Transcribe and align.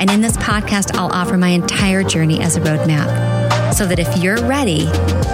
And 0.00 0.10
in 0.10 0.20
this 0.20 0.36
podcast, 0.36 0.96
I'll 0.96 1.12
offer 1.12 1.36
my 1.36 1.48
entire 1.48 2.02
journey 2.02 2.40
as 2.40 2.56
a 2.56 2.60
roadmap 2.60 3.74
so 3.74 3.86
that 3.86 3.98
if 3.98 4.16
you're 4.18 4.44
ready, 4.46 4.88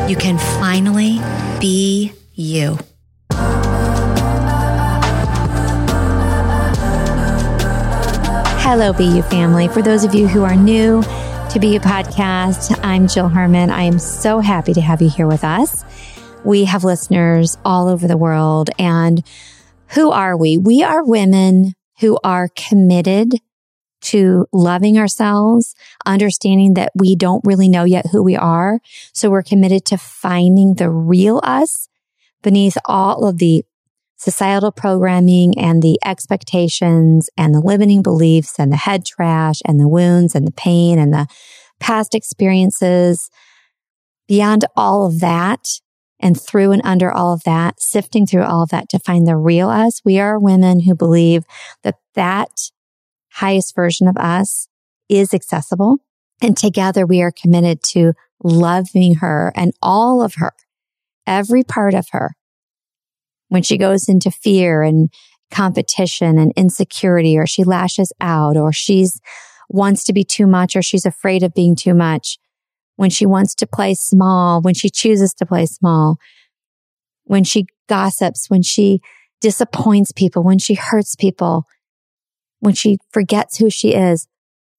you 0.08 0.16
can 0.16 0.38
finally 0.60 1.18
be 1.60 2.12
you. 2.34 2.78
Hello, 8.60 8.92
BU 8.92 9.22
family. 9.22 9.66
For 9.68 9.80
those 9.80 10.04
of 10.04 10.14
you 10.14 10.28
who 10.28 10.44
are 10.44 10.54
new 10.54 11.02
to 11.02 11.58
be 11.58 11.78
BU 11.78 11.84
Podcast, 11.84 12.78
I'm 12.82 13.08
Jill 13.08 13.28
Herman. 13.28 13.70
I 13.70 13.84
am 13.84 13.98
so 13.98 14.40
happy 14.40 14.74
to 14.74 14.80
have 14.82 15.00
you 15.00 15.08
here 15.08 15.26
with 15.26 15.42
us. 15.42 15.84
We 16.44 16.64
have 16.66 16.84
listeners 16.84 17.56
all 17.64 17.88
over 17.88 18.06
the 18.06 18.18
world. 18.18 18.68
And 18.78 19.24
who 19.88 20.10
are 20.10 20.36
we? 20.36 20.58
We 20.58 20.82
are 20.82 21.02
women 21.02 21.72
who 22.00 22.18
are 22.22 22.48
committed 22.54 23.40
to 24.00 24.46
loving 24.52 24.98
ourselves, 24.98 25.74
understanding 26.06 26.74
that 26.74 26.92
we 26.94 27.16
don't 27.16 27.44
really 27.44 27.68
know 27.68 27.84
yet 27.84 28.06
who 28.12 28.22
we 28.22 28.36
are. 28.36 28.80
So 29.12 29.30
we're 29.30 29.42
committed 29.42 29.84
to 29.86 29.98
finding 29.98 30.74
the 30.74 30.90
real 30.90 31.40
us 31.42 31.88
beneath 32.42 32.76
all 32.84 33.26
of 33.26 33.38
the 33.38 33.64
societal 34.16 34.72
programming 34.72 35.58
and 35.58 35.82
the 35.82 35.98
expectations 36.04 37.30
and 37.36 37.54
the 37.54 37.60
limiting 37.60 38.02
beliefs 38.02 38.58
and 38.58 38.72
the 38.72 38.76
head 38.76 39.04
trash 39.04 39.60
and 39.64 39.80
the 39.80 39.88
wounds 39.88 40.34
and 40.34 40.46
the 40.46 40.52
pain 40.52 40.98
and 40.98 41.12
the 41.12 41.26
past 41.78 42.14
experiences. 42.14 43.30
Beyond 44.26 44.64
all 44.76 45.06
of 45.06 45.20
that 45.20 45.80
and 46.20 46.40
through 46.40 46.72
and 46.72 46.82
under 46.84 47.10
all 47.10 47.32
of 47.32 47.44
that, 47.44 47.80
sifting 47.80 48.26
through 48.26 48.42
all 48.42 48.62
of 48.62 48.70
that 48.70 48.88
to 48.90 48.98
find 48.98 49.26
the 49.26 49.36
real 49.36 49.68
us, 49.68 50.02
we 50.04 50.18
are 50.18 50.38
women 50.38 50.80
who 50.80 50.94
believe 50.94 51.44
that 51.82 51.94
that 52.14 52.70
highest 53.38 53.74
version 53.74 54.08
of 54.08 54.16
us 54.16 54.68
is 55.08 55.32
accessible. 55.32 55.98
And 56.42 56.56
together 56.56 57.06
we 57.06 57.22
are 57.22 57.32
committed 57.32 57.82
to 57.94 58.12
loving 58.42 59.16
her 59.16 59.52
and 59.54 59.72
all 59.80 60.22
of 60.22 60.34
her, 60.36 60.52
every 61.26 61.62
part 61.62 61.94
of 61.94 62.08
her 62.10 62.32
when 63.48 63.62
she 63.62 63.78
goes 63.78 64.08
into 64.08 64.30
fear 64.30 64.82
and 64.82 65.08
competition 65.50 66.38
and 66.38 66.52
insecurity, 66.56 67.38
or 67.38 67.46
she 67.46 67.64
lashes 67.64 68.12
out, 68.20 68.56
or 68.56 68.72
she's 68.72 69.20
wants 69.70 70.04
to 70.04 70.12
be 70.12 70.24
too 70.24 70.46
much, 70.46 70.76
or 70.76 70.82
she's 70.82 71.06
afraid 71.06 71.42
of 71.42 71.54
being 71.54 71.74
too 71.74 71.94
much, 71.94 72.38
when 72.96 73.10
she 73.10 73.24
wants 73.24 73.54
to 73.54 73.66
play 73.66 73.94
small, 73.94 74.60
when 74.60 74.74
she 74.74 74.90
chooses 74.90 75.32
to 75.34 75.46
play 75.46 75.64
small, 75.64 76.16
when 77.24 77.44
she 77.44 77.66
gossips, 77.88 78.50
when 78.50 78.62
she 78.62 79.00
disappoints 79.40 80.12
people, 80.12 80.42
when 80.42 80.58
she 80.58 80.74
hurts 80.74 81.14
people, 81.16 81.64
when 82.60 82.74
she 82.74 82.98
forgets 83.10 83.58
who 83.58 83.70
she 83.70 83.94
is, 83.94 84.26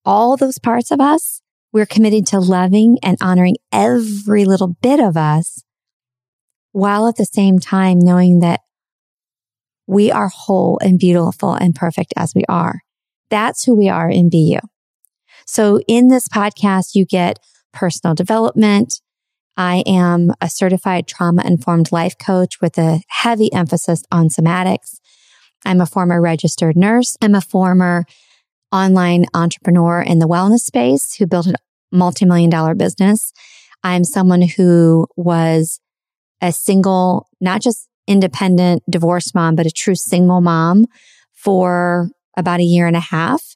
all 0.06 0.38
those 0.38 0.59
parts 0.59 0.91
of 0.91 1.00
us, 1.00 1.41
we're 1.72 1.85
committed 1.85 2.25
to 2.28 2.40
loving 2.40 2.97
and 3.03 3.17
honoring 3.22 3.56
every 3.72 4.45
little 4.45 4.75
bit 4.81 5.00
of 5.00 5.16
us 5.16 5.63
while 6.72 7.07
at 7.07 7.16
the 7.16 7.25
same 7.25 7.59
time 7.59 8.00
knowing 8.00 8.40
that 8.40 8.62
we 9.88 10.12
are 10.12 10.29
whole 10.29 10.79
and 10.81 11.00
beautiful 11.00 11.53
and 11.53 11.75
perfect 11.75 12.13
as 12.16 12.34
we 12.35 12.44
are. 12.47 12.81
That's 13.29 13.63
who 13.63 13.75
we 13.75 13.90
are 13.90 14.09
in 14.09 14.29
BU. 14.29 14.59
So 15.46 15.79
in 15.88 16.09
this 16.09 16.28
podcast, 16.28 16.94
you 16.94 17.06
get 17.06 17.40
personal 17.73 18.13
development. 18.13 19.01
I 19.57 19.84
am 19.85 20.31
a 20.40 20.50
certified 20.50 21.07
trauma 21.07 21.44
informed 21.46 21.91
life 21.91 22.16
coach 22.17 22.61
with 22.61 22.78
a 22.78 23.01
heavy 23.07 23.51
emphasis 23.51 24.03
on 24.11 24.29
somatics. 24.29 24.99
I'm 25.66 25.81
a 25.81 25.86
former 25.86 26.22
registered 26.22 26.75
nurse. 26.75 27.18
I'm 27.22 27.36
a 27.36 27.42
former 27.42 28.06
online 28.72 29.25
entrepreneur 29.34 30.02
in 30.02 30.20
the 30.20 30.28
wellness 30.28 30.59
space 30.59 31.16
who 31.16 31.25
built 31.25 31.47
a 31.47 31.56
multi-million 31.92 32.50
dollar 32.50 32.75
business. 32.75 33.34
I'm 33.84 34.03
someone 34.03 34.42
who 34.42 35.08
was 35.16 35.80
a 36.42 36.52
single, 36.52 37.28
not 37.42 37.62
just 37.62 37.88
independent 38.08 38.84
divorced 38.90 39.36
mom, 39.36 39.56
but 39.56 39.66
a 39.66 39.72
true 39.72 39.96
single 39.96 40.42
mom 40.42 40.86
for 41.34 42.09
about 42.38 42.59
a 42.59 42.64
year 42.64 42.88
and 42.88 42.96
a 42.96 43.02
half. 43.02 43.56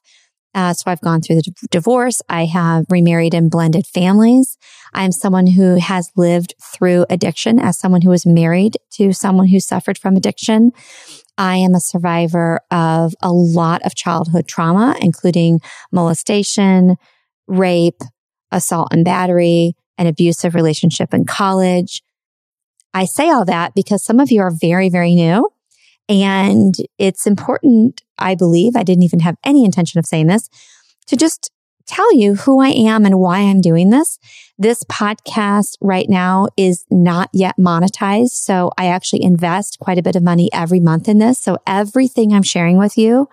Uh, 0.54 0.72
so 0.72 0.84
I've 0.86 1.00
gone 1.00 1.20
through 1.20 1.36
the 1.36 1.42
d- 1.42 1.52
divorce. 1.70 2.22
I 2.28 2.44
have 2.44 2.86
remarried 2.88 3.34
and 3.34 3.50
blended 3.50 3.86
families. 3.86 4.56
I'm 4.92 5.10
someone 5.10 5.48
who 5.48 5.76
has 5.80 6.12
lived 6.16 6.54
through 6.62 7.06
addiction 7.10 7.58
as 7.58 7.76
someone 7.78 8.02
who 8.02 8.10
was 8.10 8.24
married 8.24 8.76
to 8.92 9.12
someone 9.12 9.48
who 9.48 9.58
suffered 9.58 9.98
from 9.98 10.14
addiction. 10.14 10.72
I 11.36 11.56
am 11.56 11.74
a 11.74 11.80
survivor 11.80 12.60
of 12.70 13.14
a 13.20 13.32
lot 13.32 13.82
of 13.82 13.94
childhood 13.94 14.46
trauma, 14.46 14.96
including 15.00 15.60
molestation, 15.92 16.96
rape, 17.46 18.00
assault 18.50 18.88
and 18.92 19.04
battery, 19.04 19.74
an 19.98 20.06
abusive 20.06 20.54
relationship 20.54 21.12
in 21.12 21.24
college. 21.24 22.02
I 22.92 23.04
say 23.04 23.30
all 23.30 23.44
that 23.46 23.74
because 23.74 24.04
some 24.04 24.20
of 24.20 24.30
you 24.30 24.40
are 24.40 24.52
very, 24.52 24.88
very 24.88 25.14
new 25.14 25.48
and 26.08 26.74
it's 26.98 27.26
important. 27.26 28.02
I 28.18 28.34
believe 28.34 28.76
I 28.76 28.82
didn't 28.82 29.02
even 29.02 29.20
have 29.20 29.36
any 29.44 29.64
intention 29.64 29.98
of 29.98 30.06
saying 30.06 30.28
this 30.28 30.48
to 31.08 31.16
just 31.16 31.50
tell 31.86 32.14
you 32.14 32.34
who 32.34 32.60
I 32.60 32.68
am 32.68 33.04
and 33.04 33.18
why 33.18 33.40
I'm 33.40 33.60
doing 33.60 33.90
this. 33.90 34.18
This 34.56 34.84
podcast 34.84 35.76
right 35.80 36.08
now 36.08 36.46
is 36.56 36.84
not 36.88 37.28
yet 37.32 37.56
monetized. 37.58 38.30
So 38.30 38.70
I 38.78 38.86
actually 38.86 39.24
invest 39.24 39.78
quite 39.80 39.98
a 39.98 40.02
bit 40.02 40.14
of 40.14 40.22
money 40.22 40.48
every 40.52 40.78
month 40.78 41.08
in 41.08 41.18
this. 41.18 41.40
So 41.40 41.58
everything 41.66 42.32
I'm 42.32 42.44
sharing 42.44 42.78
with 42.78 42.96
you 42.96 43.28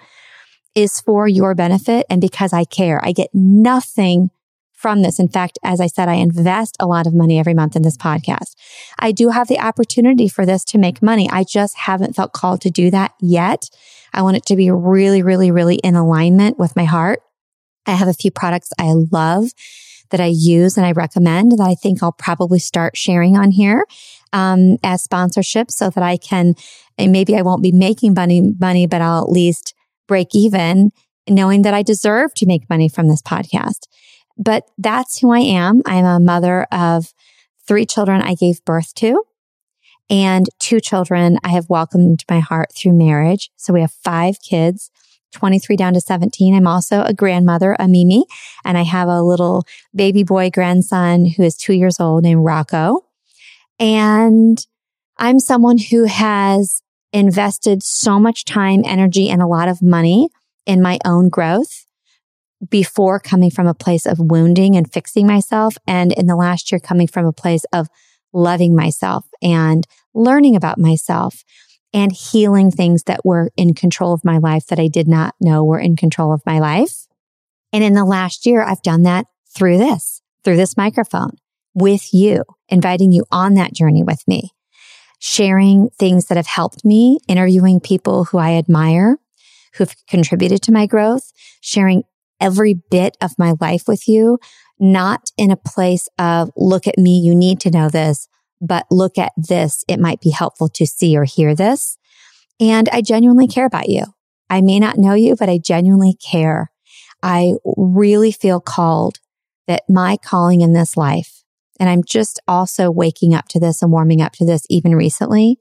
is 0.74 1.00
for 1.00 1.28
your 1.28 1.54
benefit 1.54 2.08
and 2.10 2.22
because 2.22 2.54
I 2.54 2.64
care. 2.64 3.00
I 3.04 3.12
get 3.12 3.30
nothing 3.34 4.32
from 4.74 5.04
this. 5.04 5.20
In 5.20 5.30
fact, 5.30 5.60
as 5.64 5.80
I 5.80 5.86
said, 5.86 6.10
I 6.10 6.16
invest 6.16 6.76
a 6.80 6.88
lot 6.88 7.06
of 7.06 7.14
money 7.14 7.38
every 7.38 7.54
month 7.54 7.76
in 7.76 7.84
this 7.84 7.98
podcast. 7.98 8.56
I 8.98 9.12
do 9.12 9.30
have 9.30 9.48
the 9.48 9.60
opportunity 9.60 10.28
for 10.28 10.44
this 10.44 10.66
to 10.66 10.80
make 10.80 11.04
money. 11.04 11.30
I 11.30 11.44
just 11.44 11.78
haven't 11.78 12.16
felt 12.16 12.34
called 12.34 12.62
to 12.62 12.72
do 12.72 12.90
that 12.90 13.14
yet. 13.22 13.70
I 14.12 14.24
want 14.24 14.38
it 14.38 14.46
to 14.48 14.56
be 14.56 14.72
really, 14.72 15.22
really, 15.22 15.52
really 15.52 15.76
in 15.76 15.94
alignment 15.94 16.58
with 16.58 16.76
my 16.76 16.86
heart. 16.86 17.22
I 17.86 17.92
have 17.92 18.08
a 18.08 18.14
few 18.14 18.32
products 18.32 18.70
I 18.80 18.94
love 19.12 19.52
that 20.12 20.22
I 20.22 20.32
use 20.34 20.78
and 20.78 20.86
I 20.86 20.92
recommend 20.92 21.54
that 21.54 21.62
I 21.62 21.76
think 21.76 22.02
I'll 22.02 22.12
probably 22.12 22.60
start 22.60 22.96
sharing 22.96 23.38
on 23.38 23.52
here 23.52 23.86
um, 24.34 24.78
as 24.84 25.04
sponsorship 25.04 25.72
so 25.72 25.90
that 25.90 26.04
I 26.04 26.18
can, 26.18 26.56
and 26.98 27.12
maybe 27.12 27.36
I 27.36 27.42
won't 27.42 27.64
be 27.64 27.72
making 27.72 28.14
money, 28.14 28.54
money, 28.60 28.88
but 28.88 29.02
I'll 29.02 29.24
at 29.24 29.30
least 29.30 29.74
break 30.08 30.30
even 30.34 30.92
knowing 31.30 31.62
that 31.64 31.74
I 31.74 31.84
deserve 31.84 32.34
to 32.36 32.46
make 32.46 32.70
money 32.70 32.90
from 32.90 33.08
this 33.08 33.22
podcast. 33.22 33.88
But 34.38 34.64
that's 34.78 35.20
who 35.20 35.32
I 35.32 35.40
am. 35.40 35.82
I'm 35.86 36.06
a 36.06 36.20
mother 36.20 36.64
of 36.72 37.14
three 37.68 37.86
children 37.86 38.22
I 38.22 38.36
gave 38.36 38.64
birth 38.66 38.94
to 38.96 39.24
and 40.10 40.46
two 40.60 40.80
children 40.80 41.38
I 41.44 41.50
have 41.50 41.70
welcomed 41.70 42.10
into 42.10 42.26
my 42.30 42.40
heart 42.40 42.74
through 42.76 42.94
marriage. 42.94 43.50
So 43.56 43.74
we 43.74 43.82
have 43.82 43.94
five 44.04 44.36
kids. 44.42 44.92
23 45.32 45.76
down 45.76 45.94
to 45.94 46.02
17. 46.02 46.56
I'm 46.56 46.68
also 46.68 47.04
a 47.04 47.14
grandmother, 47.14 47.76
a 47.80 47.88
Mimi, 47.88 48.26
and 48.64 48.78
I 48.78 48.84
have 48.84 49.08
a 49.08 49.22
little 49.22 49.66
baby 49.96 50.24
boy 50.24 50.50
grandson 50.50 51.26
who 51.26 51.44
is 51.44 51.56
two 51.56 51.74
years 51.74 52.00
old 52.00 52.24
named 52.24 52.44
Rocco. 52.44 53.06
And 53.80 54.66
I'm 55.18 55.40
someone 55.40 55.78
who 55.78 56.06
has 56.06 56.82
invested 57.14 57.84
so 57.84 58.20
much 58.20 58.46
time, 58.46 58.84
energy, 58.86 59.30
and 59.30 59.42
a 59.42 59.48
lot 59.48 59.68
of 59.68 59.82
money 59.82 60.30
in 60.66 60.82
my 60.82 61.00
own 61.06 61.30
growth 61.30 61.86
before 62.70 63.20
coming 63.20 63.50
from 63.50 63.68
a 63.68 63.74
place 63.74 64.06
of 64.06 64.20
wounding 64.20 64.76
and 64.76 64.92
fixing 64.92 65.26
myself. 65.26 65.76
And 65.88 66.12
in 66.12 66.28
the 66.28 66.36
last 66.36 66.72
year, 66.72 66.80
coming 66.80 67.08
from 67.08 67.26
a 67.26 67.34
place 67.34 67.64
of 67.74 67.88
loving 68.34 68.76
myself 68.76 69.26
and 69.42 69.86
learning 70.14 70.56
about 70.56 70.78
myself 70.78 71.44
and 71.94 72.12
healing 72.12 72.72
things 72.72 73.04
that 73.04 73.26
were 73.26 73.52
in 73.58 73.74
control 73.74 74.14
of 74.14 74.24
my 74.24 74.38
life 74.38 74.68
that 74.68 74.80
I 74.80 74.88
did 74.88 75.08
not 75.08 75.36
know 75.42 75.64
were 75.64 75.80
in 75.80 75.96
control 75.96 76.34
of 76.34 76.42
my 76.46 76.60
life. 76.60 77.08
And 77.74 77.84
in 77.84 77.94
the 77.94 78.06
last 78.06 78.46
year, 78.46 78.64
I've 78.64 78.82
done 78.82 79.04
that 79.04 79.26
through 79.56 79.78
this, 79.78 80.22
through 80.44 80.58
this 80.58 80.78
microphone 80.78 81.32
with 81.74 82.14
you, 82.14 82.44
inviting 82.70 83.12
you 83.12 83.26
on 83.32 83.54
that 83.56 83.74
journey 83.74 84.04
with 84.04 84.24
me, 84.28 84.52
sharing 85.20 85.90
things 85.98 86.28
that 86.28 86.38
have 86.38 86.48
helped 86.48 86.84
me, 86.84 87.20
interviewing 87.28 87.80
people 87.80 88.26
who 88.26 88.38
I 88.38 88.54
admire, 88.54 89.18
who've 89.76 89.96
contributed 90.08 90.62
to 90.64 90.72
my 90.72 90.86
growth, 90.86 91.32
sharing 91.62 92.04
every 92.40 92.74
bit 92.74 93.16
of 93.22 93.32
my 93.38 93.54
life 93.62 93.84
with 93.88 94.08
you, 94.08 94.40
not 94.80 95.32
in 95.38 95.52
a 95.52 95.56
place 95.56 96.10
of 96.18 96.50
look 96.58 96.88
at 96.88 96.98
me, 96.98 97.20
you 97.20 97.36
need 97.36 97.60
to 97.62 97.70
know 97.70 97.88
this, 97.88 98.28
but 98.62 98.86
look 98.90 99.18
at 99.18 99.34
this. 99.36 99.84
It 99.88 100.00
might 100.00 100.22
be 100.22 100.30
helpful 100.30 100.70
to 100.70 100.86
see 100.86 101.18
or 101.18 101.26
hear 101.26 101.56
this. 101.56 101.98
And 102.60 102.88
I 102.90 103.02
genuinely 103.02 103.48
care 103.48 103.66
about 103.66 103.90
you. 103.90 104.06
I 104.50 104.62
may 104.62 104.80
not 104.80 104.98
know 104.98 105.14
you, 105.14 105.36
but 105.36 105.50
I 105.50 105.58
genuinely 105.58 106.14
care. 106.14 106.72
I 107.24 107.54
really 107.66 108.32
feel 108.32 108.60
called 108.60 109.20
that 109.68 109.84
my 109.90 110.18
calling 110.18 110.62
in 110.62 110.74
this 110.74 110.96
life, 110.98 111.44
and 111.80 111.90
I'm 111.90 112.04
just 112.04 112.40
also 112.48 112.92
waking 112.92 113.34
up 113.34 113.48
to 113.50 113.60
this 113.60 113.82
and 113.82 113.92
warming 113.92 114.22
up 114.22 114.34
to 114.34 114.46
this 114.46 114.66
even 114.70 114.96
recently, 114.96 115.58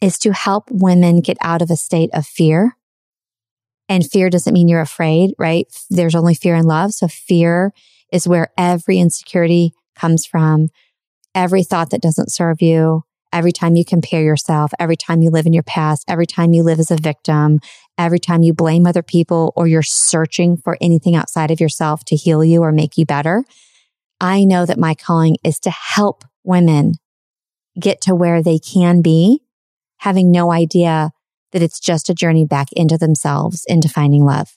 is 0.00 0.18
to 0.20 0.32
help 0.32 0.70
women 0.70 1.20
get 1.20 1.36
out 1.40 1.62
of 1.62 1.70
a 1.70 1.76
state 1.76 2.10
of 2.12 2.26
fear 2.26 2.76
and 3.88 4.08
fear 4.08 4.30
doesn't 4.30 4.54
mean 4.54 4.68
you're 4.68 4.80
afraid, 4.80 5.34
right? 5.38 5.66
There's 5.90 6.14
only 6.14 6.34
fear 6.34 6.54
and 6.54 6.66
love. 6.66 6.92
So 6.92 7.08
fear 7.08 7.72
is 8.12 8.26
where 8.26 8.48
every 8.56 8.98
insecurity 8.98 9.72
comes 9.94 10.24
from. 10.24 10.68
Every 11.34 11.64
thought 11.64 11.90
that 11.90 12.02
doesn't 12.02 12.32
serve 12.32 12.62
you, 12.62 13.02
every 13.32 13.50
time 13.50 13.74
you 13.74 13.84
compare 13.84 14.22
yourself, 14.22 14.70
every 14.78 14.96
time 14.96 15.20
you 15.20 15.30
live 15.30 15.46
in 15.46 15.52
your 15.52 15.64
past, 15.64 16.04
every 16.06 16.26
time 16.26 16.52
you 16.52 16.62
live 16.62 16.78
as 16.78 16.92
a 16.92 16.96
victim, 16.96 17.58
every 17.98 18.20
time 18.20 18.42
you 18.42 18.54
blame 18.54 18.86
other 18.86 19.02
people 19.02 19.52
or 19.56 19.66
you're 19.66 19.82
searching 19.82 20.56
for 20.56 20.78
anything 20.80 21.16
outside 21.16 21.50
of 21.50 21.60
yourself 21.60 22.04
to 22.04 22.16
heal 22.16 22.44
you 22.44 22.62
or 22.62 22.70
make 22.70 22.96
you 22.96 23.04
better. 23.04 23.44
I 24.20 24.44
know 24.44 24.64
that 24.64 24.78
my 24.78 24.94
calling 24.94 25.36
is 25.42 25.58
to 25.60 25.70
help 25.70 26.24
women 26.44 26.94
get 27.78 28.00
to 28.02 28.14
where 28.14 28.40
they 28.40 28.60
can 28.60 29.02
be, 29.02 29.42
having 29.98 30.30
no 30.30 30.52
idea 30.52 31.10
that 31.50 31.62
it's 31.62 31.80
just 31.80 32.08
a 32.08 32.14
journey 32.14 32.44
back 32.44 32.68
into 32.72 32.96
themselves, 32.96 33.64
into 33.66 33.88
finding 33.88 34.24
love, 34.24 34.56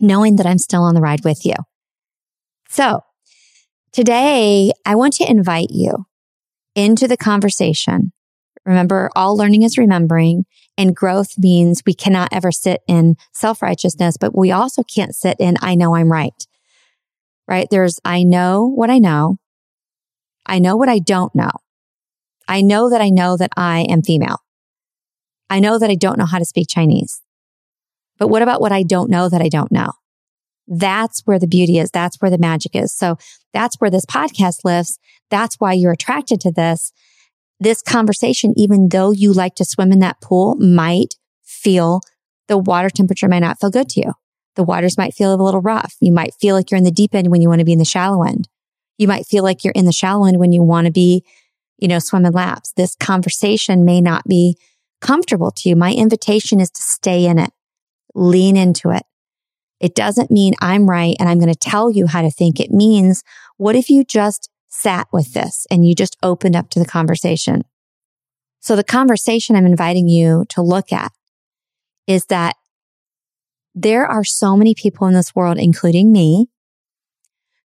knowing 0.00 0.36
that 0.36 0.46
I'm 0.46 0.58
still 0.58 0.82
on 0.82 0.96
the 0.96 1.00
ride 1.00 1.24
with 1.24 1.46
you. 1.46 1.54
So 2.68 3.02
today 3.92 4.72
I 4.84 4.96
want 4.96 5.14
to 5.14 5.30
invite 5.30 5.70
you 5.70 6.07
into 6.78 7.08
the 7.08 7.16
conversation. 7.16 8.12
Remember, 8.64 9.10
all 9.16 9.36
learning 9.36 9.62
is 9.62 9.76
remembering 9.76 10.44
and 10.76 10.94
growth 10.94 11.36
means 11.36 11.82
we 11.84 11.92
cannot 11.92 12.28
ever 12.30 12.52
sit 12.52 12.82
in 12.86 13.16
self 13.32 13.62
righteousness, 13.62 14.16
but 14.16 14.36
we 14.36 14.52
also 14.52 14.84
can't 14.84 15.12
sit 15.12 15.36
in, 15.40 15.56
I 15.60 15.74
know 15.74 15.96
I'm 15.96 16.12
right. 16.12 16.46
Right? 17.48 17.66
There's, 17.68 17.98
I 18.04 18.22
know 18.22 18.64
what 18.64 18.90
I 18.90 18.98
know. 18.98 19.38
I 20.46 20.60
know 20.60 20.76
what 20.76 20.88
I 20.88 21.00
don't 21.00 21.34
know. 21.34 21.50
I 22.46 22.60
know 22.60 22.88
that 22.90 23.00
I 23.00 23.10
know 23.10 23.36
that 23.36 23.50
I 23.56 23.80
am 23.90 24.02
female. 24.02 24.38
I 25.50 25.58
know 25.58 25.80
that 25.80 25.90
I 25.90 25.96
don't 25.96 26.18
know 26.18 26.26
how 26.26 26.38
to 26.38 26.44
speak 26.44 26.68
Chinese. 26.68 27.22
But 28.18 28.28
what 28.28 28.42
about 28.42 28.60
what 28.60 28.70
I 28.70 28.84
don't 28.84 29.10
know 29.10 29.28
that 29.28 29.42
I 29.42 29.48
don't 29.48 29.72
know? 29.72 29.92
That's 30.68 31.22
where 31.24 31.38
the 31.38 31.46
beauty 31.46 31.78
is. 31.78 31.90
That's 31.90 32.20
where 32.20 32.30
the 32.30 32.38
magic 32.38 32.76
is. 32.76 32.92
So 32.92 33.16
that's 33.52 33.76
where 33.76 33.90
this 33.90 34.06
podcast 34.06 34.64
lives. 34.64 34.98
That's 35.30 35.56
why 35.56 35.72
you're 35.72 35.92
attracted 35.92 36.40
to 36.42 36.52
this. 36.52 36.92
This 37.58 37.82
conversation, 37.82 38.54
even 38.56 38.88
though 38.90 39.10
you 39.10 39.32
like 39.32 39.54
to 39.56 39.64
swim 39.64 39.90
in 39.90 39.98
that 40.00 40.20
pool, 40.20 40.54
might 40.56 41.14
feel 41.42 42.00
the 42.46 42.58
water 42.58 42.90
temperature 42.90 43.28
might 43.28 43.40
not 43.40 43.58
feel 43.60 43.70
good 43.70 43.88
to 43.90 44.00
you. 44.00 44.12
The 44.54 44.64
waters 44.64 44.96
might 44.96 45.14
feel 45.14 45.34
a 45.34 45.42
little 45.42 45.60
rough. 45.60 45.96
You 46.00 46.12
might 46.12 46.34
feel 46.40 46.54
like 46.54 46.70
you're 46.70 46.78
in 46.78 46.84
the 46.84 46.90
deep 46.90 47.14
end 47.14 47.30
when 47.30 47.40
you 47.40 47.48
want 47.48 47.60
to 47.60 47.64
be 47.64 47.72
in 47.72 47.78
the 47.78 47.84
shallow 47.84 48.22
end. 48.22 48.48
You 48.96 49.08
might 49.08 49.26
feel 49.26 49.42
like 49.44 49.64
you're 49.64 49.72
in 49.72 49.84
the 49.84 49.92
shallow 49.92 50.26
end 50.26 50.38
when 50.38 50.52
you 50.52 50.62
want 50.62 50.86
to 50.86 50.92
be, 50.92 51.24
you 51.78 51.88
know, 51.88 51.98
swimming 51.98 52.32
laps. 52.32 52.72
This 52.72 52.94
conversation 52.96 53.84
may 53.84 54.00
not 54.00 54.24
be 54.26 54.56
comfortable 55.00 55.50
to 55.52 55.68
you, 55.68 55.76
my 55.76 55.92
invitation 55.92 56.60
is 56.60 56.70
to 56.70 56.82
stay 56.82 57.26
in 57.26 57.38
it, 57.38 57.50
lean 58.14 58.56
into 58.56 58.90
it. 58.90 59.04
It 59.80 59.94
doesn't 59.94 60.30
mean 60.30 60.54
I'm 60.60 60.88
right 60.88 61.16
and 61.18 61.28
I'm 61.28 61.38
going 61.38 61.52
to 61.52 61.58
tell 61.58 61.90
you 61.90 62.06
how 62.06 62.22
to 62.22 62.30
think. 62.30 62.58
It 62.60 62.70
means, 62.70 63.22
what 63.56 63.76
if 63.76 63.90
you 63.90 64.04
just 64.04 64.50
sat 64.68 65.06
with 65.12 65.34
this 65.34 65.66
and 65.70 65.86
you 65.86 65.94
just 65.94 66.16
opened 66.22 66.56
up 66.56 66.70
to 66.70 66.78
the 66.78 66.84
conversation? 66.84 67.62
So 68.60 68.74
the 68.74 68.84
conversation 68.84 69.54
I'm 69.54 69.66
inviting 69.66 70.08
you 70.08 70.44
to 70.50 70.62
look 70.62 70.92
at 70.92 71.12
is 72.06 72.26
that 72.26 72.56
there 73.74 74.06
are 74.06 74.24
so 74.24 74.56
many 74.56 74.74
people 74.74 75.06
in 75.06 75.14
this 75.14 75.34
world, 75.34 75.58
including 75.58 76.10
me, 76.10 76.48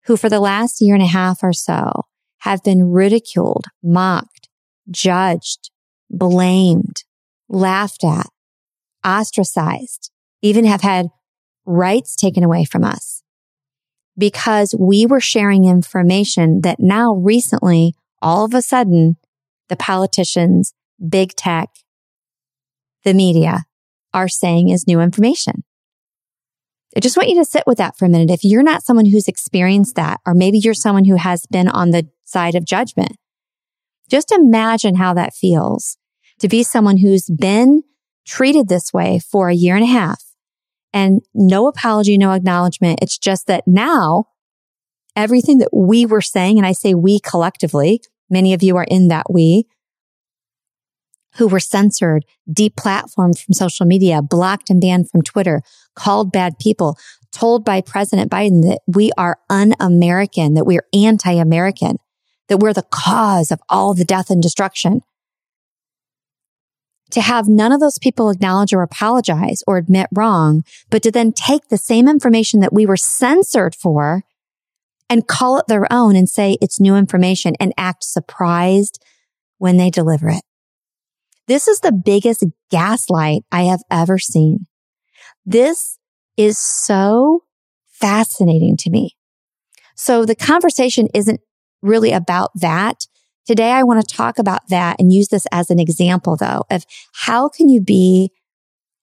who 0.04 0.16
for 0.16 0.28
the 0.28 0.40
last 0.40 0.80
year 0.80 0.94
and 0.94 1.02
a 1.02 1.06
half 1.06 1.42
or 1.42 1.52
so 1.52 2.04
have 2.40 2.62
been 2.62 2.90
ridiculed, 2.90 3.66
mocked, 3.82 4.48
judged, 4.90 5.70
blamed, 6.10 7.04
laughed 7.48 8.04
at, 8.04 8.26
ostracized, 9.06 10.10
even 10.42 10.64
have 10.64 10.82
had 10.82 11.06
rights 11.64 12.16
taken 12.16 12.42
away 12.42 12.64
from 12.64 12.84
us 12.84 13.22
because 14.16 14.74
we 14.78 15.06
were 15.06 15.20
sharing 15.20 15.64
information 15.64 16.60
that 16.62 16.80
now 16.80 17.14
recently, 17.14 17.94
all 18.20 18.44
of 18.44 18.54
a 18.54 18.62
sudden, 18.62 19.16
the 19.68 19.76
politicians, 19.76 20.74
big 21.08 21.34
tech, 21.34 21.70
the 23.04 23.14
media 23.14 23.64
are 24.12 24.28
saying 24.28 24.68
is 24.68 24.86
new 24.86 25.00
information. 25.00 25.64
I 26.94 27.00
just 27.00 27.16
want 27.16 27.30
you 27.30 27.36
to 27.36 27.44
sit 27.44 27.64
with 27.66 27.78
that 27.78 27.96
for 27.96 28.04
a 28.04 28.08
minute. 28.08 28.30
If 28.30 28.44
you're 28.44 28.62
not 28.62 28.84
someone 28.84 29.06
who's 29.06 29.28
experienced 29.28 29.94
that, 29.96 30.20
or 30.26 30.34
maybe 30.34 30.58
you're 30.58 30.74
someone 30.74 31.06
who 31.06 31.16
has 31.16 31.46
been 31.46 31.68
on 31.68 31.90
the 31.90 32.06
side 32.24 32.54
of 32.54 32.66
judgment, 32.66 33.16
just 34.10 34.30
imagine 34.30 34.96
how 34.96 35.14
that 35.14 35.34
feels 35.34 35.96
to 36.38 36.48
be 36.48 36.62
someone 36.62 36.98
who's 36.98 37.30
been 37.30 37.82
treated 38.26 38.68
this 38.68 38.92
way 38.92 39.18
for 39.18 39.48
a 39.48 39.54
year 39.54 39.74
and 39.74 39.84
a 39.84 39.88
half 39.88 40.21
and 40.92 41.22
no 41.34 41.68
apology, 41.68 42.18
no 42.18 42.32
acknowledgement. 42.32 43.00
It's 43.02 43.18
just 43.18 43.46
that 43.46 43.64
now 43.66 44.26
everything 45.16 45.58
that 45.58 45.70
we 45.72 46.06
were 46.06 46.20
saying, 46.20 46.58
and 46.58 46.66
I 46.66 46.72
say 46.72 46.94
we 46.94 47.20
collectively, 47.20 48.02
many 48.30 48.54
of 48.54 48.62
you 48.62 48.76
are 48.76 48.86
in 48.88 49.08
that 49.08 49.26
we, 49.30 49.66
who 51.36 51.48
were 51.48 51.60
censored, 51.60 52.24
deplatformed 52.50 53.38
from 53.38 53.54
social 53.54 53.86
media, 53.86 54.20
blocked 54.20 54.68
and 54.68 54.80
banned 54.80 55.10
from 55.10 55.22
Twitter, 55.22 55.62
called 55.94 56.32
bad 56.32 56.58
people, 56.58 56.98
told 57.30 57.64
by 57.64 57.80
President 57.80 58.30
Biden 58.30 58.62
that 58.62 58.80
we 58.86 59.10
are 59.16 59.38
un-American, 59.48 60.54
that 60.54 60.66
we're 60.66 60.86
anti-American, 60.92 61.96
that 62.48 62.58
we're 62.58 62.74
the 62.74 62.86
cause 62.90 63.50
of 63.50 63.60
all 63.70 63.94
the 63.94 64.04
death 64.04 64.28
and 64.28 64.42
destruction 64.42 65.00
to 67.12 67.20
have 67.20 67.48
none 67.48 67.72
of 67.72 67.80
those 67.80 67.98
people 67.98 68.30
acknowledge 68.30 68.72
or 68.72 68.82
apologize 68.82 69.62
or 69.66 69.76
admit 69.76 70.08
wrong, 70.12 70.62
but 70.90 71.02
to 71.02 71.10
then 71.10 71.32
take 71.32 71.68
the 71.68 71.78
same 71.78 72.08
information 72.08 72.60
that 72.60 72.72
we 72.72 72.86
were 72.86 72.96
censored 72.96 73.74
for 73.74 74.24
and 75.08 75.28
call 75.28 75.58
it 75.58 75.66
their 75.68 75.86
own 75.92 76.16
and 76.16 76.28
say 76.28 76.56
it's 76.60 76.80
new 76.80 76.96
information 76.96 77.54
and 77.60 77.72
act 77.76 78.02
surprised 78.02 79.02
when 79.58 79.76
they 79.76 79.90
deliver 79.90 80.30
it. 80.30 80.42
This 81.48 81.68
is 81.68 81.80
the 81.80 81.92
biggest 81.92 82.44
gaslight 82.70 83.42
I 83.52 83.64
have 83.64 83.82
ever 83.90 84.18
seen. 84.18 84.66
This 85.44 85.98
is 86.36 86.58
so 86.58 87.44
fascinating 87.90 88.76
to 88.78 88.90
me. 88.90 89.16
So 89.94 90.24
the 90.24 90.34
conversation 90.34 91.08
isn't 91.14 91.40
really 91.82 92.12
about 92.12 92.50
that. 92.54 93.06
Today, 93.46 93.72
I 93.72 93.82
want 93.82 94.06
to 94.06 94.14
talk 94.14 94.38
about 94.38 94.68
that 94.68 94.96
and 94.98 95.12
use 95.12 95.28
this 95.28 95.46
as 95.50 95.70
an 95.70 95.80
example 95.80 96.36
though 96.36 96.64
of 96.70 96.84
how 97.12 97.48
can 97.48 97.68
you 97.68 97.80
be 97.80 98.30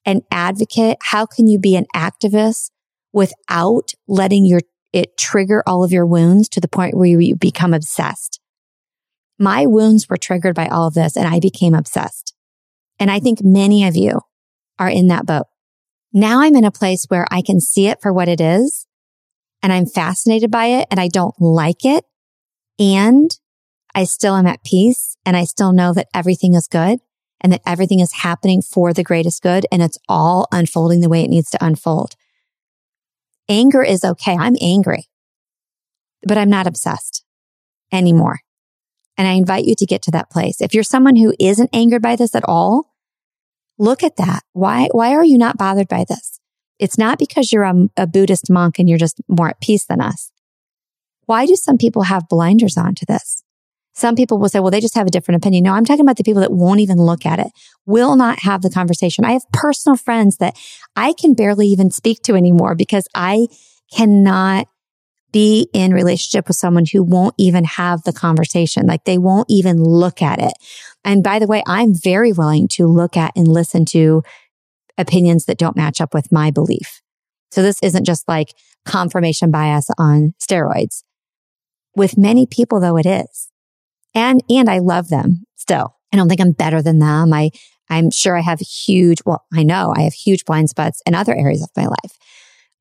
an 0.05 0.22
advocate? 0.31 0.98
How 1.01 1.25
can 1.25 1.48
you 1.48 1.60
be 1.60 1.75
an 1.75 1.86
activist 1.96 2.72
without 3.12 3.91
letting 4.08 4.46
your, 4.46 4.62
it 4.93 5.17
trigger 5.17 5.62
all 5.67 5.84
of 5.84 5.91
your 5.91 6.05
wounds 6.05 6.48
to 6.50 6.62
the 6.62 6.69
point 6.69 6.96
where 6.96 7.08
you 7.08 7.36
become 7.36 7.74
obsessed? 7.74 8.39
My 9.38 9.65
wounds 9.65 10.08
were 10.10 10.17
triggered 10.17 10.55
by 10.55 10.67
all 10.67 10.88
of 10.88 10.93
this 10.93 11.17
and 11.17 11.27
I 11.27 11.39
became 11.39 11.74
obsessed. 11.74 12.34
And 12.98 13.12
I 13.12 13.19
think 13.19 13.39
many 13.41 13.88
of 13.88 13.96
you 13.96 14.22
are 14.77 14.89
in 14.89 15.08
that 15.08 15.25
boat. 15.25 15.48
Now 16.13 16.41
I'm 16.41 16.55
in 16.55 16.65
a 16.65 16.72
place 16.72 17.05
where 17.08 17.27
I 17.29 17.41
can 17.41 17.60
see 17.60 17.88
it 17.88 18.01
for 18.01 18.12
what 18.12 18.27
it 18.27 18.41
is 18.41 18.88
and 19.62 19.72
I'm 19.72 19.86
fascinated 19.86 20.50
by 20.50 20.67
it 20.67 20.88
and 20.89 21.00
I 21.00 21.08
don't 21.08 21.36
like 21.39 21.86
it. 21.86 22.05
And 22.79 23.29
I 23.96 24.03
still 24.03 24.36
am 24.36 24.48
at 24.48 24.63
peace 24.63 25.17
and 25.25 25.36
I 25.36 25.43
still 25.43 25.74
know 25.74 25.93
that 25.93 26.08
everything 26.13 26.53
is 26.53 26.67
good 26.67 27.00
and 27.41 27.51
that 27.53 27.62
everything 27.65 28.00
is 28.00 28.13
happening 28.13 28.62
for 28.62 28.93
the 28.93 29.03
greatest 29.03 29.41
good 29.41 29.65
and 29.72 29.81
it's 29.81 29.98
all 30.08 30.48
unfolding 30.51 31.01
the 31.01 31.10
way 31.10 31.24
it 31.24 31.29
needs 31.29 31.50
to 31.51 31.63
unfold. 31.63 32.15
Anger 33.48 33.84
is 33.84 34.03
okay. 34.03 34.36
I'm 34.38 34.55
angry, 34.62 35.08
but 36.24 36.38
I'm 36.38 36.50
not 36.50 36.67
obsessed 36.67 37.24
anymore. 37.91 38.39
And 39.17 39.27
I 39.27 39.31
invite 39.31 39.65
you 39.65 39.75
to 39.77 39.86
get 39.86 40.01
to 40.03 40.12
that 40.12 40.29
place. 40.29 40.62
If 40.62 40.74
you're 40.74 40.84
someone 40.84 41.15
who 41.15 41.34
isn't 41.39 41.72
angered 41.74 42.01
by 42.01 42.15
this 42.15 42.36
at 42.36 42.48
all, 42.48 42.93
look 43.77 44.03
at 44.03 44.17
that. 44.17 44.43
Why, 44.53 44.88
why 44.91 45.13
are 45.13 45.25
you 45.25 45.38
not 45.38 45.58
bothered 45.58 45.88
by 45.88 46.05
this? 46.08 46.39
It's 46.77 46.98
not 46.98 47.19
because 47.19 47.51
you're 47.51 47.63
a, 47.63 47.89
a 47.98 48.08
Buddhist 48.08 48.50
monk 48.50 48.79
and 48.79 48.88
you're 48.88 48.98
just 48.98 49.19
more 49.27 49.50
at 49.50 49.60
peace 49.60 49.86
than 49.86 50.00
us. 50.00 50.31
Why 51.25 51.46
do 51.46 51.55
some 51.55 51.77
people 51.77 52.03
have 52.03 52.29
blinders 52.29 52.77
on 52.77 52.96
to 52.96 53.05
this? 53.05 53.38
Some 54.00 54.15
people 54.15 54.39
will 54.39 54.48
say, 54.48 54.60
well, 54.60 54.72
they 54.72 54.79
just 54.79 54.96
have 54.96 55.08
a 55.08 55.12
different 55.12 55.44
opinion. 55.44 55.65
No, 55.65 55.74
I'm 55.74 55.84
talking 55.84 56.06
about 56.06 56.15
the 56.15 56.24
people 56.24 56.41
that 56.41 56.53
won't 56.53 56.79
even 56.79 56.98
look 56.98 57.25
at 57.25 57.38
it, 57.39 57.48
will 57.86 58.15
not 58.15 58.39
have 58.39 58.62
the 58.62 58.70
conversation. 58.70 59.25
I 59.25 59.34
have 59.34 59.44
personal 59.51 59.98
friends 59.98 60.38
that 60.38 60.58
I 60.96 61.13
can 61.13 61.34
barely 61.34 61.68
even 61.68 61.91
speak 61.91 62.22
to 62.24 62.36
anymore 62.36 62.75
because 62.75 63.08
I 63.13 63.48
cannot 63.94 64.68
be 65.34 65.68
in 65.74 65.94
relationship 65.94 66.48
with 66.48 66.56
someone 66.56 66.86
who 66.91 67.03
won't 67.03 67.36
even 67.38 67.65
have 67.65 68.03
the 68.03 68.13
conversation. 68.13 68.88
Like 68.88 69.03
they 69.03 69.18
won't 69.18 69.48
even 69.50 69.84
look 69.84 70.22
at 70.22 70.39
it. 70.39 70.53
And 71.03 71.22
by 71.22 71.39
the 71.39 71.48
way, 71.48 71.62
I'm 71.68 71.94
very 71.94 72.32
willing 72.32 72.70
to 72.70 72.88
look 72.88 73.18
at 73.18 73.34
and 73.36 73.48
listen 73.48 73.84
to 73.88 74.24
opinions 74.98 75.44
that 75.46 75.58
don't 75.58 75.75
match 75.75 76.00
up 76.00 76.13
with 76.13 76.32
my 76.32 76.51
belief. 76.51 77.01
So 77.51 77.62
this 77.62 77.79
isn't 77.84 78.06
just 78.06 78.27
like 78.29 78.53
confirmation 78.86 79.51
bias 79.51 79.89
on 79.98 80.36
steroids. 80.39 81.03
With 81.96 82.18
many 82.18 82.46
people, 82.46 82.79
though, 82.79 82.98
it 82.98 83.06
is. 83.06 83.49
And, 84.16 84.44
and 84.50 84.70
I 84.70 84.80
love 84.80 85.10
them 85.10 85.44
still. 85.56 85.96
I 86.13 86.18
don't 86.18 86.28
think 86.28 86.42
I'm 86.42 86.51
better 86.51 86.82
than 86.82 87.00
them. 87.00 87.34
I, 87.34 87.51
I'm 87.89 88.12
sure 88.12 88.38
I 88.38 88.42
have 88.42 88.60
huge, 88.60 89.20
well, 89.25 89.46
I 89.54 89.63
know 89.63 89.94
I 89.96 90.01
have 90.01 90.13
huge 90.13 90.46
blind 90.46 90.70
spots 90.70 91.01
in 91.06 91.16
other 91.16 91.36
areas 91.36 91.62
of 91.62 91.70
my 91.75 91.86
life. 91.86 92.18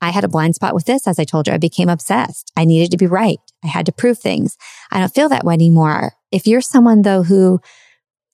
I 0.00 0.11
had 0.11 0.25
a 0.25 0.28
blind 0.28 0.54
spot 0.54 0.75
with 0.75 0.85
this. 0.85 1.06
As 1.06 1.18
I 1.18 1.25
told 1.25 1.47
you, 1.47 1.52
I 1.52 1.58
became 1.58 1.88
obsessed. 1.88 2.52
I 2.56 2.64
needed 2.64 2.90
to 2.92 2.97
be 2.97 3.06
right. 3.06 3.38
I 3.64 3.66
had 3.66 3.87
to 3.87 3.92
prove 3.92 4.18
things. 4.18 4.56
I 4.90 5.00
don't 5.00 5.12
feel 5.12 5.28
that 5.28 5.44
way 5.44 5.54
anymore. 5.54 6.12
If 6.30 6.47
you're 6.47 6.61
someone 6.61 7.02
though 7.02 7.23
who 7.23 7.61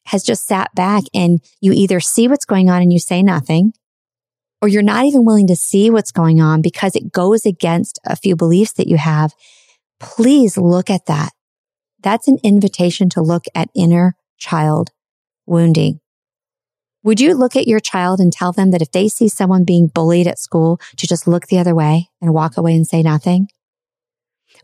has 0.07 0.23
just 0.23 0.47
sat 0.47 0.75
back 0.75 1.05
and 1.15 1.41
you 1.61 1.73
either 1.73 2.01
see 2.01 2.29
what's 2.29 2.45
going 2.45 2.69
on 2.69 2.83
and 2.83 2.93
you 2.93 2.99
say 2.99 3.23
nothing, 3.23 3.73
or 4.61 4.69
you're 4.69 4.83
not 4.83 5.05
even 5.05 5.27
willing 5.27 5.47
to 5.47 5.57
see 5.57 5.91
what's 5.91 6.11
going 6.11 6.41
on 6.41 6.63
because 6.63 6.97
it 6.97 7.13
goes 7.13 7.45
against 7.45 7.99
a 8.07 8.17
few 8.17 8.35
beliefs 8.35 8.73
that 8.73 8.89
you 8.89 8.97
have, 8.97 9.35
please 10.01 10.57
look 10.57 10.89
at 10.89 11.05
that. 11.05 11.34
That's 12.05 12.29
an 12.29 12.39
invitation 12.43 13.09
to 13.11 13.23
look 13.23 13.47
at 13.55 13.71
inner 13.75 14.15
child 14.37 14.91
wounding. 15.47 16.01
Would 17.03 17.19
you 17.19 17.35
look 17.35 17.57
at 17.57 17.67
your 17.67 17.81
child 17.81 18.21
and 18.21 18.31
tell 18.31 18.53
them 18.53 18.73
that 18.73 18.83
if 18.83 18.93
they 18.93 19.09
see 19.09 19.27
someone 19.27 19.65
being 19.65 19.87
bullied 19.87 20.27
at 20.27 20.39
school 20.39 20.79
to 20.99 21.07
just 21.07 21.27
look 21.27 21.47
the 21.47 21.59
other 21.59 21.75
way 21.75 22.11
and 22.21 22.35
walk 22.35 22.59
away 22.59 22.75
and 22.75 22.87
say 22.87 23.03
nothing? 23.03 23.49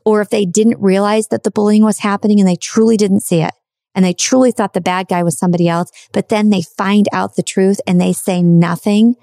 Or 0.04 0.20
if 0.20 0.28
they 0.28 0.44
didn't 0.44 0.80
realize 0.80 1.28
that 1.28 1.42
the 1.42 1.50
bullying 1.50 1.82
was 1.82 2.00
happening 2.00 2.40
and 2.40 2.48
they 2.48 2.56
truly 2.56 2.98
didn't 2.98 3.20
see 3.20 3.40
it 3.40 3.54
and 3.94 4.04
they 4.04 4.12
truly 4.12 4.52
thought 4.52 4.74
the 4.74 4.80
bad 4.82 5.08
guy 5.08 5.22
was 5.22 5.38
somebody 5.38 5.66
else, 5.66 5.90
but 6.12 6.28
then 6.28 6.50
they 6.50 6.62
find 6.62 7.08
out 7.10 7.36
the 7.36 7.42
truth 7.42 7.80
and 7.86 7.98
they 7.98 8.12
say 8.12 8.42
nothing, 8.42 9.16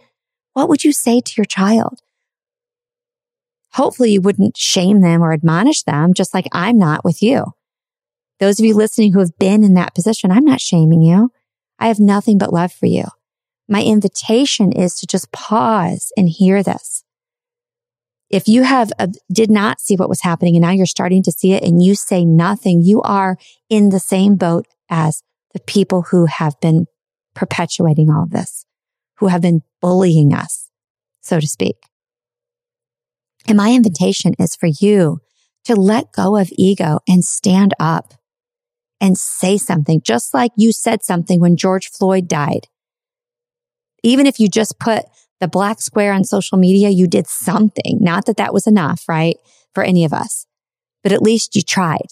what 0.54 0.70
would 0.70 0.84
you 0.84 0.92
say 0.92 1.22
to 1.22 1.34
your 1.38 1.46
child? 1.46 2.00
Hopefully 3.74 4.14
you 4.14 4.22
wouldn't 4.22 4.58
shame 4.58 5.02
them 5.02 5.22
or 5.22 5.34
admonish 5.34 5.84
them, 5.84 6.16
just 6.16 6.34
like 6.34 6.48
I'm 6.52 6.80
not 6.80 7.06
with 7.06 7.22
you. 7.22 7.54
Those 8.40 8.60
of 8.60 8.66
you 8.66 8.76
listening 8.76 9.14
who 9.14 9.20
have 9.20 9.38
been 9.40 9.64
in 9.64 9.74
that 9.74 9.96
position, 9.96 10.32
I'm 10.32 10.46
not 10.46 10.62
shaming 10.62 11.02
you. 11.02 11.32
I 11.80 11.88
have 11.88 12.00
nothing 12.00 12.38
but 12.38 12.54
love 12.54 12.72
for 12.72 12.86
you. 12.86 13.06
My 13.68 13.84
invitation 13.84 14.72
is 14.72 14.96
to 15.00 15.08
just 15.08 15.32
pause 15.32 16.12
and 16.16 16.30
hear 16.30 16.64
this. 16.64 17.04
If 18.30 18.48
you 18.48 18.64
have 18.64 18.92
uh, 19.00 19.08
did 19.32 19.50
not 19.50 19.80
see 19.80 19.96
what 19.96 20.10
was 20.10 20.22
happening 20.22 20.56
and 20.56 20.62
now 20.62 20.72
you're 20.72 20.86
starting 20.86 21.24
to 21.24 21.32
see 21.32 21.54
it 21.54 21.64
and 21.64 21.82
you 21.82 21.96
say 21.96 22.26
nothing, 22.26 22.82
you 22.82 23.02
are 23.02 23.38
in 23.70 23.90
the 23.90 24.00
same 24.00 24.36
boat 24.36 24.68
as 24.90 25.24
the 25.54 25.60
people 25.62 26.04
who 26.04 26.26
have 26.26 26.60
been 26.60 26.88
perpetuating 27.34 28.10
all 28.10 28.24
of 28.24 28.32
this, 28.32 28.66
who 29.18 29.28
have 29.28 29.42
been 29.42 29.62
bullying 29.82 30.34
us, 30.34 30.70
so 31.22 31.40
to 31.40 31.48
speak. 31.48 31.78
And 33.48 33.58
my 33.58 33.72
invitation 33.72 34.34
is 34.40 34.56
for 34.56 34.68
you 34.68 35.20
to 35.64 35.76
let 35.76 36.12
go 36.12 36.36
of 36.36 36.50
ego 36.58 37.00
and 37.08 37.24
stand 37.24 37.74
up 37.80 38.14
and 39.00 39.18
say 39.18 39.58
something, 39.58 40.02
just 40.02 40.34
like 40.34 40.52
you 40.56 40.72
said 40.72 41.04
something 41.04 41.40
when 41.40 41.56
George 41.56 41.90
Floyd 41.90 42.28
died. 42.28 42.68
Even 44.04 44.26
if 44.26 44.40
you 44.40 44.48
just 44.48 44.80
put 44.80 45.06
the 45.40 45.48
black 45.48 45.82
square 45.82 46.14
on 46.14 46.24
social 46.24 46.58
media, 46.58 46.90
you 46.90 47.08
did 47.08 47.28
something. 47.28 47.98
Not 48.02 48.26
that 48.26 48.38
that 48.38 48.54
was 48.54 48.68
enough, 48.68 49.04
right? 49.08 49.38
For 49.74 49.84
any 49.84 50.06
of 50.06 50.14
us, 50.14 50.48
but 51.04 51.12
at 51.12 51.22
least 51.22 51.56
you 51.56 51.62
tried. 51.62 52.08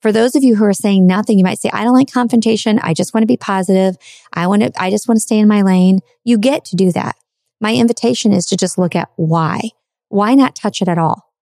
For 0.00 0.10
those 0.10 0.34
of 0.34 0.42
you 0.42 0.56
who 0.56 0.64
are 0.64 0.72
saying 0.72 1.06
nothing, 1.06 1.38
you 1.38 1.44
might 1.44 1.60
say, 1.60 1.70
I 1.72 1.84
don't 1.84 1.94
like 1.94 2.12
confrontation. 2.12 2.80
I 2.82 2.92
just 2.92 3.14
want 3.14 3.22
to 3.22 3.28
be 3.28 3.36
positive. 3.36 3.96
I 4.32 4.48
want 4.48 4.62
to, 4.62 4.72
I 4.76 4.90
just 4.90 5.06
want 5.06 5.16
to 5.16 5.20
stay 5.20 5.38
in 5.38 5.46
my 5.46 5.62
lane. 5.62 6.00
You 6.24 6.38
get 6.38 6.64
to 6.66 6.76
do 6.76 6.90
that. 6.90 7.14
My 7.60 7.72
invitation 7.74 8.32
is 8.32 8.46
to 8.46 8.56
just 8.56 8.78
look 8.78 8.96
at 8.96 9.10
why. 9.14 9.60
Why 10.08 10.34
not 10.34 10.56
touch 10.56 10.82
it 10.82 10.88
at 10.88 10.98
all? 10.98 11.32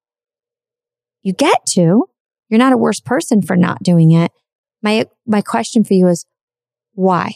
You 1.23 1.33
get 1.33 1.65
to. 1.71 2.10
You're 2.51 2.59
not 2.59 2.73
a 2.73 2.79
worse 2.79 3.01
person 3.01 3.41
for 3.41 3.57
not 3.57 3.83
doing 3.83 4.11
it. 4.11 4.33
My, 4.83 5.07
my 5.27 5.41
question 5.41 5.85
for 5.85 5.95
you 5.95 6.09
is 6.09 6.27
why? 6.95 7.35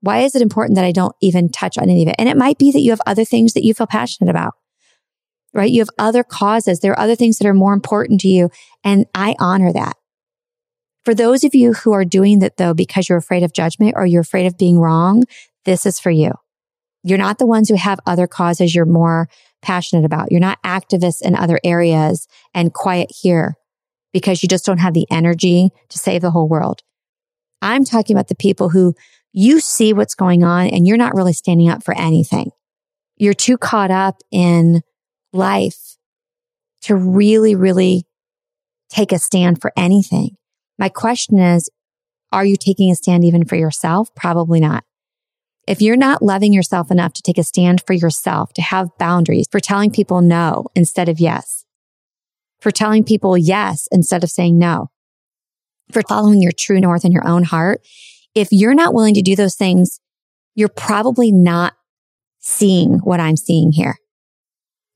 Why 0.00 0.20
is 0.20 0.34
it 0.36 0.42
important 0.42 0.76
that 0.76 0.84
I 0.84 0.92
don't 0.92 1.16
even 1.20 1.48
touch 1.48 1.78
on 1.78 1.84
any 1.90 2.02
of 2.02 2.08
it? 2.08 2.16
And 2.18 2.28
it 2.28 2.36
might 2.36 2.58
be 2.58 2.70
that 2.70 2.80
you 2.80 2.90
have 2.90 3.00
other 3.06 3.24
things 3.24 3.54
that 3.54 3.64
you 3.64 3.74
feel 3.74 3.86
passionate 3.86 4.30
about, 4.30 4.52
right? 5.52 5.70
You 5.70 5.80
have 5.80 5.90
other 5.98 6.22
causes. 6.22 6.80
There 6.80 6.92
are 6.92 7.00
other 7.00 7.16
things 7.16 7.38
that 7.38 7.48
are 7.48 7.54
more 7.54 7.72
important 7.72 8.20
to 8.20 8.28
you. 8.28 8.50
And 8.84 9.06
I 9.14 9.34
honor 9.40 9.72
that. 9.72 9.96
For 11.04 11.14
those 11.14 11.44
of 11.44 11.54
you 11.54 11.72
who 11.72 11.92
are 11.92 12.04
doing 12.04 12.40
that 12.40 12.56
though, 12.56 12.74
because 12.74 13.08
you're 13.08 13.18
afraid 13.18 13.42
of 13.42 13.52
judgment 13.52 13.94
or 13.96 14.06
you're 14.06 14.20
afraid 14.22 14.46
of 14.46 14.58
being 14.58 14.78
wrong, 14.78 15.24
this 15.64 15.86
is 15.86 15.98
for 15.98 16.10
you. 16.10 16.32
You're 17.02 17.18
not 17.18 17.38
the 17.38 17.46
ones 17.46 17.68
who 17.68 17.76
have 17.76 18.00
other 18.06 18.26
causes 18.26 18.74
you're 18.74 18.84
more 18.84 19.28
passionate 19.66 20.04
about. 20.04 20.30
You're 20.30 20.40
not 20.40 20.62
activists 20.62 21.20
in 21.20 21.34
other 21.34 21.58
areas 21.64 22.28
and 22.54 22.72
quiet 22.72 23.10
here 23.10 23.56
because 24.12 24.42
you 24.42 24.48
just 24.48 24.64
don't 24.64 24.78
have 24.78 24.94
the 24.94 25.06
energy 25.10 25.70
to 25.88 25.98
save 25.98 26.22
the 26.22 26.30
whole 26.30 26.48
world. 26.48 26.82
I'm 27.60 27.84
talking 27.84 28.14
about 28.14 28.28
the 28.28 28.36
people 28.36 28.68
who 28.68 28.94
you 29.32 29.58
see 29.58 29.92
what's 29.92 30.14
going 30.14 30.44
on 30.44 30.68
and 30.68 30.86
you're 30.86 30.96
not 30.96 31.14
really 31.14 31.32
standing 31.32 31.68
up 31.68 31.82
for 31.82 31.94
anything. 31.98 32.52
You're 33.16 33.34
too 33.34 33.58
caught 33.58 33.90
up 33.90 34.18
in 34.30 34.82
life 35.32 35.96
to 36.82 36.94
really, 36.94 37.56
really 37.56 38.06
take 38.88 39.10
a 39.10 39.18
stand 39.18 39.60
for 39.60 39.72
anything. 39.76 40.36
My 40.78 40.88
question 40.88 41.38
is, 41.38 41.68
are 42.30 42.44
you 42.44 42.56
taking 42.56 42.90
a 42.90 42.94
stand 42.94 43.24
even 43.24 43.44
for 43.44 43.56
yourself? 43.56 44.14
Probably 44.14 44.60
not. 44.60 44.84
If 45.66 45.82
you're 45.82 45.96
not 45.96 46.22
loving 46.22 46.52
yourself 46.52 46.90
enough 46.90 47.12
to 47.14 47.22
take 47.22 47.38
a 47.38 47.42
stand 47.42 47.82
for 47.86 47.92
yourself, 47.92 48.52
to 48.54 48.62
have 48.62 48.96
boundaries, 48.98 49.46
for 49.50 49.58
telling 49.58 49.90
people 49.90 50.20
no 50.20 50.66
instead 50.74 51.08
of 51.08 51.18
yes, 51.18 51.64
for 52.60 52.70
telling 52.70 53.02
people 53.02 53.36
yes 53.36 53.88
instead 53.90 54.22
of 54.22 54.30
saying 54.30 54.58
no, 54.58 54.90
for 55.90 56.02
following 56.08 56.40
your 56.40 56.52
true 56.52 56.80
north 56.80 57.04
in 57.04 57.12
your 57.12 57.26
own 57.26 57.42
heart, 57.42 57.80
if 58.34 58.48
you're 58.52 58.74
not 58.74 58.94
willing 58.94 59.14
to 59.14 59.22
do 59.22 59.34
those 59.34 59.56
things, 59.56 60.00
you're 60.54 60.68
probably 60.68 61.32
not 61.32 61.74
seeing 62.38 62.98
what 62.98 63.18
I'm 63.18 63.36
seeing 63.36 63.72
here. 63.72 63.96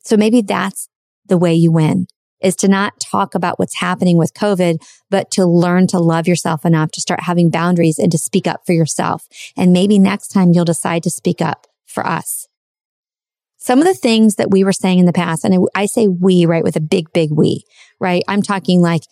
So 0.04 0.16
maybe 0.16 0.40
that's 0.40 0.88
the 1.26 1.38
way 1.38 1.54
you 1.54 1.72
win 1.72 2.06
is 2.42 2.56
to 2.56 2.68
not 2.68 2.99
talk 3.00 3.35
about 3.35 3.59
what's 3.59 3.78
happening 3.78 4.16
with 4.16 4.35
COVID, 4.35 4.78
but 5.11 5.30
to 5.32 5.47
learn 5.47 5.87
to 5.88 5.99
love 5.99 6.26
yourself 6.26 6.64
enough 6.64 6.90
to 6.92 7.00
start 7.00 7.20
having 7.20 7.50
boundaries 7.50 7.99
and 7.99 8.11
to 8.12 8.18
speak 8.18 8.47
up 8.47 8.66
for 8.66 8.73
yourself. 8.73 9.28
And 9.56 9.73
maybe 9.73 9.99
next 9.99 10.28
time 10.28 10.52
you'll 10.52 10.64
decide 10.64 11.02
to 11.04 11.11
speak 11.11 11.40
up 11.40 11.66
for 11.87 12.06
us. 12.06 12.49
Some 13.59 13.78
of 13.78 13.85
the 13.85 13.94
things 13.94 14.37
that 14.37 14.50
we 14.50 14.64
were 14.64 14.73
saying 14.73 15.00
in 15.00 15.06
the 15.06 15.12
past, 15.12 15.44
and 15.44 15.68
I 15.75 15.85
say 15.87 16.09
we, 16.09 16.47
right, 16.47 16.64
with 16.64 16.76
a 16.76 16.80
big, 16.80 17.12
big 17.12 17.30
we, 17.30 17.64
right? 17.99 18.23
I'm 18.26 18.40
talking 18.40 18.80
like 18.80 19.02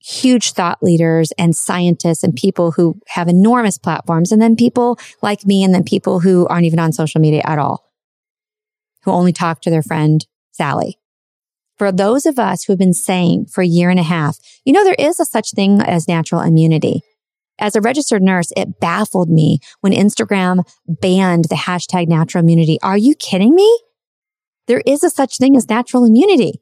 huge 0.00 0.52
thought 0.52 0.82
leaders 0.82 1.32
and 1.32 1.54
scientists 1.54 2.22
and 2.22 2.34
people 2.34 2.72
who 2.72 2.98
have 3.08 3.28
enormous 3.28 3.76
platforms. 3.76 4.32
And 4.32 4.40
then 4.40 4.56
people 4.56 4.98
like 5.20 5.44
me 5.44 5.62
and 5.62 5.74
then 5.74 5.84
people 5.84 6.20
who 6.20 6.46
aren't 6.46 6.64
even 6.64 6.78
on 6.78 6.92
social 6.92 7.20
media 7.20 7.42
at 7.44 7.58
all, 7.58 7.84
who 9.02 9.10
only 9.10 9.32
talk 9.32 9.60
to 9.62 9.70
their 9.70 9.82
friend 9.82 10.24
Sally 10.52 10.98
for 11.78 11.92
those 11.92 12.26
of 12.26 12.38
us 12.38 12.64
who 12.64 12.72
have 12.72 12.78
been 12.78 12.92
saying 12.92 13.46
for 13.46 13.62
a 13.62 13.66
year 13.66 13.88
and 13.90 14.00
a 14.00 14.04
half, 14.04 14.38
you 14.64 14.72
know, 14.72 14.84
there 14.84 14.96
is 14.98 15.20
a 15.20 15.24
such 15.24 15.52
thing 15.52 15.80
as 15.80 16.08
natural 16.08 16.40
immunity. 16.40 17.02
As 17.58 17.74
a 17.74 17.80
registered 17.80 18.22
nurse, 18.22 18.52
it 18.56 18.80
baffled 18.80 19.28
me 19.28 19.58
when 19.80 19.92
Instagram 19.92 20.68
banned 20.86 21.46
the 21.46 21.56
hashtag 21.56 22.08
natural 22.08 22.42
immunity. 22.42 22.78
Are 22.82 22.96
you 22.98 23.14
kidding 23.14 23.54
me? 23.54 23.80
There 24.66 24.82
is 24.86 25.02
a 25.02 25.10
such 25.10 25.38
thing 25.38 25.56
as 25.56 25.68
natural 25.68 26.04
immunity. 26.04 26.60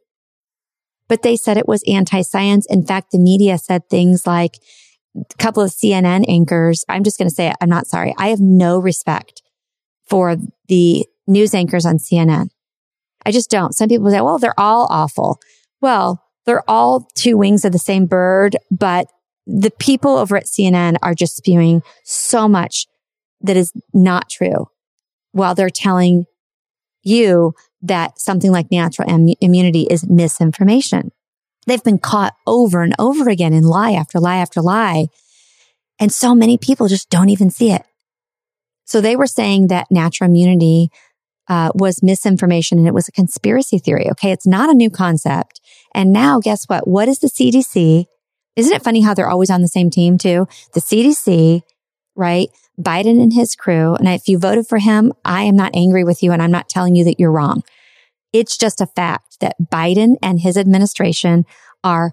But 1.08 1.22
they 1.22 1.36
said 1.36 1.56
it 1.56 1.68
was 1.68 1.84
anti-science. 1.86 2.66
In 2.68 2.84
fact, 2.84 3.10
the 3.10 3.18
media 3.18 3.58
said 3.58 3.88
things 3.88 4.26
like 4.26 4.58
a 5.16 5.34
couple 5.38 5.62
of 5.62 5.70
CNN 5.70 6.24
anchors. 6.28 6.84
I'm 6.88 7.04
just 7.04 7.18
going 7.18 7.28
to 7.28 7.34
say 7.34 7.48
it. 7.48 7.56
I'm 7.60 7.68
not 7.68 7.86
sorry. 7.86 8.14
I 8.18 8.28
have 8.28 8.40
no 8.40 8.78
respect 8.78 9.42
for 10.08 10.36
the 10.68 11.06
news 11.26 11.54
anchors 11.54 11.86
on 11.86 11.98
CNN. 11.98 12.48
I 13.26 13.32
just 13.32 13.50
don't. 13.50 13.74
Some 13.74 13.88
people 13.88 14.08
say, 14.08 14.20
well, 14.20 14.38
they're 14.38 14.58
all 14.58 14.86
awful. 14.88 15.40
Well, 15.80 16.22
they're 16.46 16.68
all 16.70 17.08
two 17.16 17.36
wings 17.36 17.64
of 17.64 17.72
the 17.72 17.78
same 17.78 18.06
bird, 18.06 18.56
but 18.70 19.08
the 19.48 19.72
people 19.72 20.16
over 20.16 20.36
at 20.36 20.46
CNN 20.46 20.96
are 21.02 21.12
just 21.12 21.36
spewing 21.36 21.82
so 22.04 22.46
much 22.46 22.86
that 23.40 23.56
is 23.56 23.72
not 23.92 24.30
true 24.30 24.68
while 25.32 25.56
they're 25.56 25.70
telling 25.70 26.26
you 27.02 27.52
that 27.82 28.20
something 28.20 28.52
like 28.52 28.70
natural 28.70 29.10
Im- 29.10 29.34
immunity 29.40 29.88
is 29.90 30.08
misinformation. 30.08 31.10
They've 31.66 31.82
been 31.82 31.98
caught 31.98 32.34
over 32.46 32.82
and 32.82 32.94
over 32.96 33.28
again 33.28 33.52
in 33.52 33.64
lie 33.64 33.92
after 33.92 34.20
lie 34.20 34.36
after 34.36 34.62
lie. 34.62 35.08
And 35.98 36.12
so 36.12 36.32
many 36.32 36.58
people 36.58 36.86
just 36.86 37.10
don't 37.10 37.28
even 37.30 37.50
see 37.50 37.72
it. 37.72 37.82
So 38.84 39.00
they 39.00 39.16
were 39.16 39.26
saying 39.26 39.66
that 39.66 39.90
natural 39.90 40.30
immunity 40.30 40.90
uh, 41.48 41.70
was 41.74 42.02
misinformation 42.02 42.78
and 42.78 42.86
it 42.86 42.94
was 42.94 43.08
a 43.08 43.12
conspiracy 43.12 43.78
theory. 43.78 44.10
Okay. 44.10 44.32
It's 44.32 44.46
not 44.46 44.70
a 44.70 44.74
new 44.74 44.90
concept. 44.90 45.60
And 45.94 46.12
now 46.12 46.40
guess 46.40 46.64
what? 46.66 46.86
What 46.86 47.08
is 47.08 47.20
the 47.20 47.28
CDC? 47.28 48.06
Isn't 48.56 48.72
it 48.74 48.82
funny 48.82 49.02
how 49.02 49.14
they're 49.14 49.28
always 49.28 49.50
on 49.50 49.62
the 49.62 49.68
same 49.68 49.90
team 49.90 50.18
too? 50.18 50.46
The 50.72 50.80
CDC, 50.80 51.62
right? 52.14 52.48
Biden 52.80 53.22
and 53.22 53.32
his 53.32 53.54
crew. 53.54 53.94
And 53.94 54.08
if 54.08 54.28
you 54.28 54.38
voted 54.38 54.66
for 54.66 54.78
him, 54.78 55.12
I 55.24 55.42
am 55.42 55.56
not 55.56 55.74
angry 55.74 56.04
with 56.04 56.22
you 56.22 56.32
and 56.32 56.42
I'm 56.42 56.50
not 56.50 56.68
telling 56.68 56.94
you 56.94 57.04
that 57.04 57.18
you're 57.18 57.32
wrong. 57.32 57.62
It's 58.32 58.56
just 58.56 58.80
a 58.80 58.86
fact 58.86 59.40
that 59.40 59.56
Biden 59.60 60.16
and 60.22 60.40
his 60.40 60.56
administration 60.56 61.44
are 61.84 62.12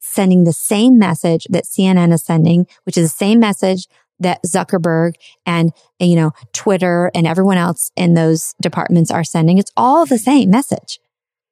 sending 0.00 0.44
the 0.44 0.52
same 0.52 0.98
message 0.98 1.46
that 1.48 1.64
CNN 1.64 2.12
is 2.12 2.22
sending, 2.22 2.66
which 2.84 2.98
is 2.98 3.10
the 3.10 3.16
same 3.16 3.40
message 3.40 3.86
that 4.20 4.40
Zuckerberg 4.46 5.14
and, 5.44 5.72
you 5.98 6.16
know, 6.16 6.32
Twitter 6.52 7.10
and 7.14 7.26
everyone 7.26 7.56
else 7.56 7.90
in 7.96 8.14
those 8.14 8.54
departments 8.60 9.10
are 9.10 9.24
sending. 9.24 9.58
It's 9.58 9.72
all 9.76 10.06
the 10.06 10.18
same 10.18 10.50
message. 10.50 10.98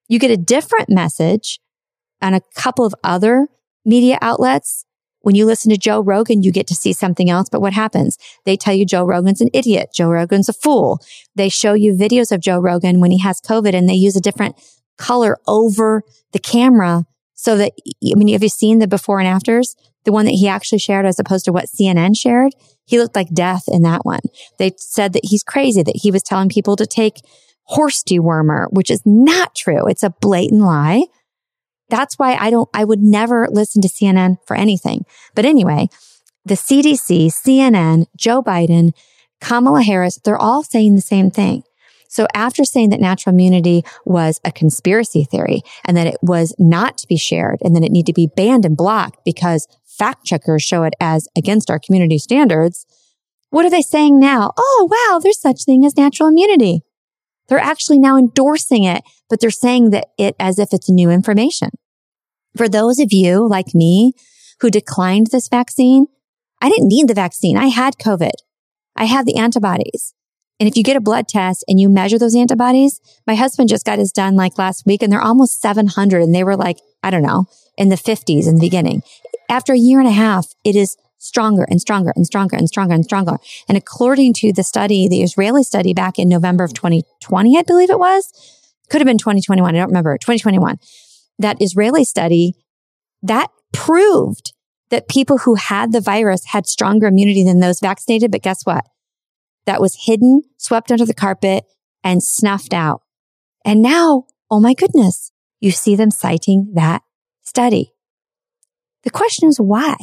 You 0.08 0.18
get 0.18 0.30
a 0.30 0.36
different 0.36 0.88
message 0.88 1.58
on 2.20 2.34
a 2.34 2.40
couple 2.56 2.84
of 2.84 2.94
other 3.02 3.48
media 3.84 4.18
outlets. 4.20 4.84
When 5.20 5.34
you 5.34 5.46
listen 5.46 5.70
to 5.70 5.78
Joe 5.78 6.00
Rogan, 6.00 6.42
you 6.42 6.50
get 6.50 6.66
to 6.68 6.74
see 6.74 6.92
something 6.92 7.30
else. 7.30 7.48
But 7.48 7.60
what 7.60 7.72
happens? 7.72 8.18
They 8.44 8.56
tell 8.56 8.74
you 8.74 8.84
Joe 8.84 9.04
Rogan's 9.04 9.40
an 9.40 9.50
idiot. 9.52 9.90
Joe 9.94 10.10
Rogan's 10.10 10.48
a 10.48 10.52
fool. 10.52 11.00
They 11.36 11.48
show 11.48 11.74
you 11.74 11.94
videos 11.94 12.32
of 12.32 12.40
Joe 12.40 12.58
Rogan 12.58 13.00
when 13.00 13.10
he 13.10 13.18
has 13.20 13.40
COVID 13.40 13.74
and 13.74 13.88
they 13.88 13.94
use 13.94 14.16
a 14.16 14.20
different 14.20 14.56
color 14.98 15.38
over 15.46 16.02
the 16.32 16.38
camera 16.38 17.04
so 17.34 17.56
that, 17.56 17.72
I 17.78 18.14
mean, 18.14 18.32
have 18.32 18.42
you 18.42 18.48
seen 18.48 18.78
the 18.78 18.86
before 18.86 19.18
and 19.18 19.28
afters? 19.28 19.74
The 20.04 20.12
one 20.12 20.24
that 20.26 20.32
he 20.32 20.48
actually 20.48 20.78
shared 20.78 21.06
as 21.06 21.18
opposed 21.18 21.44
to 21.44 21.52
what 21.52 21.66
CNN 21.66 22.16
shared? 22.16 22.52
He 22.84 22.98
looked 22.98 23.16
like 23.16 23.32
death 23.32 23.64
in 23.68 23.82
that 23.82 24.04
one. 24.04 24.20
They 24.58 24.72
said 24.76 25.12
that 25.12 25.24
he's 25.24 25.42
crazy, 25.42 25.82
that 25.82 26.00
he 26.02 26.10
was 26.10 26.22
telling 26.22 26.48
people 26.48 26.76
to 26.76 26.86
take 26.86 27.22
horse 27.64 28.02
dewormer, 28.02 28.66
which 28.70 28.90
is 28.90 29.02
not 29.04 29.54
true. 29.54 29.86
It's 29.86 30.02
a 30.02 30.14
blatant 30.20 30.62
lie. 30.62 31.04
That's 31.88 32.18
why 32.18 32.34
I 32.34 32.50
don't, 32.50 32.68
I 32.74 32.84
would 32.84 33.00
never 33.00 33.48
listen 33.50 33.82
to 33.82 33.88
CNN 33.88 34.38
for 34.46 34.56
anything. 34.56 35.04
But 35.34 35.44
anyway, 35.44 35.88
the 36.44 36.54
CDC, 36.54 37.32
CNN, 37.32 38.06
Joe 38.16 38.42
Biden, 38.42 38.92
Kamala 39.40 39.82
Harris, 39.82 40.18
they're 40.24 40.36
all 40.36 40.62
saying 40.62 40.94
the 40.96 41.02
same 41.02 41.30
thing. 41.30 41.62
So 42.08 42.26
after 42.34 42.64
saying 42.64 42.90
that 42.90 43.00
natural 43.00 43.34
immunity 43.34 43.84
was 44.04 44.38
a 44.44 44.52
conspiracy 44.52 45.24
theory 45.24 45.62
and 45.86 45.96
that 45.96 46.06
it 46.06 46.18
was 46.20 46.54
not 46.58 46.98
to 46.98 47.06
be 47.06 47.16
shared 47.16 47.58
and 47.62 47.74
that 47.74 47.84
it 47.84 47.90
needed 47.90 48.12
to 48.12 48.12
be 48.12 48.28
banned 48.36 48.66
and 48.66 48.76
blocked 48.76 49.24
because 49.24 49.66
fact 49.98 50.24
checkers 50.24 50.62
show 50.62 50.82
it 50.82 50.94
as 51.00 51.28
against 51.36 51.70
our 51.70 51.78
community 51.78 52.18
standards, 52.18 52.86
what 53.50 53.64
are 53.64 53.70
they 53.70 53.82
saying 53.82 54.18
now? 54.18 54.52
Oh, 54.56 54.88
wow, 54.90 55.18
there's 55.18 55.40
such 55.40 55.64
thing 55.64 55.84
as 55.84 55.96
natural 55.96 56.28
immunity. 56.28 56.82
They're 57.48 57.58
actually 57.58 57.98
now 57.98 58.16
endorsing 58.16 58.84
it, 58.84 59.02
but 59.28 59.40
they're 59.40 59.50
saying 59.50 59.90
that 59.90 60.08
it 60.18 60.34
as 60.38 60.58
if 60.58 60.72
it's 60.72 60.88
new 60.88 61.10
information. 61.10 61.70
For 62.56 62.68
those 62.68 62.98
of 62.98 63.12
you 63.12 63.46
like 63.46 63.74
me 63.74 64.12
who 64.60 64.70
declined 64.70 65.28
this 65.28 65.48
vaccine, 65.48 66.06
I 66.60 66.68
didn't 66.68 66.88
need 66.88 67.08
the 67.08 67.14
vaccine. 67.14 67.56
I 67.56 67.66
had 67.66 67.98
COVID. 67.98 68.32
I 68.96 69.04
had 69.04 69.26
the 69.26 69.36
antibodies. 69.36 70.14
And 70.60 70.68
if 70.68 70.76
you 70.76 70.84
get 70.84 70.96
a 70.96 71.00
blood 71.00 71.26
test 71.26 71.64
and 71.66 71.80
you 71.80 71.88
measure 71.88 72.18
those 72.18 72.36
antibodies, 72.36 73.00
my 73.26 73.34
husband 73.34 73.68
just 73.68 73.84
got 73.84 73.98
his 73.98 74.12
done 74.12 74.36
like 74.36 74.58
last 74.58 74.84
week 74.86 75.02
and 75.02 75.12
they're 75.12 75.20
almost 75.20 75.60
700 75.60 76.22
and 76.22 76.34
they 76.34 76.44
were 76.44 76.56
like, 76.56 76.78
I 77.02 77.10
don't 77.10 77.22
know, 77.22 77.46
in 77.76 77.88
the 77.88 77.96
50s 77.96 78.46
in 78.46 78.54
the 78.54 78.60
beginning. 78.60 79.02
After 79.52 79.72
a 79.72 79.78
year 79.78 80.00
and 80.00 80.08
a 80.08 80.12
half, 80.12 80.48
it 80.64 80.74
is 80.74 80.96
stronger 81.18 81.64
and 81.68 81.80
stronger 81.80 82.12
and 82.16 82.26
stronger 82.26 82.56
and 82.56 82.68
stronger 82.68 82.94
and 82.94 83.04
stronger. 83.04 83.36
And 83.68 83.76
according 83.76 84.32
to 84.34 84.52
the 84.52 84.64
study, 84.64 85.08
the 85.08 85.22
Israeli 85.22 85.62
study 85.62 85.94
back 85.94 86.18
in 86.18 86.28
November 86.28 86.64
of 86.64 86.74
2020, 86.74 87.58
I 87.58 87.62
believe 87.62 87.90
it 87.90 87.98
was, 87.98 88.32
could 88.88 89.00
have 89.00 89.06
been 89.06 89.18
2021. 89.18 89.74
I 89.74 89.78
don't 89.78 89.88
remember, 89.88 90.16
2021. 90.16 90.78
That 91.38 91.58
Israeli 91.60 92.04
study 92.04 92.54
that 93.22 93.50
proved 93.72 94.52
that 94.90 95.08
people 95.08 95.38
who 95.38 95.54
had 95.54 95.92
the 95.92 96.00
virus 96.00 96.46
had 96.46 96.66
stronger 96.66 97.06
immunity 97.06 97.44
than 97.44 97.60
those 97.60 97.78
vaccinated. 97.78 98.32
But 98.32 98.42
guess 98.42 98.64
what? 98.64 98.84
that 99.66 99.80
was 99.80 100.04
hidden, 100.06 100.42
swept 100.56 100.90
under 100.90 101.06
the 101.06 101.14
carpet 101.14 101.64
and 102.02 102.22
snuffed 102.22 102.74
out. 102.74 103.02
And 103.64 103.80
now, 103.80 104.24
oh 104.50 104.60
my 104.60 104.74
goodness, 104.74 105.32
you 105.60 105.70
see 105.70 105.94
them 105.94 106.10
citing 106.10 106.72
that 106.74 107.02
study. 107.42 107.91
The 109.04 109.10
question 109.10 109.48
is 109.48 109.58
why? 109.58 109.96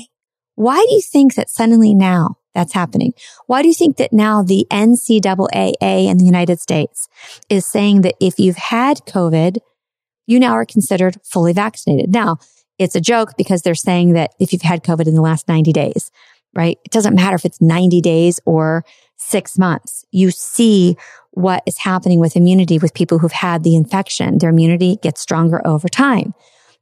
Why 0.55 0.85
do 0.87 0.93
you 0.93 1.01
think 1.01 1.35
that 1.35 1.49
suddenly 1.49 1.93
now 1.93 2.35
that's 2.53 2.73
happening? 2.73 3.13
Why 3.47 3.61
do 3.61 3.67
you 3.67 3.73
think 3.73 3.97
that 3.97 4.11
now 4.11 4.43
the 4.43 4.67
NCAA 4.69 5.75
in 5.81 6.17
the 6.17 6.25
United 6.25 6.59
States 6.59 7.07
is 7.49 7.65
saying 7.65 8.01
that 8.01 8.15
if 8.19 8.39
you've 8.39 8.57
had 8.57 8.97
COVID, 9.07 9.57
you 10.27 10.39
now 10.39 10.51
are 10.51 10.65
considered 10.65 11.17
fully 11.23 11.53
vaccinated? 11.53 12.11
Now, 12.13 12.37
it's 12.77 12.95
a 12.95 13.01
joke 13.01 13.33
because 13.37 13.61
they're 13.61 13.75
saying 13.75 14.13
that 14.13 14.31
if 14.39 14.51
you've 14.51 14.61
had 14.61 14.83
COVID 14.83 15.07
in 15.07 15.15
the 15.15 15.21
last 15.21 15.47
90 15.47 15.71
days, 15.71 16.11
right? 16.53 16.77
It 16.83 16.91
doesn't 16.91 17.15
matter 17.15 17.35
if 17.35 17.45
it's 17.45 17.61
90 17.61 18.01
days 18.01 18.39
or 18.45 18.83
six 19.17 19.57
months. 19.57 20.05
You 20.11 20.31
see 20.31 20.97
what 21.31 21.63
is 21.65 21.77
happening 21.77 22.19
with 22.19 22.35
immunity 22.35 22.79
with 22.79 22.93
people 22.93 23.19
who've 23.19 23.31
had 23.31 23.63
the 23.63 23.75
infection. 23.75 24.39
Their 24.39 24.49
immunity 24.49 24.97
gets 25.01 25.21
stronger 25.21 25.65
over 25.65 25.87
time. 25.87 26.33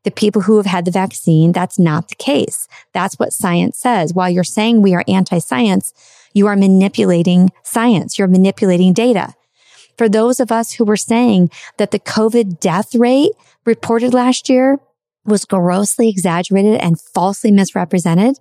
The 0.04 0.12
people 0.12 0.44
who 0.44 0.58
have 0.58 0.66
had 0.66 0.86
the 0.86 0.92
vaccine, 0.92 1.52
that's 1.52 1.78
not 1.78 2.08
the 2.08 2.16
case. 2.16 2.68
That's 2.94 3.16
what 3.20 3.34
science 3.34 3.78
says. 3.78 4.14
While 4.14 4.30
you're 4.30 4.44
saying 4.44 4.82
we 4.82 4.94
are 4.94 5.04
anti-science, 5.08 5.94
you 6.34 6.48
are 6.48 6.56
manipulating 6.56 7.52
science. 7.64 8.18
You're 8.18 8.28
manipulating 8.28 8.94
data. 8.94 9.34
For 9.98 10.08
those 10.08 10.40
of 10.40 10.52
us 10.52 10.74
who 10.74 10.86
were 10.86 10.98
saying 10.98 11.50
that 11.78 11.92
the 11.92 12.00
COVID 12.00 12.60
death 12.60 12.94
rate 12.94 13.32
reported 13.66 14.14
last 14.14 14.48
year 14.48 14.80
was 15.26 15.44
grossly 15.46 16.08
exaggerated 16.08 16.76
and 16.76 17.02
falsely 17.02 17.52
misrepresented, 17.52 18.38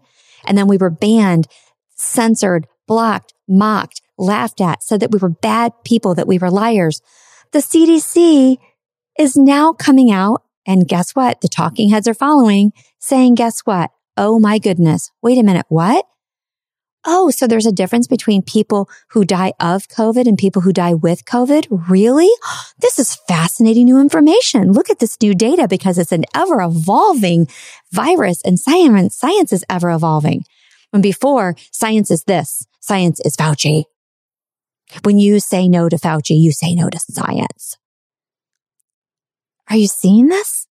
and 0.47 0.57
then 0.57 0.69
we 0.69 0.77
were 0.77 0.91
banned, 0.91 1.49
censored, 1.97 2.67
blocked, 2.87 3.33
mocked, 3.49 4.03
laughed 4.19 4.61
at, 4.61 4.83
said 4.83 5.01
that 5.01 5.11
we 5.11 5.19
were 5.19 5.31
bad 5.31 5.73
people, 5.85 6.15
that 6.15 6.29
we 6.29 6.39
were 6.39 6.51
liars. 6.51 7.01
The 7.53 7.59
CDC 7.59 8.59
is 9.19 9.37
now 9.37 9.73
coming 9.73 10.11
out 10.11 10.43
and 10.67 10.89
guess 10.89 11.13
what? 11.13 11.41
The 11.41 11.49
talking 11.49 11.91
heads 11.91 12.09
are 12.09 12.15
following 12.15 12.73
saying, 12.99 13.37
guess 13.37 13.61
what? 13.61 13.91
Oh 14.17 14.39
my 14.39 14.59
goodness. 14.59 15.11
Wait 15.23 15.39
a 15.39 15.43
minute. 15.43 15.67
What? 15.69 16.07
Oh, 17.09 17.31
so 17.31 17.47
there's 17.47 17.67
a 17.67 17.73
difference 17.73 18.09
between 18.09 18.43
people 18.43 18.91
who 19.11 19.25
die 19.25 19.53
of 19.61 19.87
COVID 19.87 20.27
and 20.27 20.37
people 20.37 20.63
who 20.63 20.73
die 20.73 20.95
with 20.95 21.25
COVID? 21.25 21.89
Really? 21.89 22.29
This 22.79 22.99
is 22.99 23.17
fascinating 23.27 23.87
new 23.87 23.99
information. 23.99 24.73
Look 24.73 24.91
at 24.91 24.99
this 24.99 25.17
new 25.23 25.35
data 25.35 25.67
because 25.67 25.97
it's 25.97 26.13
an 26.13 26.25
ever 26.35 26.61
evolving 26.61 27.49
virus 27.91 28.43
and 28.45 28.61
science, 28.61 29.17
science 29.17 29.51
is 29.51 29.65
ever 29.71 29.91
evolving. 29.91 30.45
When 30.91 31.01
before 31.01 31.57
science 31.73 32.11
is 32.11 32.25
this, 32.25 32.67
science 32.81 33.19
is 33.21 33.35
Fauci. 33.35 33.85
When 35.05 35.19
you 35.19 35.41
say 35.41 35.69
no 35.69 35.89
to 35.89 35.97
Fauci, 35.97 36.39
you 36.39 36.53
say 36.53 36.75
no 36.75 36.91
to 36.91 36.99
science. 36.99 37.79
Are 39.69 39.77
you 39.77 39.87
seeing 39.87 40.29
this? 40.29 40.67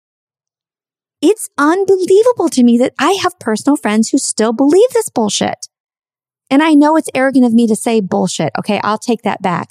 It's 1.22 1.50
unbelievable 1.58 2.50
to 2.50 2.64
me 2.64 2.78
that 2.80 2.94
I 3.00 3.18
have 3.24 3.40
personal 3.40 3.78
friends 3.78 4.10
who 4.10 4.18
still 4.18 4.54
believe 4.54 4.90
this 4.92 5.10
bullshit. 5.10 5.68
And 6.50 6.62
I 6.62 6.74
know 6.74 6.98
it's 6.98 7.10
arrogant 7.16 7.46
of 7.46 7.54
me 7.54 7.66
to 7.68 7.76
say 7.76 8.02
bullshit. 8.02 8.52
Okay. 8.60 8.80
I'll 8.84 8.98
take 8.98 9.22
that 9.24 9.42
back. 9.42 9.70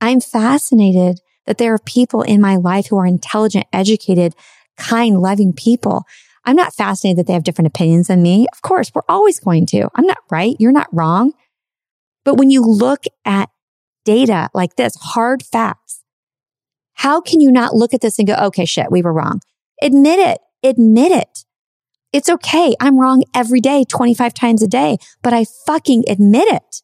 I'm 0.00 0.20
fascinated 0.20 1.20
that 1.46 1.58
there 1.58 1.74
are 1.74 1.78
people 1.78 2.22
in 2.22 2.40
my 2.40 2.56
life 2.56 2.88
who 2.88 2.98
are 2.98 3.06
intelligent, 3.06 3.66
educated, 3.72 4.34
kind, 4.76 5.18
loving 5.18 5.52
people. 5.52 6.04
I'm 6.44 6.56
not 6.56 6.74
fascinated 6.74 7.18
that 7.18 7.26
they 7.26 7.32
have 7.32 7.44
different 7.44 7.68
opinions 7.68 8.06
than 8.06 8.22
me. 8.22 8.46
Of 8.52 8.62
course, 8.62 8.92
we're 8.94 9.02
always 9.08 9.40
going 9.40 9.66
to. 9.66 9.88
I'm 9.94 10.06
not 10.06 10.18
right. 10.30 10.54
You're 10.58 10.70
not 10.70 10.88
wrong. 10.92 11.32
But 12.24 12.36
when 12.36 12.50
you 12.50 12.62
look 12.62 13.04
at 13.24 13.50
data 14.04 14.48
like 14.54 14.76
this, 14.76 14.94
hard 14.96 15.42
facts, 15.42 15.89
how 17.00 17.18
can 17.18 17.40
you 17.40 17.50
not 17.50 17.74
look 17.74 17.94
at 17.94 18.02
this 18.02 18.18
and 18.18 18.28
go, 18.28 18.34
okay, 18.34 18.66
shit, 18.66 18.90
we 18.90 19.00
were 19.00 19.14
wrong? 19.14 19.40
Admit 19.80 20.18
it. 20.18 20.38
Admit 20.62 21.12
it. 21.12 21.46
It's 22.12 22.28
okay. 22.28 22.74
I'm 22.78 23.00
wrong 23.00 23.24
every 23.34 23.62
day, 23.62 23.84
25 23.88 24.34
times 24.34 24.62
a 24.62 24.68
day, 24.68 24.98
but 25.22 25.32
I 25.32 25.46
fucking 25.64 26.04
admit 26.08 26.46
it. 26.48 26.82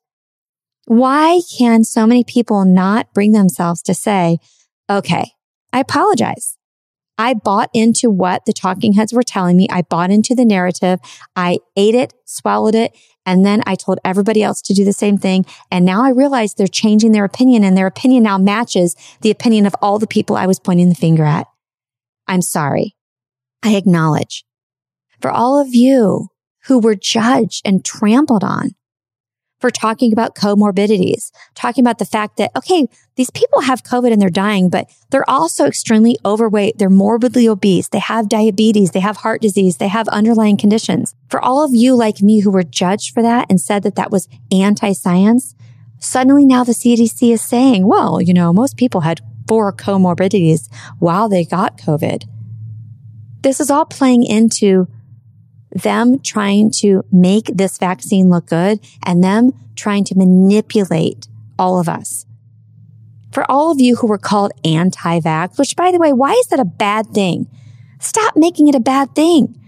Why 0.87 1.43
can 1.59 1.85
so 1.85 2.07
many 2.07 2.25
people 2.25 2.65
not 2.65 3.13
bring 3.13 3.33
themselves 3.33 3.83
to 3.83 3.93
say, 3.93 4.39
okay, 4.89 5.33
I 5.75 5.81
apologize. 5.81 6.57
I 7.19 7.35
bought 7.35 7.69
into 7.75 8.09
what 8.09 8.47
the 8.47 8.55
talking 8.55 8.95
heads 8.95 9.13
were 9.13 9.23
telling 9.23 9.59
me. 9.59 9.67
I 9.71 9.83
bought 9.83 10.11
into 10.11 10.35
the 10.35 10.47
narrative. 10.47 10.99
I 11.35 11.59
ate 11.77 11.95
it, 11.95 12.15
swallowed 12.25 12.75
it, 12.75 12.97
and 13.27 13.45
then 13.45 13.63
I 13.67 13.75
told 13.75 13.99
everybody 14.05 14.43
else 14.43 14.63
to 14.63 14.75
do 14.75 14.85
the 14.85 14.93
same 14.93 15.19
thing. 15.19 15.45
And 15.71 15.85
now 15.85 16.05
I 16.05 16.11
realize 16.11 16.55
they're 16.55 16.69
changing 16.69 17.13
their 17.13 17.25
opinion 17.25 17.65
and 17.65 17.77
their 17.77 17.89
opinion 17.89 18.23
now 18.23 18.39
matches 18.39 18.95
the 19.21 19.33
opinion 19.33 19.67
of 19.67 19.75
all 19.83 19.99
the 19.99 20.07
people 20.07 20.37
I 20.37 20.47
was 20.47 20.61
pointing 20.61 20.89
the 20.89 20.95
finger 20.95 21.25
at. 21.25 21.49
I'm 22.29 22.43
sorry. 22.43 22.97
I 23.63 23.75
acknowledge 23.75 24.45
for 25.21 25.31
all 25.31 25.61
of 25.61 25.75
you 25.75 26.29
who 26.67 26.79
were 26.79 26.95
judged 26.95 27.63
and 27.65 27.85
trampled 27.85 28.45
on 28.45 28.71
for 29.59 29.71
talking 29.71 30.13
about 30.13 30.35
comorbidities, 30.35 31.31
talking 31.55 31.83
about 31.83 31.99
the 31.99 32.05
fact 32.05 32.37
that, 32.37 32.51
okay, 32.57 32.87
these 33.17 33.31
people 33.31 33.63
have 33.63 33.83
COVID 33.83 34.13
and 34.13 34.21
they're 34.21 34.29
dying, 34.29 34.69
but 34.69 34.91
they're 35.11 35.29
also 35.29 35.65
extremely 35.65 36.19
overweight. 36.25 36.79
They're 36.79 36.91
morbidly 36.91 37.49
obese. 37.49 37.89
They 37.89 37.99
have 37.99 38.29
diabetes. 38.29 38.91
They 38.91 39.01
have 39.01 39.19
heart 39.19 39.41
disease. 39.41 39.79
They 39.79 39.89
have 39.89 40.09
underlying 40.09 40.59
conditions. 40.59 41.15
For 41.31 41.43
all 41.43 41.65
of 41.65 41.75
you 41.75 41.95
like 41.95 42.21
me 42.21 42.41
who 42.41 42.51
were 42.51 42.63
judged 42.63 43.15
for 43.15 43.23
that 43.23 43.47
and 43.49 43.61
said 43.61 43.83
that 43.85 43.95
that 43.95 44.11
was 44.11 44.29
anti-science, 44.53 45.55
suddenly 45.99 46.45
now 46.45 46.63
the 46.63 46.73
CDC 46.73 47.33
is 47.33 47.41
saying, 47.41 47.87
well, 47.87 48.21
you 48.21 48.35
know, 48.35 48.53
most 48.53 48.77
people 48.77 49.01
had 49.01 49.21
four 49.49 49.73
comorbidities 49.73 50.69
while 50.99 51.29
they 51.29 51.45
got 51.45 51.79
COVID. 51.79 52.25
This 53.41 53.61
is 53.61 53.71
all 53.71 53.87
playing 53.87 54.25
into 54.25 54.89
them 55.71 56.19
trying 56.21 56.71
to 56.71 57.05
make 57.13 57.47
this 57.47 57.79
vaccine 57.79 58.31
look 58.31 58.47
good 58.47 58.81
and 59.05 59.23
them 59.23 59.53
trying 59.75 60.05
to 60.05 60.17
manipulate 60.17 61.29
all 61.59 61.79
of 61.79 61.89
us. 61.89 62.25
For 63.33 63.51
all 63.51 63.71
of 63.71 63.81
you 63.81 63.97
who 63.97 64.07
were 64.07 64.19
called 64.19 64.53
anti-vax, 64.65 65.59
which 65.59 65.77
by 65.77 65.93
the 65.93 65.99
way, 65.99 66.13
why 66.13 66.33
is 66.33 66.47
that 66.47 66.61
a 66.61 66.65
bad 66.65 67.09
thing? 67.09 67.49
Stop 68.01 68.37
making 68.37 68.69
it 68.69 68.75
a 68.75 68.81
bad 68.81 69.15
thing. 69.15 69.61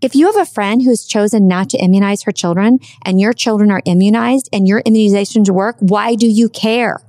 If 0.00 0.14
you 0.14 0.26
have 0.26 0.36
a 0.36 0.44
friend 0.44 0.82
who's 0.82 1.06
chosen 1.06 1.48
not 1.48 1.70
to 1.70 1.78
immunize 1.78 2.24
her 2.24 2.32
children 2.32 2.78
and 3.04 3.20
your 3.20 3.32
children 3.32 3.70
are 3.70 3.82
immunized 3.84 4.48
and 4.52 4.68
your 4.68 4.82
immunizations 4.82 5.48
work, 5.48 5.76
why 5.80 6.14
do 6.14 6.26
you 6.28 6.48
care? 6.48 7.00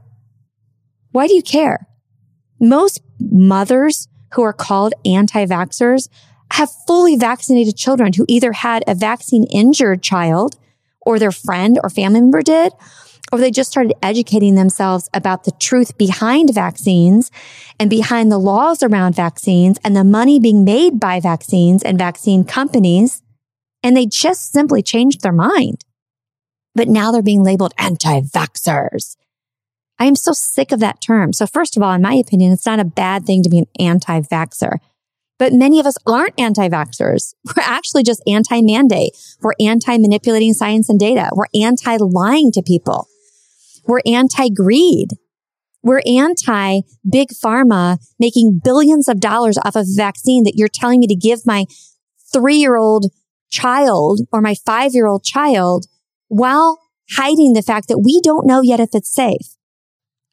Why 1.12 1.28
do 1.28 1.36
you 1.36 1.43
care? 1.43 1.88
Most 2.60 3.01
mothers 3.19 4.08
who 4.34 4.43
are 4.43 4.54
called 4.54 4.93
anti-vaxxers 5.06 6.10
have 6.51 6.69
fully 6.88 7.15
vaccinated 7.15 7.75
children 7.75 8.13
who 8.13 8.25
either 8.27 8.53
had 8.53 8.84
a 8.88 8.95
vaccine 8.95 9.45
injured 9.45 10.01
child 10.01 10.55
or 11.01 11.19
their 11.19 11.31
friend 11.31 11.79
or 11.84 11.89
family 11.89 12.21
member 12.21 12.41
did, 12.41 12.73
or 13.31 13.39
they 13.39 13.51
just 13.51 13.71
started 13.71 13.93
educating 14.01 14.55
themselves 14.55 15.10
about 15.13 15.43
the 15.43 15.51
truth 15.60 15.97
behind 15.97 16.53
vaccines 16.53 17.31
and 17.79 17.89
behind 17.89 18.31
the 18.31 18.38
laws 18.38 18.84
around 18.84 19.15
vaccines 19.15 19.77
and 19.84 19.95
the 19.95 20.03
money 20.03 20.39
being 20.39 20.63
made 20.63 20.99
by 20.99 21.19
vaccines 21.19 21.84
and 21.84 21.97
vaccine 21.97 22.43
companies. 22.43 23.23
And 23.84 23.97
they 23.97 24.05
just 24.05 24.51
simply 24.51 24.81
changed 24.81 25.21
their 25.21 25.31
mind. 25.31 25.84
But 26.75 26.88
now 26.88 27.12
they're 27.12 27.21
being 27.21 27.43
labeled 27.43 27.73
anti-vaxxers. 27.77 29.17
I 29.97 30.05
am 30.05 30.15
so 30.15 30.34
sick 30.34 30.71
of 30.71 30.79
that 30.81 31.01
term. 31.01 31.34
So 31.34 31.47
first 31.47 31.77
of 31.77 31.84
all, 31.84 31.93
in 31.93 32.01
my 32.01 32.15
opinion, 32.15 32.51
it's 32.51 32.65
not 32.65 32.79
a 32.79 32.86
bad 32.86 33.25
thing 33.25 33.43
to 33.43 33.49
be 33.49 33.60
an 33.60 33.67
anti-vaxxer. 33.79 34.77
But 35.38 35.54
many 35.54 35.80
of 35.80 35.86
us 35.86 35.95
aren't 36.08 36.39
anti-vaxxers. 36.39 37.34
We're 37.45 37.63
actually 37.63 38.04
just 38.04 38.24
anti-mandate. 38.28 39.12
We're 39.41 39.54
anti-manipulating 39.60 40.54
science 40.54 40.89
and 40.89 41.00
data. 41.00 41.30
We're 41.34 41.45
anti-lying 41.54 42.52
to 42.54 42.62
people. 42.65 43.08
We're 43.86 44.02
anti-greed. 44.06 45.10
We're 45.84 46.02
anti 46.08 46.82
big 47.08 47.30
pharma 47.30 48.00
making 48.19 48.62
billions 48.63 49.08
of 49.08 49.19
dollars 49.19 49.58
off 49.60 49.76
of 49.76 49.84
a 49.84 49.95
vaccine 49.95 50.43
that 50.43 50.54
you're 50.56 50.67
telling 50.67 51.00
me 51.00 51.08
to 51.08 51.15
give 51.15 51.45
my 51.45 51.65
three 52.34 52.56
year 52.56 52.76
old 52.76 53.12
child 53.52 54.21
or 54.32 54.41
my 54.41 54.56
five 54.65 54.93
year 54.93 55.06
old 55.06 55.24
child 55.24 55.86
while 56.28 56.80
hiding 57.12 57.54
the 57.54 57.62
fact 57.62 57.88
that 57.88 58.00
we 58.00 58.19
don't 58.24 58.48
know 58.48 58.62
yet 58.62 58.80
if 58.80 58.89
it's 58.93 59.13
safe 59.13 59.56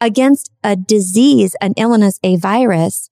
against 0.00 0.50
a 0.64 0.74
disease, 0.74 1.54
an 1.60 1.74
illness, 1.76 2.18
a 2.22 2.36
virus 2.36 3.10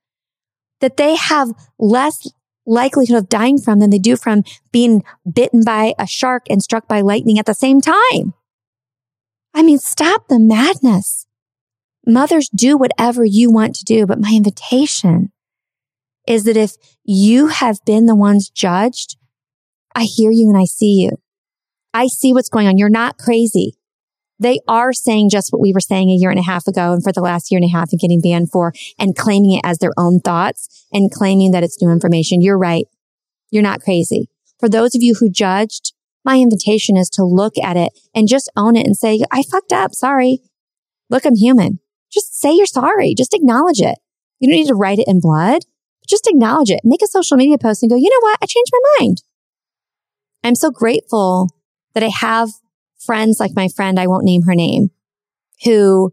that 0.80 0.96
they 0.96 1.16
have 1.16 1.50
less 1.78 2.26
likelihood 2.66 3.16
of 3.16 3.28
dying 3.28 3.58
from 3.58 3.80
than 3.80 3.90
they 3.90 3.98
do 3.98 4.16
from 4.16 4.42
being 4.72 5.02
bitten 5.30 5.62
by 5.64 5.94
a 5.98 6.06
shark 6.06 6.44
and 6.48 6.62
struck 6.62 6.86
by 6.86 7.00
lightning 7.00 7.38
at 7.38 7.46
the 7.46 7.54
same 7.54 7.80
time. 7.80 8.34
I 9.54 9.62
mean, 9.62 9.78
stop 9.78 10.28
the 10.28 10.38
madness. 10.38 11.26
Mothers 12.06 12.48
do 12.54 12.76
whatever 12.76 13.24
you 13.24 13.50
want 13.50 13.74
to 13.76 13.84
do, 13.84 14.06
but 14.06 14.20
my 14.20 14.32
invitation 14.34 15.32
is 16.26 16.44
that 16.44 16.56
if 16.56 16.76
you 17.04 17.48
have 17.48 17.84
been 17.84 18.06
the 18.06 18.14
ones 18.14 18.48
judged, 18.48 19.16
I 19.94 20.04
hear 20.04 20.30
you 20.30 20.48
and 20.48 20.56
I 20.56 20.64
see 20.64 21.00
you. 21.00 21.10
I 21.92 22.06
see 22.06 22.32
what's 22.32 22.48
going 22.48 22.68
on. 22.68 22.78
You're 22.78 22.88
not 22.88 23.18
crazy 23.18 23.79
they 24.40 24.58
are 24.66 24.92
saying 24.92 25.28
just 25.30 25.52
what 25.52 25.60
we 25.60 25.72
were 25.72 25.80
saying 25.80 26.08
a 26.08 26.14
year 26.14 26.30
and 26.30 26.38
a 26.38 26.42
half 26.42 26.66
ago 26.66 26.92
and 26.92 27.04
for 27.04 27.12
the 27.12 27.20
last 27.20 27.50
year 27.50 27.58
and 27.58 27.68
a 27.68 27.72
half 27.72 27.92
and 27.92 28.00
getting 28.00 28.20
banned 28.20 28.50
for 28.50 28.72
and 28.98 29.16
claiming 29.16 29.52
it 29.52 29.60
as 29.64 29.78
their 29.78 29.92
own 29.98 30.18
thoughts 30.18 30.86
and 30.92 31.12
claiming 31.12 31.50
that 31.52 31.62
it's 31.62 31.80
new 31.80 31.90
information. 31.90 32.40
You're 32.40 32.58
right. 32.58 32.86
You're 33.50 33.62
not 33.62 33.82
crazy. 33.82 34.28
For 34.58 34.68
those 34.68 34.94
of 34.94 35.02
you 35.02 35.14
who 35.20 35.30
judged, 35.30 35.92
my 36.24 36.38
invitation 36.38 36.96
is 36.96 37.08
to 37.10 37.24
look 37.24 37.54
at 37.62 37.76
it 37.76 37.92
and 38.14 38.28
just 38.28 38.50
own 38.56 38.76
it 38.76 38.86
and 38.86 38.96
say, 38.96 39.20
I 39.30 39.42
fucked 39.42 39.72
up. 39.72 39.94
Sorry. 39.94 40.40
Look, 41.10 41.24
I'm 41.26 41.36
human. 41.36 41.80
Just 42.10 42.38
say 42.40 42.52
you're 42.52 42.66
sorry. 42.66 43.14
Just 43.16 43.34
acknowledge 43.34 43.80
it. 43.80 43.98
You 44.38 44.48
don't 44.48 44.56
need 44.56 44.68
to 44.68 44.74
write 44.74 44.98
it 44.98 45.08
in 45.08 45.20
blood. 45.20 45.62
Just 46.08 46.26
acknowledge 46.26 46.70
it. 46.70 46.80
Make 46.82 47.02
a 47.02 47.06
social 47.06 47.36
media 47.36 47.58
post 47.58 47.82
and 47.82 47.90
go, 47.90 47.96
you 47.96 48.10
know 48.10 48.20
what? 48.20 48.38
I 48.42 48.46
changed 48.46 48.72
my 48.72 48.80
mind. 48.98 49.22
I'm 50.42 50.54
so 50.54 50.70
grateful 50.70 51.50
that 51.94 52.02
I 52.02 52.08
have 52.08 52.50
friends 53.04 53.38
like 53.40 53.52
my 53.54 53.68
friend, 53.68 53.98
I 53.98 54.06
won't 54.06 54.24
name 54.24 54.42
her 54.42 54.54
name, 54.54 54.90
who 55.64 56.12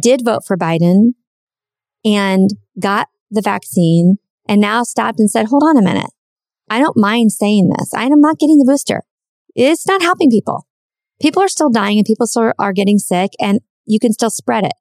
did 0.00 0.24
vote 0.24 0.42
for 0.46 0.56
Biden 0.56 1.14
and 2.04 2.50
got 2.78 3.08
the 3.30 3.42
vaccine 3.42 4.16
and 4.48 4.60
now 4.60 4.82
stopped 4.82 5.18
and 5.18 5.30
said, 5.30 5.46
hold 5.46 5.62
on 5.64 5.76
a 5.76 5.82
minute. 5.82 6.10
I 6.70 6.78
don't 6.78 6.96
mind 6.96 7.32
saying 7.32 7.70
this. 7.76 7.92
I 7.94 8.04
am 8.04 8.20
not 8.20 8.38
getting 8.38 8.58
the 8.58 8.64
booster. 8.64 9.02
It's 9.54 9.86
not 9.86 10.02
helping 10.02 10.30
people. 10.30 10.66
People 11.20 11.42
are 11.42 11.48
still 11.48 11.70
dying 11.70 11.98
and 11.98 12.06
people 12.06 12.26
still 12.26 12.52
are 12.58 12.72
getting 12.72 12.98
sick 12.98 13.32
and 13.40 13.60
you 13.84 14.00
can 14.00 14.12
still 14.12 14.30
spread 14.30 14.64
it. 14.64 14.72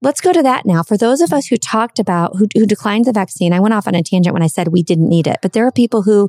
Let's 0.00 0.20
go 0.20 0.32
to 0.32 0.42
that 0.42 0.66
now. 0.66 0.82
For 0.82 0.96
those 0.96 1.20
of 1.20 1.32
us 1.32 1.46
who 1.46 1.56
talked 1.56 1.98
about, 1.98 2.36
who, 2.36 2.46
who 2.54 2.66
declined 2.66 3.06
the 3.06 3.12
vaccine, 3.12 3.52
I 3.52 3.60
went 3.60 3.74
off 3.74 3.88
on 3.88 3.94
a 3.94 4.02
tangent 4.02 4.34
when 4.34 4.42
I 4.42 4.48
said 4.48 4.68
we 4.68 4.82
didn't 4.82 5.08
need 5.08 5.26
it, 5.26 5.38
but 5.40 5.52
there 5.52 5.66
are 5.66 5.72
people 5.72 6.02
who, 6.02 6.28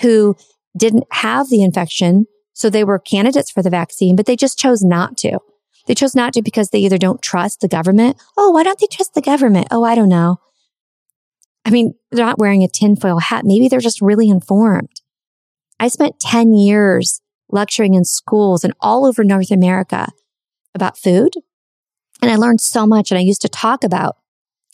who 0.00 0.36
didn't 0.76 1.04
have 1.12 1.48
the 1.48 1.62
infection 1.62 2.26
so 2.54 2.70
they 2.70 2.84
were 2.84 2.98
candidates 2.98 3.50
for 3.50 3.62
the 3.62 3.70
vaccine, 3.70 4.16
but 4.16 4.26
they 4.26 4.36
just 4.36 4.58
chose 4.58 4.82
not 4.82 5.16
to. 5.18 5.38
They 5.86 5.94
chose 5.94 6.14
not 6.14 6.32
to 6.32 6.42
because 6.42 6.70
they 6.70 6.78
either 6.78 6.96
don't 6.96 7.20
trust 7.20 7.60
the 7.60 7.68
government. 7.68 8.16
Oh, 8.38 8.50
why 8.50 8.62
don't 8.62 8.78
they 8.78 8.86
trust 8.86 9.14
the 9.14 9.20
government? 9.20 9.68
Oh, 9.70 9.84
I 9.84 9.94
don't 9.94 10.08
know. 10.08 10.38
I 11.66 11.70
mean, 11.70 11.94
they're 12.10 12.24
not 12.24 12.38
wearing 12.38 12.62
a 12.62 12.68
tinfoil 12.68 13.18
hat. 13.18 13.44
Maybe 13.44 13.68
they're 13.68 13.80
just 13.80 14.00
really 14.00 14.28
informed. 14.30 15.00
I 15.80 15.88
spent 15.88 16.20
10 16.20 16.54
years 16.54 17.20
lecturing 17.50 17.94
in 17.94 18.04
schools 18.04 18.64
and 18.64 18.72
all 18.80 19.04
over 19.04 19.24
North 19.24 19.50
America 19.50 20.08
about 20.74 20.98
food. 20.98 21.34
And 22.22 22.30
I 22.30 22.36
learned 22.36 22.60
so 22.60 22.86
much. 22.86 23.10
And 23.10 23.18
I 23.18 23.22
used 23.22 23.42
to 23.42 23.48
talk 23.48 23.84
about 23.84 24.16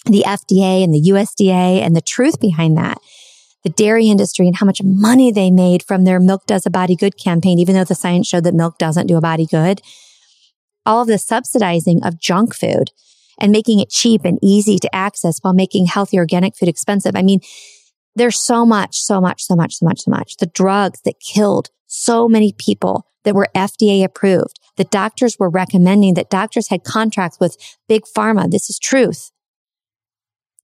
the 0.05 0.25
FDA 0.27 0.85
and 0.85 0.95
the 0.95 1.11
USDA 1.11 1.81
and 1.81 1.97
the 1.97 2.01
truth 2.01 2.41
behind 2.41 2.77
that 2.77 2.99
the 3.63 3.71
dairy 3.71 4.07
industry 4.09 4.47
and 4.47 4.57
how 4.57 4.67
much 4.67 4.81
money 4.83 5.31
they 5.31 5.51
made 5.51 5.83
from 5.83 6.05
their 6.05 6.21
milk 6.21 6.47
does 6.47 6.67
a 6.67 6.71
body 6.71 6.97
good 6.97 7.17
campaign, 7.19 7.59
even 7.59 7.75
though 7.75 7.85
the 7.85 7.95
science 7.95 8.27
showed 8.27 8.45
that 8.45 8.55
milk 8.55 8.79
doesn't 8.79 9.07
do 9.07 9.17
a 9.17 9.21
body 9.21 9.47
good. 9.47 9.81
All 10.87 11.03
of 11.03 11.09
the 11.09 11.19
subsidizing 11.19 12.03
of 12.03 12.19
junk 12.19 12.55
food 12.55 12.91
and 13.39 13.53
making 13.53 13.81
it 13.81 13.91
cheap 13.91 14.25
and 14.25 14.39
easy 14.43 14.79
to 14.79 14.95
access 14.95 15.39
while 15.41 15.55
making 15.55 15.87
healthy 15.87 16.19
organic 16.19 16.57
food 16.57 16.69
expensive. 16.69 17.17
I 17.17 17.23
mean, 17.23 17.41
there's 18.17 18.39
so 18.39 18.67
much, 18.67 19.01
so 19.01 19.21
much, 19.21 19.45
so 19.45 19.55
much, 19.55 19.75
so 19.75 19.87
much, 19.87 20.01
so 20.01 20.11
much. 20.11 20.37
The 20.37 20.47
drugs 20.47 21.01
that 21.05 21.21
killed 21.21 21.71
so 21.87 22.29
many 22.29 22.53
people 22.53 23.07
that 23.25 23.35
were 23.35 23.49
FDA 23.55 24.03
approved, 24.03 24.59
that 24.77 24.91
doctors 24.91 25.37
were 25.39 25.51
recommending, 25.51 26.15
that 26.15 26.31
doctors 26.31 26.69
had 26.69 26.85
contracts 26.85 27.39
with 27.39 27.57
big 27.89 28.03
pharma. 28.17 28.51
This 28.51 28.71
is 28.71 28.79
truth 28.79 29.31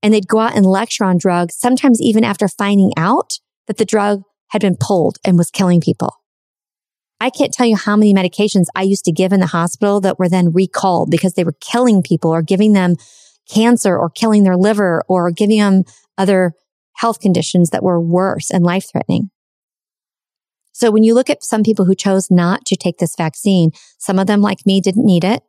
and 0.03 0.13
they'd 0.13 0.29
go 0.29 0.39
out 0.39 0.57
and 0.57 0.67
lecture 0.67 1.05
on 1.05 1.19
drugs, 1.19 1.57
sometimes 1.57 2.01
even 2.01 2.25
after 2.25 2.49
finding 2.49 2.93
out 2.97 3.35
that 3.67 3.77
the 3.77 3.85
drug 3.85 4.23
had 4.49 4.63
been 4.63 4.77
pulled 4.79 5.19
and 5.25 5.37
was 5.37 5.51
killing 5.51 5.81
people. 5.81 6.15
I 7.21 7.31
can't 7.31 7.53
tell 7.53 7.67
you 7.67 7.77
how 7.77 7.97
many 7.97 8.15
medications 8.15 8.67
I 8.75 8.83
used 8.83 9.05
to 9.07 9.13
give 9.13 9.33
in 9.33 9.41
the 9.41 9.47
hospital 9.47 10.01
that 10.03 10.19
were 10.19 10.29
then 10.29 10.53
recalled 10.53 11.11
because 11.11 11.33
they 11.33 11.45
were 11.45 11.57
killing 11.61 12.03
people 12.03 12.31
or 12.31 12.43
giving 12.43 12.75
them 12.75 12.97
cancer 13.49 13.97
or 13.97 14.11
killing 14.11 14.45
their 14.45 14.57
liver 14.57 15.03
or 15.09 15.31
giving 15.31 15.59
them 15.59 15.85
other 16.19 16.53
health 16.97 17.21
conditions 17.21 17.71
that 17.71 17.83
were 17.83 18.01
worse 18.01 18.51
and 18.51 18.65
life 18.65 18.91
threatening. 18.91 19.31
So 20.73 20.91
when 20.91 21.05
you 21.05 21.15
look 21.15 21.31
at 21.31 21.43
some 21.43 21.63
people 21.63 21.87
who 21.87 21.95
chose 21.95 22.31
not 22.31 22.67
to 22.67 22.77
take 22.77 22.99
this 22.99 23.15
vaccine, 23.17 23.71
some 23.99 24.19
of 24.19 24.27
them 24.27 24.43
like 24.43 24.67
me 24.67 24.83
didn't 24.83 25.07
need 25.07 25.25
it. 25.25 25.43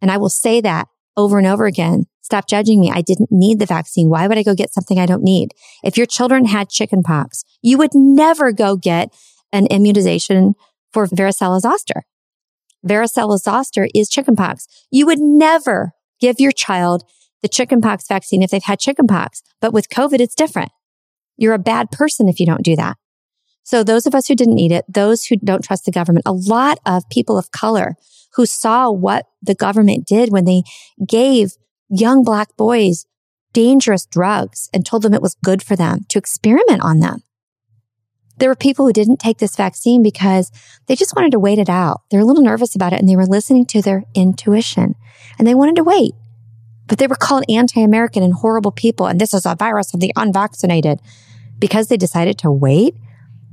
And 0.00 0.10
I 0.10 0.18
will 0.18 0.28
say 0.28 0.60
that 0.60 0.86
over 1.16 1.36
and 1.38 1.46
over 1.48 1.66
again 1.66 2.04
Stop 2.28 2.46
judging 2.46 2.78
me. 2.78 2.90
I 2.90 3.00
didn't 3.00 3.32
need 3.32 3.58
the 3.58 3.64
vaccine. 3.64 4.10
Why 4.10 4.28
would 4.28 4.36
I 4.36 4.42
go 4.42 4.54
get 4.54 4.70
something 4.70 4.98
I 4.98 5.06
don't 5.06 5.22
need? 5.22 5.54
If 5.82 5.96
your 5.96 6.04
children 6.04 6.44
had 6.44 6.68
chickenpox, 6.68 7.42
you 7.62 7.78
would 7.78 7.94
never 7.94 8.52
go 8.52 8.76
get 8.76 9.16
an 9.50 9.66
immunization 9.68 10.52
for 10.92 11.06
varicella 11.06 11.58
zoster. 11.58 12.02
Varicella 12.86 13.38
zoster 13.38 13.88
is 13.94 14.10
chickenpox. 14.10 14.66
You 14.90 15.06
would 15.06 15.20
never 15.20 15.92
give 16.20 16.38
your 16.38 16.52
child 16.52 17.02
the 17.40 17.48
chickenpox 17.48 18.06
vaccine 18.06 18.42
if 18.42 18.50
they've 18.50 18.62
had 18.62 18.78
chickenpox. 18.78 19.42
But 19.62 19.72
with 19.72 19.88
COVID, 19.88 20.20
it's 20.20 20.34
different. 20.34 20.70
You're 21.38 21.54
a 21.54 21.58
bad 21.58 21.90
person 21.90 22.28
if 22.28 22.38
you 22.38 22.44
don't 22.44 22.62
do 22.62 22.76
that. 22.76 22.98
So 23.62 23.82
those 23.82 24.04
of 24.04 24.14
us 24.14 24.28
who 24.28 24.34
didn't 24.34 24.54
need 24.54 24.70
it, 24.70 24.84
those 24.86 25.24
who 25.24 25.36
don't 25.36 25.64
trust 25.64 25.86
the 25.86 25.92
government, 25.92 26.26
a 26.26 26.32
lot 26.32 26.78
of 26.84 27.08
people 27.08 27.38
of 27.38 27.52
color 27.52 27.94
who 28.34 28.44
saw 28.44 28.90
what 28.90 29.24
the 29.40 29.54
government 29.54 30.06
did 30.06 30.30
when 30.30 30.44
they 30.44 30.62
gave 31.08 31.52
young 31.88 32.22
black 32.22 32.56
boys 32.56 33.06
dangerous 33.52 34.06
drugs 34.06 34.68
and 34.72 34.84
told 34.84 35.02
them 35.02 35.14
it 35.14 35.22
was 35.22 35.36
good 35.42 35.62
for 35.62 35.74
them 35.74 36.04
to 36.08 36.18
experiment 36.18 36.82
on 36.82 37.00
them. 37.00 37.22
There 38.36 38.48
were 38.48 38.54
people 38.54 38.86
who 38.86 38.92
didn't 38.92 39.18
take 39.18 39.38
this 39.38 39.56
vaccine 39.56 40.02
because 40.02 40.52
they 40.86 40.94
just 40.94 41.16
wanted 41.16 41.32
to 41.32 41.40
wait 41.40 41.58
it 41.58 41.68
out. 41.68 42.02
They're 42.10 42.20
a 42.20 42.24
little 42.24 42.44
nervous 42.44 42.76
about 42.76 42.92
it 42.92 43.00
and 43.00 43.08
they 43.08 43.16
were 43.16 43.26
listening 43.26 43.66
to 43.66 43.82
their 43.82 44.04
intuition 44.14 44.94
and 45.38 45.48
they 45.48 45.54
wanted 45.54 45.76
to 45.76 45.84
wait. 45.84 46.12
But 46.86 46.98
they 46.98 47.06
were 47.06 47.16
called 47.16 47.44
anti-American 47.48 48.22
and 48.22 48.32
horrible 48.32 48.70
people. 48.70 49.06
And 49.06 49.20
this 49.20 49.34
is 49.34 49.44
a 49.44 49.56
virus 49.56 49.92
of 49.92 50.00
the 50.00 50.12
unvaccinated 50.14 51.00
because 51.58 51.88
they 51.88 51.96
decided 51.96 52.38
to 52.38 52.50
wait. 52.50 52.94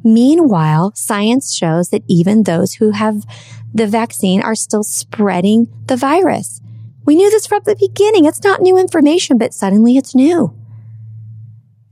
Meanwhile, 0.04 0.94
science 0.96 1.54
shows 1.54 1.90
that 1.90 2.04
even 2.08 2.44
those 2.44 2.74
who 2.74 2.92
have 2.92 3.26
the 3.74 3.88
vaccine 3.88 4.42
are 4.42 4.56
still 4.56 4.84
spreading 4.84 5.68
the 5.88 5.98
virus. 5.98 6.62
We 7.06 7.16
knew 7.16 7.30
this 7.30 7.46
from 7.46 7.62
the 7.66 7.76
beginning. 7.76 8.26
It's 8.26 8.44
not 8.44 8.62
new 8.62 8.78
information, 8.78 9.38
but 9.38 9.54
suddenly 9.54 9.96
it's 9.96 10.16
new. 10.16 10.56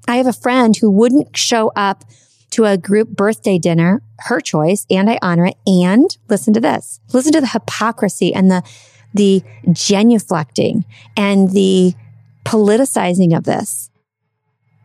I 0.08 0.17
have 0.17 0.28
a 0.28 0.34
friend 0.34 0.76
who 0.76 0.89
wouldn't 0.89 1.38
show 1.38 1.71
up 1.76 2.04
to 2.52 2.65
a 2.65 2.78
group 2.78 3.10
birthday 3.10 3.58
dinner, 3.58 4.02
her 4.19 4.39
choice, 4.39 4.86
and 4.89 5.10
I 5.10 5.17
honor 5.21 5.45
it. 5.45 5.58
And 5.65 6.15
listen 6.30 6.54
to 6.54 6.60
this. 6.60 6.99
Listen 7.13 7.32
to 7.34 7.41
the 7.41 7.47
hypocrisy 7.47 8.34
and 8.34 8.52
the, 8.52 8.63
the 9.13 9.43
genuflecting 9.67 10.86
and 11.15 11.52
the 11.52 11.93
politicizing 12.43 13.36
of 13.36 13.43
this. 13.43 13.89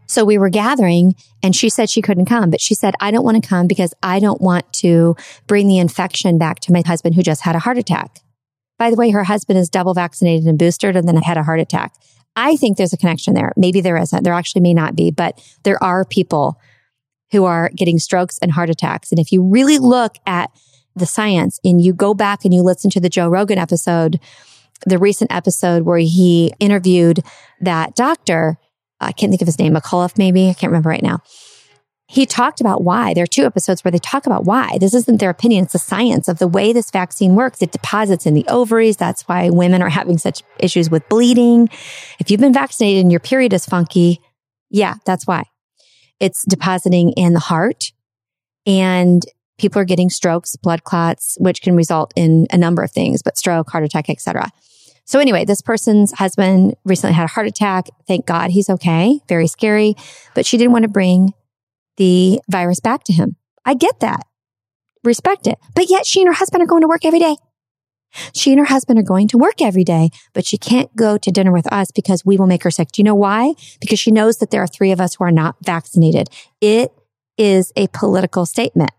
So 0.07 0.25
we 0.25 0.39
were 0.39 0.49
gathering 0.49 1.15
and 1.43 1.55
she 1.55 1.69
said 1.69 1.91
she 1.91 2.01
couldn't 2.01 2.27
come, 2.27 2.51
but 2.51 2.63
she 2.63 2.75
said, 2.75 2.95
I 3.01 3.11
don't 3.11 3.25
want 3.25 3.43
to 3.43 3.47
come 3.47 3.67
because 3.67 3.93
I 4.03 4.21
don't 4.21 4.41
want 4.41 4.73
to 4.75 5.17
bring 5.47 5.69
the 5.69 5.79
infection 5.79 6.39
back 6.39 6.61
to 6.61 6.73
my 6.73 6.83
husband 6.87 7.15
who 7.15 7.23
just 7.23 7.43
had 7.43 7.55
a 7.55 7.61
heart 7.61 7.77
attack. 7.77 8.21
By 8.79 8.91
the 8.91 8.97
way, 8.97 9.11
her 9.11 9.25
husband 9.25 9.59
is 9.59 9.69
double 9.69 9.95
vaccinated 9.95 10.47
and 10.47 10.59
boosted 10.59 10.97
and 10.97 11.09
then 11.09 11.17
had 11.17 11.37
a 11.37 11.43
heart 11.43 11.61
attack. 11.61 11.95
I 12.37 12.57
think 12.57 12.77
there's 12.77 12.93
a 12.93 12.97
connection 12.97 13.35
there. 13.35 13.53
Maybe 13.57 13.81
there 13.81 13.97
isn't. 13.97 14.23
There 14.23 14.33
actually 14.33 14.63
may 14.63 14.75
not 14.75 14.95
be, 14.95 15.11
but 15.11 15.43
there 15.65 15.83
are 15.83 16.05
people 16.05 16.61
who 17.33 17.45
are 17.45 17.71
getting 17.75 17.99
strokes 17.99 18.39
and 18.41 18.53
heart 18.53 18.71
attacks. 18.71 19.11
And 19.11 19.19
if 19.19 19.33
you 19.33 19.43
really 19.43 19.79
look 19.79 20.17
at 20.27 20.51
the 20.95 21.07
science 21.07 21.59
and 21.65 21.81
you 21.81 21.93
go 21.93 22.15
back 22.15 22.45
and 22.45 22.55
you 22.55 22.63
listen 22.63 22.91
to 22.91 23.01
the 23.01 23.09
Joe 23.09 23.29
Rogan 23.29 23.59
episode, 23.59 24.21
the 24.87 24.99
recent 24.99 25.33
episode 25.33 25.83
where 25.83 25.99
he 25.99 26.53
interviewed 26.61 27.21
that 27.61 27.97
doctor, 27.97 28.57
I 29.01 29.13
can't 29.13 29.31
think 29.31 29.43
of 29.43 29.49
his 29.49 29.59
name, 29.59 29.75
McCullough 29.75 30.17
maybe, 30.17 30.49
I 30.49 30.55
can't 30.55 30.71
remember 30.71 30.91
right 30.91 31.03
now 31.03 31.23
he 32.11 32.25
talked 32.25 32.63
about 32.63 32.83
why. 32.83 33.13
There 33.13 33.25
are 33.25 33.27
two 33.27 33.45
episodes 33.45 33.85
where 33.85 33.93
they 33.93 33.99
talk 33.99 34.25
about 34.25 34.45
why. 34.45 34.79
This 34.81 34.95
isn't 34.95 35.21
their 35.21 35.29
opinion. 35.29 35.65
It's 35.65 35.75
the 35.75 35.79
science 35.79 36.27
of 36.27 36.39
the 36.39 36.49
way 36.49 36.73
this 36.73 36.91
vaccine 36.91 37.35
works. 37.35 37.61
It 37.61 37.71
deposits 37.71 38.25
in 38.25 38.33
the 38.33 38.47
ovaries. 38.49 38.97
That's 38.97 39.29
why 39.29 39.51
women 39.51 39.83
are 39.83 39.91
having 39.91 40.17
such 40.17 40.43
issues 40.59 40.91
with 40.91 41.07
bleeding. 41.11 41.69
If 42.19 42.31
you've 42.31 42.41
been 42.41 42.55
vaccinated 42.55 43.03
and 43.03 43.13
your 43.13 43.21
period 43.21 43.53
is 43.53 43.67
funky, 43.67 44.23
yeah, 44.71 44.95
that's 45.05 45.27
why. 45.27 45.45
It's 46.19 46.47
depositing 46.47 47.13
in 47.13 47.35
the 47.35 47.41
heart 47.41 47.93
and 48.67 49.23
people 49.59 49.83
are 49.83 49.85
getting 49.85 50.09
strokes, 50.09 50.57
blood 50.57 50.85
clots, 50.85 51.37
which 51.39 51.61
can 51.61 51.77
result 51.77 52.15
in 52.17 52.47
a 52.51 52.57
number 52.57 52.83
of 52.83 52.91
things, 52.91 53.23
but 53.23 53.37
stroke, 53.37 53.69
heart 53.69 53.85
attack, 53.85 54.09
etc. 54.09 54.51
So 55.05 55.19
anyway, 55.19 55.45
this 55.45 55.61
person's 55.61 56.13
husband 56.13 56.75
recently 56.87 57.13
had 57.13 57.25
a 57.25 57.33
heart 57.33 57.47
attack. 57.47 57.89
Thank 58.07 58.25
God 58.25 58.51
he's 58.51 58.71
okay. 58.71 59.21
Very 59.29 59.47
scary, 59.47 59.95
but 60.35 60.47
she 60.47 60.57
didn't 60.57 60.73
want 60.73 60.85
to 60.85 60.89
bring 60.89 61.35
the 61.99 62.41
virus 62.51 62.81
back 62.81 63.05
to 63.05 63.13
him. 63.13 63.37
I 63.65 63.75
get 63.75 64.01
that. 64.01 64.27
Respect 65.05 65.47
it. 65.47 65.59
But 65.75 65.91
yet 65.91 66.07
she 66.07 66.21
and 66.23 66.29
her 66.29 66.35
husband 66.35 66.63
are 66.63 66.67
going 66.67 66.81
to 66.81 66.89
work 66.89 67.05
every 67.05 67.19
day. 67.19 67.37
She 68.35 68.53
and 68.53 68.59
her 68.59 68.65
husband 68.65 68.99
are 68.99 69.03
going 69.03 69.29
to 69.29 69.39
work 69.39 69.61
every 69.61 69.85
day, 69.85 70.09
but 70.33 70.47
she 70.47 70.57
can't 70.57 70.95
go 70.97 71.19
to 71.19 71.31
dinner 71.31 71.53
with 71.53 71.71
us 71.71 71.91
because 71.91 72.25
we 72.25 72.39
will 72.39 72.47
make 72.47 72.63
her 72.63 72.71
sick. 72.71 72.91
Do 72.91 73.01
you 73.01 73.05
know 73.05 73.15
why? 73.15 73.53
Because 73.81 73.99
she 73.99 74.11
knows 74.11 74.39
that 74.39 74.51
there 74.51 74.63
are 74.63 74.67
three 74.67 74.93
of 74.93 75.01
us 75.01 75.15
who 75.15 75.25
are 75.25 75.31
not 75.31 75.57
vaccinated. 75.63 76.29
It 76.61 76.91
is 77.37 77.73
a 77.77 77.89
political 77.89 78.47
statement. 78.47 78.91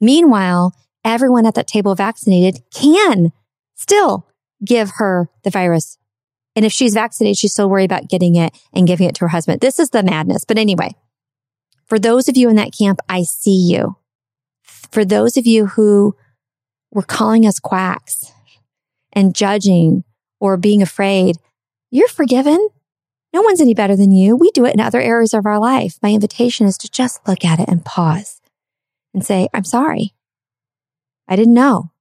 Meanwhile, 0.00 0.74
everyone 1.04 1.46
at 1.46 1.54
that 1.54 1.66
table 1.66 1.94
vaccinated 1.94 2.62
can 2.74 3.32
still 3.74 4.28
give 4.64 4.92
her 4.96 5.28
the 5.42 5.50
virus. 5.50 5.98
And 6.54 6.64
if 6.64 6.72
she's 6.72 6.94
vaccinated, 6.94 7.38
she's 7.38 7.52
still 7.52 7.68
worried 7.68 7.90
about 7.90 8.08
getting 8.08 8.36
it 8.36 8.56
and 8.72 8.86
giving 8.86 9.08
it 9.08 9.14
to 9.16 9.20
her 9.22 9.28
husband. 9.28 9.60
This 9.60 9.78
is 9.78 9.90
the 9.90 10.02
madness. 10.02 10.44
But 10.44 10.58
anyway, 10.58 10.94
for 11.94 12.00
those 12.00 12.28
of 12.28 12.36
you 12.36 12.48
in 12.48 12.56
that 12.56 12.72
camp, 12.76 12.98
I 13.08 13.22
see 13.22 13.70
you. 13.70 13.94
For 14.64 15.04
those 15.04 15.36
of 15.36 15.46
you 15.46 15.66
who 15.66 16.16
were 16.90 17.04
calling 17.04 17.46
us 17.46 17.60
quacks 17.60 18.32
and 19.12 19.32
judging 19.32 20.02
or 20.40 20.56
being 20.56 20.82
afraid, 20.82 21.36
you're 21.92 22.08
forgiven. 22.08 22.68
No 23.32 23.42
one's 23.42 23.60
any 23.60 23.74
better 23.74 23.94
than 23.94 24.10
you. 24.10 24.34
We 24.34 24.50
do 24.50 24.64
it 24.64 24.74
in 24.74 24.80
other 24.80 25.00
areas 25.00 25.34
of 25.34 25.46
our 25.46 25.60
life. 25.60 26.00
My 26.02 26.10
invitation 26.10 26.66
is 26.66 26.76
to 26.78 26.90
just 26.90 27.28
look 27.28 27.44
at 27.44 27.60
it 27.60 27.68
and 27.68 27.84
pause 27.84 28.40
and 29.14 29.24
say, 29.24 29.48
I'm 29.54 29.62
sorry. 29.62 30.14
I 31.28 31.36
didn't 31.36 31.54
know. 31.54 31.92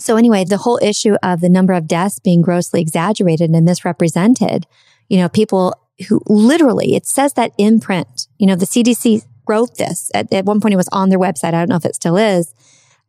So 0.00 0.16
anyway, 0.16 0.44
the 0.44 0.56
whole 0.56 0.80
issue 0.82 1.14
of 1.22 1.40
the 1.40 1.48
number 1.48 1.74
of 1.74 1.86
deaths 1.86 2.18
being 2.18 2.42
grossly 2.42 2.80
exaggerated 2.80 3.50
and 3.50 3.64
misrepresented, 3.64 4.66
you 5.08 5.18
know, 5.18 5.28
people 5.28 5.76
who 6.08 6.20
literally, 6.26 6.96
it 6.96 7.06
says 7.06 7.34
that 7.34 7.52
in 7.56 7.78
print, 7.78 8.21
you 8.42 8.48
know, 8.48 8.56
the 8.56 8.66
CDC 8.66 9.24
wrote 9.46 9.76
this 9.76 10.10
at, 10.14 10.32
at 10.32 10.44
one 10.44 10.60
point 10.60 10.74
it 10.74 10.76
was 10.76 10.88
on 10.90 11.10
their 11.10 11.18
website. 11.18 11.54
I 11.54 11.60
don't 11.60 11.68
know 11.68 11.76
if 11.76 11.84
it 11.84 11.94
still 11.94 12.16
is 12.16 12.52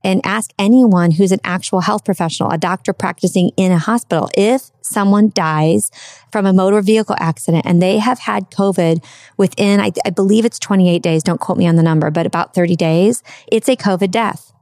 and 0.03 0.21
ask 0.23 0.51
anyone 0.59 1.09
who's 1.09 1.31
an 1.31 1.39
actual 1.43 1.79
health 1.79 2.05
professional, 2.05 2.51
a 2.51 2.57
doctor 2.59 2.93
practicing 2.93 3.49
in 3.57 3.71
a 3.71 3.79
hospital, 3.79 4.29
if 4.37 4.69
someone 4.81 5.31
dies 5.33 5.89
from 6.31 6.45
a 6.45 6.53
motor 6.53 6.81
vehicle 6.83 7.15
accident 7.17 7.65
and 7.65 7.81
they 7.81 7.97
have 7.97 8.19
had 8.19 8.51
COVID 8.51 9.03
within, 9.35 9.79
I, 9.79 9.91
I, 10.05 10.11
believe 10.11 10.45
it's 10.45 10.59
28 10.59 11.01
days. 11.01 11.23
Don't 11.23 11.39
quote 11.39 11.57
me 11.57 11.65
on 11.65 11.77
the 11.77 11.83
number, 11.83 12.11
but 12.11 12.27
about 12.27 12.53
30 12.53 12.75
days, 12.75 13.23
it's 13.51 13.67
a 13.67 13.75
COVID 13.75 14.11
death. 14.11 14.53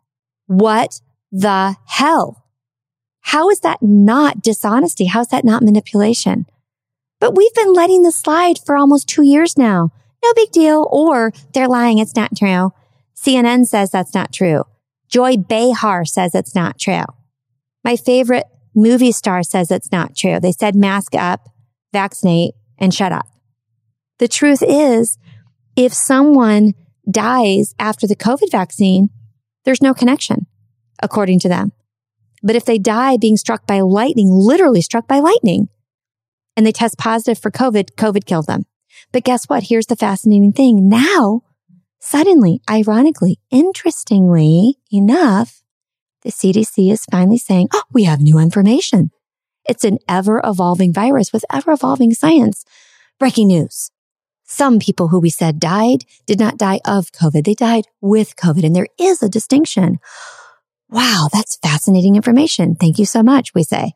What 0.45 1.01
the 1.33 1.75
hell? 1.85 2.45
How 3.21 3.49
is 3.49 3.59
that 3.59 3.79
not 3.81 4.41
dishonesty? 4.41 5.05
How 5.05 5.19
is 5.19 5.27
that 5.29 5.43
not 5.43 5.63
manipulation? 5.63 6.45
But 7.19 7.35
we've 7.35 7.53
been 7.55 7.73
letting 7.73 8.03
this 8.03 8.15
slide 8.15 8.57
for 8.65 8.77
almost 8.77 9.09
two 9.09 9.23
years 9.23 9.57
now. 9.57 9.91
No 10.23 10.33
big 10.35 10.51
deal. 10.51 10.87
Or 10.91 11.31
they're 11.53 11.67
lying. 11.67 11.97
It's 11.97 12.15
not 12.15 12.35
true. 12.37 12.71
CNN 13.15 13.65
says 13.65 13.91
that's 13.91 14.13
not 14.13 14.33
true. 14.33 14.63
Joy 15.07 15.37
Behar 15.37 16.05
says 16.05 16.33
it's 16.33 16.55
not 16.55 16.79
true. 16.79 17.03
My 17.83 17.95
favorite 17.95 18.45
movie 18.75 19.11
star 19.11 19.43
says 19.43 19.71
it's 19.71 19.91
not 19.91 20.15
true. 20.15 20.39
They 20.39 20.51
said 20.51 20.75
mask 20.75 21.15
up, 21.15 21.49
vaccinate, 21.91 22.53
and 22.77 22.93
shut 22.93 23.11
up. 23.11 23.27
The 24.19 24.27
truth 24.27 24.63
is, 24.65 25.17
if 25.75 25.93
someone 25.93 26.73
dies 27.09 27.73
after 27.79 28.07
the 28.07 28.15
COVID 28.15 28.51
vaccine, 28.51 29.09
there's 29.65 29.81
no 29.81 29.93
connection, 29.93 30.47
according 31.01 31.39
to 31.39 31.49
them. 31.49 31.71
But 32.43 32.55
if 32.55 32.65
they 32.65 32.79
die 32.79 33.17
being 33.17 33.37
struck 33.37 33.67
by 33.67 33.81
lightning, 33.81 34.29
literally 34.31 34.81
struck 34.81 35.07
by 35.07 35.19
lightning, 35.19 35.69
and 36.55 36.65
they 36.65 36.71
test 36.71 36.97
positive 36.97 37.37
for 37.39 37.51
COVID, 37.51 37.91
COVID 37.95 38.25
killed 38.25 38.47
them. 38.47 38.65
But 39.11 39.23
guess 39.23 39.45
what? 39.45 39.63
Here's 39.63 39.87
the 39.87 39.95
fascinating 39.95 40.53
thing. 40.53 40.87
Now, 40.87 41.41
suddenly, 41.99 42.61
ironically, 42.69 43.39
interestingly 43.49 44.77
enough, 44.91 45.61
the 46.23 46.31
CDC 46.31 46.91
is 46.91 47.05
finally 47.11 47.37
saying, 47.37 47.69
oh, 47.73 47.83
we 47.91 48.03
have 48.03 48.21
new 48.21 48.37
information. 48.37 49.11
It's 49.67 49.83
an 49.83 49.97
ever 50.07 50.41
evolving 50.43 50.93
virus 50.93 51.33
with 51.33 51.45
ever 51.51 51.71
evolving 51.71 52.13
science. 52.13 52.63
Breaking 53.19 53.47
news. 53.47 53.91
Some 54.43 54.79
people 54.79 55.09
who 55.09 55.19
we 55.19 55.29
said 55.29 55.59
died 55.59 56.03
did 56.25 56.39
not 56.39 56.57
die 56.57 56.79
of 56.85 57.11
COVID. 57.11 57.45
They 57.45 57.53
died 57.53 57.85
with 58.01 58.35
COVID. 58.35 58.65
And 58.65 58.75
there 58.75 58.87
is 58.99 59.23
a 59.23 59.29
distinction. 59.29 59.99
Wow, 60.89 61.29
that's 61.31 61.57
fascinating 61.57 62.15
information. 62.15 62.75
Thank 62.75 62.99
you 62.99 63.05
so 63.05 63.23
much, 63.23 63.53
we 63.53 63.63
say 63.63 63.93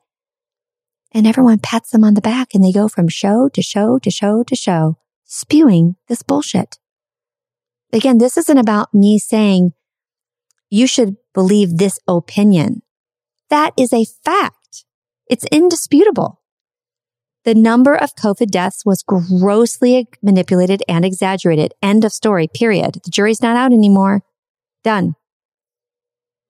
and 1.15 1.25
everyone 1.25 1.57
pats 1.57 1.91
them 1.91 2.03
on 2.03 2.13
the 2.13 2.21
back 2.21 2.53
and 2.53 2.63
they 2.63 2.73
go 2.73 2.89
from 2.89 3.07
show 3.07 3.47
to 3.47 3.61
show 3.61 3.97
to 3.99 4.11
show 4.11 4.43
to 4.43 4.55
show, 4.55 4.97
spewing 5.25 5.95
this 6.07 6.21
bullshit. 6.21 6.77
Again, 7.91 8.17
this 8.17 8.37
isn't 8.37 8.57
about 8.57 8.93
me 8.93 9.19
saying 9.19 9.73
you 10.69 10.87
should 10.87 11.17
believe 11.33 11.77
this 11.77 11.99
opinion. 12.07 12.81
That 13.49 13.73
is 13.77 13.93
a 13.93 14.05
fact. 14.23 14.85
It's 15.27 15.45
indisputable. 15.51 16.41
The 17.43 17.53
number 17.53 17.95
of 17.95 18.15
COVID 18.15 18.49
deaths 18.49 18.83
was 18.85 19.03
grossly 19.03 20.07
manipulated 20.23 20.81
and 20.87 21.05
exaggerated. 21.05 21.73
End 21.81 22.03
of 22.03 22.11
story, 22.11 22.47
period. 22.47 22.95
The 23.03 23.11
jury's 23.11 23.41
not 23.41 23.55
out 23.55 23.71
anymore. 23.71 24.23
Done. 24.83 25.15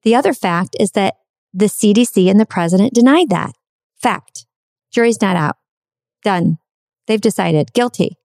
The 0.03 0.15
other 0.15 0.33
fact 0.33 0.75
is 0.79 0.91
that 0.91 1.15
the 1.53 1.65
CDC 1.65 2.29
and 2.29 2.39
the 2.39 2.45
president 2.45 2.93
denied 2.93 3.29
that. 3.29 3.55
Fact. 4.01 4.45
Jury's 4.91 5.21
not 5.21 5.35
out. 5.35 5.57
Done. 6.23 6.57
They've 7.07 7.19
decided 7.19 7.73
guilty. 7.73 8.17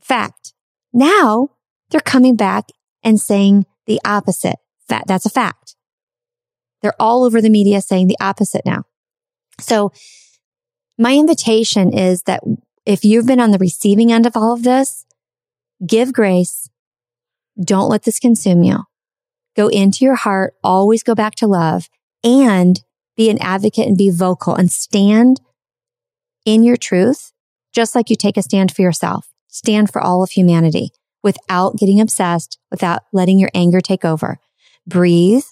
Fact. 0.00 0.52
Now 0.92 1.50
they're 1.90 2.00
coming 2.00 2.36
back 2.36 2.68
and 3.02 3.20
saying 3.20 3.66
the 3.86 4.00
opposite. 4.04 4.56
That, 4.88 5.04
that's 5.06 5.26
a 5.26 5.30
fact. 5.30 5.76
They're 6.82 7.00
all 7.00 7.24
over 7.24 7.40
the 7.40 7.50
media 7.50 7.80
saying 7.80 8.08
the 8.08 8.18
opposite 8.20 8.64
now. 8.64 8.84
So 9.58 9.92
my 10.98 11.14
invitation 11.14 11.92
is 11.92 12.22
that 12.22 12.42
if 12.86 13.04
you've 13.04 13.26
been 13.26 13.40
on 13.40 13.50
the 13.50 13.58
receiving 13.58 14.12
end 14.12 14.26
of 14.26 14.36
all 14.36 14.52
of 14.52 14.62
this, 14.62 15.04
give 15.86 16.12
grace. 16.12 16.68
Don't 17.62 17.90
let 17.90 18.04
this 18.04 18.18
consume 18.18 18.62
you. 18.62 18.84
Go 19.56 19.68
into 19.68 20.04
your 20.04 20.14
heart. 20.14 20.54
Always 20.64 21.02
go 21.02 21.14
back 21.14 21.34
to 21.36 21.46
love 21.46 21.88
and 22.24 22.82
be 23.16 23.30
an 23.30 23.38
advocate 23.40 23.86
and 23.86 23.98
be 23.98 24.10
vocal 24.10 24.54
and 24.54 24.70
stand 24.70 25.40
in 26.46 26.62
your 26.62 26.76
truth, 26.76 27.32
just 27.72 27.94
like 27.94 28.08
you 28.08 28.16
take 28.16 28.36
a 28.36 28.42
stand 28.42 28.74
for 28.74 28.82
yourself. 28.82 29.28
Stand 29.50 29.92
for 29.92 30.00
all 30.00 30.22
of 30.22 30.30
humanity 30.30 30.90
without 31.22 31.76
getting 31.76 32.00
obsessed, 32.00 32.58
without 32.70 33.02
letting 33.12 33.38
your 33.38 33.50
anger 33.54 33.80
take 33.80 34.04
over. 34.04 34.38
Breathe, 34.86 35.44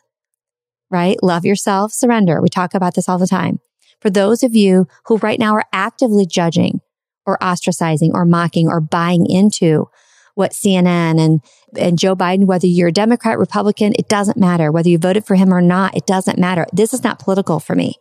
right? 0.90 1.22
Love 1.22 1.44
yourself, 1.44 1.92
surrender. 1.92 2.40
We 2.40 2.48
talk 2.48 2.74
about 2.74 2.94
this 2.94 3.08
all 3.08 3.18
the 3.18 3.26
time. 3.26 3.60
For 4.00 4.10
those 4.10 4.42
of 4.42 4.54
you 4.54 4.86
who 5.06 5.16
right 5.18 5.38
now 5.38 5.54
are 5.54 5.66
actively 5.72 6.24
judging 6.24 6.80
or 7.26 7.36
ostracizing 7.38 8.10
or 8.14 8.24
mocking 8.24 8.68
or 8.68 8.80
buying 8.80 9.26
into 9.28 9.90
what 10.34 10.52
CNN 10.52 11.20
and, 11.20 11.40
and 11.76 11.98
Joe 11.98 12.14
Biden, 12.14 12.46
whether 12.46 12.66
you're 12.66 12.88
a 12.88 12.92
Democrat, 12.92 13.38
Republican, 13.38 13.92
it 13.98 14.08
doesn't 14.08 14.36
matter. 14.36 14.70
Whether 14.70 14.88
you 14.88 14.96
voted 14.96 15.26
for 15.26 15.34
him 15.34 15.52
or 15.52 15.60
not, 15.60 15.96
it 15.96 16.06
doesn't 16.06 16.38
matter. 16.38 16.64
This 16.72 16.94
is 16.94 17.02
not 17.02 17.18
political 17.18 17.58
for 17.58 17.74
me. 17.74 17.96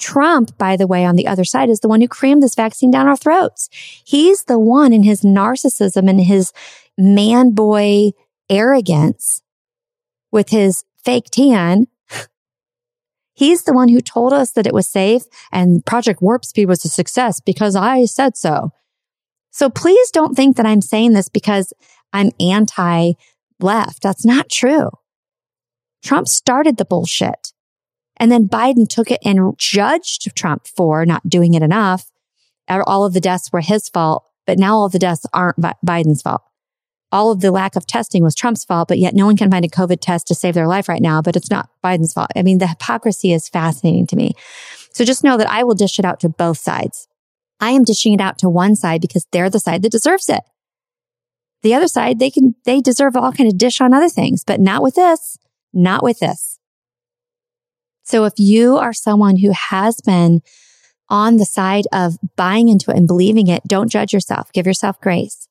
Trump, 0.00 0.56
by 0.58 0.76
the 0.76 0.88
way, 0.88 1.04
on 1.04 1.14
the 1.14 1.28
other 1.28 1.44
side 1.44 1.70
is 1.70 1.80
the 1.80 1.88
one 1.88 2.00
who 2.00 2.08
crammed 2.08 2.42
this 2.42 2.56
vaccine 2.56 2.90
down 2.90 3.06
our 3.06 3.16
throats. 3.16 3.68
He's 4.04 4.44
the 4.44 4.58
one 4.58 4.92
in 4.92 5.04
his 5.04 5.20
narcissism 5.20 6.10
and 6.10 6.20
his 6.20 6.52
man 6.98 7.52
boy 7.52 8.10
arrogance 8.48 9.42
with 10.32 10.48
his 10.48 10.84
fake 11.04 11.30
tan 11.30 11.86
He's 13.40 13.62
the 13.62 13.72
one 13.72 13.88
who 13.88 14.02
told 14.02 14.34
us 14.34 14.50
that 14.50 14.66
it 14.66 14.74
was 14.74 14.86
safe 14.86 15.22
and 15.50 15.82
Project 15.86 16.20
Warp 16.20 16.44
Speed 16.44 16.66
was 16.66 16.84
a 16.84 16.90
success 16.90 17.40
because 17.40 17.74
I 17.74 18.04
said 18.04 18.36
so. 18.36 18.70
So 19.50 19.70
please 19.70 20.10
don't 20.10 20.34
think 20.34 20.58
that 20.58 20.66
I'm 20.66 20.82
saying 20.82 21.14
this 21.14 21.30
because 21.30 21.72
I'm 22.12 22.32
anti 22.38 23.12
left. 23.58 24.02
That's 24.02 24.26
not 24.26 24.50
true. 24.50 24.90
Trump 26.04 26.28
started 26.28 26.76
the 26.76 26.84
bullshit. 26.84 27.39
And 28.20 28.30
then 28.30 28.48
Biden 28.48 28.88
took 28.88 29.10
it 29.10 29.18
and 29.24 29.58
judged 29.58 30.36
Trump 30.36 30.68
for 30.68 31.04
not 31.04 31.28
doing 31.28 31.54
it 31.54 31.62
enough. 31.62 32.12
All 32.68 33.04
of 33.04 33.14
the 33.14 33.20
deaths 33.20 33.50
were 33.52 33.62
his 33.62 33.88
fault, 33.88 34.24
but 34.46 34.58
now 34.58 34.76
all 34.76 34.84
of 34.84 34.92
the 34.92 35.00
deaths 35.00 35.26
aren't 35.32 35.58
Biden's 35.58 36.22
fault 36.22 36.42
all 37.12 37.30
of 37.30 37.40
the 37.40 37.50
lack 37.50 37.76
of 37.76 37.86
testing 37.86 38.22
was 38.22 38.34
Trump's 38.34 38.64
fault, 38.64 38.88
but 38.88 38.98
yet 38.98 39.14
no 39.14 39.26
one 39.26 39.36
can 39.36 39.50
find 39.50 39.64
a 39.64 39.68
COVID 39.68 39.98
test 40.00 40.28
to 40.28 40.34
save 40.34 40.54
their 40.54 40.68
life 40.68 40.88
right 40.88 41.02
now, 41.02 41.20
but 41.20 41.36
it's 41.36 41.50
not 41.50 41.68
Biden's 41.82 42.12
fault. 42.12 42.30
I 42.36 42.42
mean, 42.42 42.58
the 42.58 42.68
hypocrisy 42.68 43.32
is 43.32 43.48
fascinating 43.48 44.06
to 44.08 44.16
me. 44.16 44.34
So 44.92 45.04
just 45.04 45.24
know 45.24 45.36
that 45.36 45.50
I 45.50 45.64
will 45.64 45.74
dish 45.74 45.98
it 45.98 46.04
out 46.04 46.20
to 46.20 46.28
both 46.28 46.58
sides. 46.58 47.08
I 47.58 47.70
am 47.70 47.84
dishing 47.84 48.12
it 48.12 48.20
out 48.20 48.38
to 48.38 48.48
one 48.48 48.76
side 48.76 49.00
because 49.00 49.26
they're 49.32 49.50
the 49.50 49.60
side 49.60 49.82
that 49.82 49.92
deserves 49.92 50.28
it. 50.28 50.42
The 51.62 51.74
other 51.74 51.88
side, 51.88 52.18
they 52.18 52.30
can, 52.30 52.54
they 52.64 52.80
deserve 52.80 53.16
all 53.16 53.32
kind 53.32 53.50
of 53.50 53.58
dish 53.58 53.80
on 53.80 53.92
other 53.92 54.08
things, 54.08 54.44
but 54.44 54.60
not 54.60 54.82
with 54.82 54.94
this, 54.94 55.38
not 55.72 56.02
with 56.02 56.20
this. 56.20 56.49
So 58.10 58.24
if 58.24 58.32
you 58.38 58.76
are 58.76 58.92
someone 58.92 59.36
who 59.36 59.52
has 59.52 60.00
been 60.00 60.42
on 61.08 61.36
the 61.36 61.44
side 61.44 61.84
of 61.92 62.18
buying 62.34 62.68
into 62.68 62.90
it 62.90 62.96
and 62.96 63.06
believing 63.06 63.46
it, 63.46 63.62
don't 63.68 63.88
judge 63.88 64.12
yourself. 64.12 64.50
Give 64.52 64.66
yourself 64.66 65.00
grace. 65.00 65.46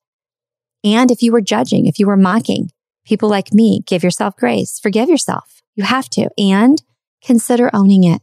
And 0.83 1.09
if 1.09 1.21
you 1.23 1.31
were 1.31 1.39
judging, 1.39 1.85
if 1.85 1.99
you 1.99 2.07
were 2.07 2.17
mocking 2.17 2.71
people 3.05 3.29
like 3.29 3.53
me, 3.53 3.81
give 3.87 4.03
yourself 4.03 4.35
grace, 4.35 4.77
forgive 4.77 5.07
yourself. 5.07 5.61
You 5.75 5.85
have 5.85 6.09
to 6.09 6.29
and 6.37 6.83
consider 7.23 7.69
owning 7.73 8.03
it. 8.03 8.21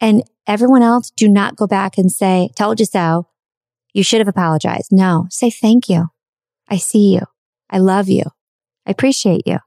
And 0.00 0.22
everyone 0.46 0.82
else, 0.82 1.10
do 1.10 1.28
not 1.28 1.56
go 1.56 1.66
back 1.66 1.98
and 1.98 2.10
say, 2.10 2.48
told 2.56 2.80
you 2.80 2.86
so. 2.86 3.28
You 3.92 4.02
should 4.02 4.20
have 4.20 4.28
apologized. 4.28 4.88
No, 4.92 5.26
say 5.30 5.50
thank 5.50 5.90
you. 5.90 6.08
I 6.68 6.78
see 6.78 7.12
you. 7.12 7.20
I 7.68 7.78
love 7.78 8.08
you. 8.08 8.24
I 8.86 8.92
appreciate 8.92 9.42
you. 9.46 9.58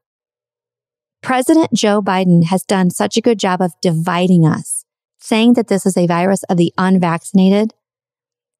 President 1.21 1.73
Joe 1.73 2.01
Biden 2.01 2.45
has 2.45 2.63
done 2.63 2.89
such 2.89 3.17
a 3.17 3.21
good 3.21 3.39
job 3.39 3.61
of 3.61 3.73
dividing 3.81 4.45
us, 4.45 4.85
saying 5.19 5.53
that 5.53 5.67
this 5.67 5.85
is 5.85 5.97
a 5.97 6.07
virus 6.07 6.43
of 6.43 6.57
the 6.57 6.73
unvaccinated 6.77 7.73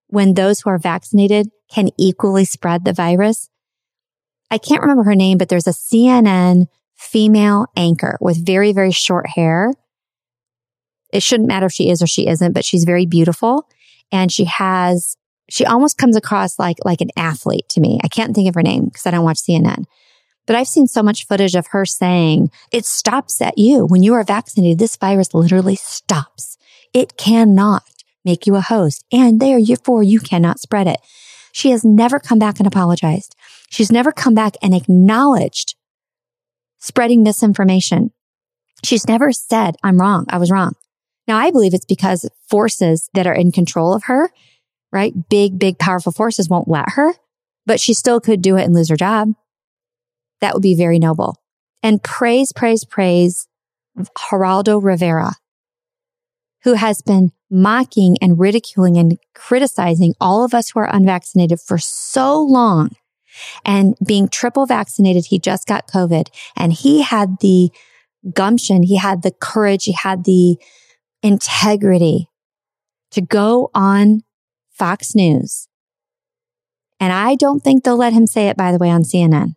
when 0.08 0.34
those 0.34 0.62
who 0.62 0.70
are 0.70 0.78
vaccinated 0.78 1.50
can 1.72 1.90
equally 1.98 2.46
spread 2.46 2.84
the 2.84 2.94
virus. 2.94 3.50
I 4.52 4.58
can't 4.58 4.82
remember 4.82 5.04
her 5.04 5.16
name, 5.16 5.38
but 5.38 5.50
there's 5.50 5.68
a 5.68 5.72
CNN 5.72 6.68
female 6.96 7.68
anchor 7.78 8.18
with 8.20 8.46
very, 8.46 8.74
very 8.74 8.92
short 8.92 9.28
hair. 9.30 9.74
It 11.14 11.24
shouldn't 11.24 11.48
matter 11.48 11.68
if 11.68 11.72
she 11.72 11.90
is 11.90 12.02
or 12.02 12.08
she 12.08 12.28
isn't, 12.28 12.54
but 12.54 12.66
she's 12.66 12.84
very 12.84 13.06
beautiful. 13.06 13.70
And 14.12 14.32
she 14.32 14.46
has, 14.46 15.16
she 15.50 15.66
almost 15.66 15.98
comes 15.98 16.16
across 16.16 16.60
like, 16.60 16.78
like 16.84 17.02
an 17.02 17.12
athlete 17.16 17.70
to 17.70 17.80
me. 17.80 18.00
I 18.04 18.08
can't 18.08 18.36
think 18.36 18.50
of 18.50 18.56
her 18.56 18.64
name 18.64 18.86
because 18.86 19.06
I 19.06 19.12
don't 19.12 19.24
watch 19.24 19.38
CNN. 19.38 19.86
But 20.50 20.56
I've 20.56 20.68
seen 20.68 20.88
so 20.88 21.04
much 21.04 21.28
footage 21.28 21.54
of 21.54 21.68
her 21.68 21.86
saying 21.86 22.50
it 22.72 22.84
stops 22.84 23.40
at 23.40 23.60
you. 23.60 23.86
When 23.86 24.02
you 24.02 24.16
are 24.16 24.24
vaccinated, 24.24 24.80
this 24.80 24.98
virus 24.98 25.36
literally 25.36 25.76
stops. 25.76 26.58
It 26.92 27.18
cannot 27.18 27.84
make 28.26 28.48
you 28.48 28.56
a 28.56 28.62
host 28.62 29.06
and 29.12 29.40
therefore 29.40 30.02
you 30.02 30.20
cannot 30.20 30.60
spread 30.60 30.88
it. 30.88 31.02
She 31.52 31.70
has 31.70 31.86
never 31.86 32.18
come 32.20 32.40
back 32.40 32.58
and 32.60 32.66
apologized. 32.66 33.36
She's 33.70 33.92
never 33.92 34.12
come 34.12 34.34
back 34.34 34.56
and 34.64 34.74
acknowledged 34.74 35.76
spreading 36.80 37.22
misinformation. 37.22 38.12
She's 38.84 39.08
never 39.08 39.32
said, 39.32 39.76
I'm 39.84 40.02
wrong. 40.02 40.26
I 40.30 40.40
was 40.40 40.50
wrong. 40.50 40.74
Now 41.28 41.38
I 41.38 41.52
believe 41.52 41.76
it's 41.76 41.86
because 41.86 42.28
forces 42.50 43.08
that 43.14 43.28
are 43.28 43.36
in 43.36 43.52
control 43.52 43.94
of 43.94 44.06
her, 44.06 44.32
right? 44.92 45.14
Big, 45.30 45.60
big, 45.60 45.78
powerful 45.78 46.12
forces 46.12 46.50
won't 46.50 46.68
let 46.68 46.94
her, 46.94 47.14
but 47.68 47.80
she 47.80 47.94
still 47.94 48.20
could 48.20 48.42
do 48.42 48.58
it 48.58 48.64
and 48.64 48.74
lose 48.74 48.90
her 48.90 48.98
job. 48.98 49.36
That 50.42 50.54
would 50.54 50.64
be 50.64 50.76
very 50.76 51.00
noble. 51.00 51.36
And 51.82 52.04
praise, 52.04 52.52
praise, 52.52 52.86
praise 52.86 53.48
Geraldo 54.18 54.82
Rivera, 54.82 55.34
who 56.64 56.74
has 56.74 57.02
been 57.02 57.32
mocking 57.50 58.18
and 58.22 58.40
ridiculing 58.40 58.98
and 58.98 59.18
criticizing 59.34 60.14
all 60.20 60.44
of 60.44 60.54
us 60.54 60.70
who 60.70 60.80
are 60.80 60.94
unvaccinated 60.94 61.60
for 61.60 61.78
so 61.78 62.42
long 62.42 62.92
and 63.66 63.96
being 64.06 64.28
triple 64.28 64.66
vaccinated. 64.66 65.26
He 65.26 65.40
just 65.40 65.68
got 65.68 65.88
COVID 65.88 66.28
and 66.56 66.74
he 66.74 67.02
had 67.02 67.40
the 67.40 67.72
gumption. 68.34 68.84
He 68.84 68.98
had 68.98 69.22
the 69.22 69.32
courage. 69.32 69.86
He 69.86 69.94
had 69.94 70.26
the 70.26 70.58
integrity 71.24 72.30
to 73.12 73.22
go 73.22 73.72
on 73.74 74.24
Fox 74.72 75.16
News. 75.16 75.68
And 77.00 77.14
I 77.14 77.36
don't 77.36 77.62
think 77.62 77.84
they'll 77.84 77.98
let 77.98 78.14
him 78.14 78.28
say 78.28 78.50
it, 78.50 78.58
by 78.58 78.72
the 78.72 78.78
way, 78.78 78.90
on 78.90 79.04
CNN. 79.04 79.56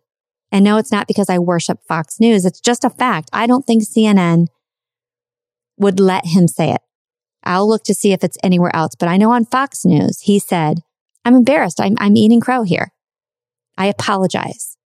And 0.53 0.63
no, 0.63 0.77
it's 0.77 0.91
not 0.91 1.07
because 1.07 1.31
I 1.31 1.39
worship 1.39 1.79
Fox 1.87 2.19
News. 2.19 2.45
It's 2.45 2.61
just 2.61 2.83
a 2.83 2.89
fact. 2.91 3.27
I 3.33 3.47
don't 3.47 3.65
think 3.65 3.83
CNN 3.83 4.45
would 5.77 5.99
let 5.99 6.27
him 6.27 6.47
say 6.47 6.71
it. 6.71 6.81
I'll 7.43 7.67
look 7.67 7.83
to 7.85 7.95
see 7.95 8.13
if 8.13 8.23
it's 8.23 8.37
anywhere 8.43 8.73
else. 8.73 8.93
But 8.97 9.09
I 9.09 9.17
know 9.17 9.31
on 9.31 9.45
Fox 9.45 9.83
News, 9.83 10.21
he 10.21 10.37
said, 10.37 10.81
I'm 11.25 11.33
embarrassed. 11.33 11.81
I'm, 11.81 11.95
I'm 11.97 12.15
eating 12.15 12.39
crow 12.39 12.61
here. 12.61 12.93
I 13.79 13.87
apologize. 13.87 14.77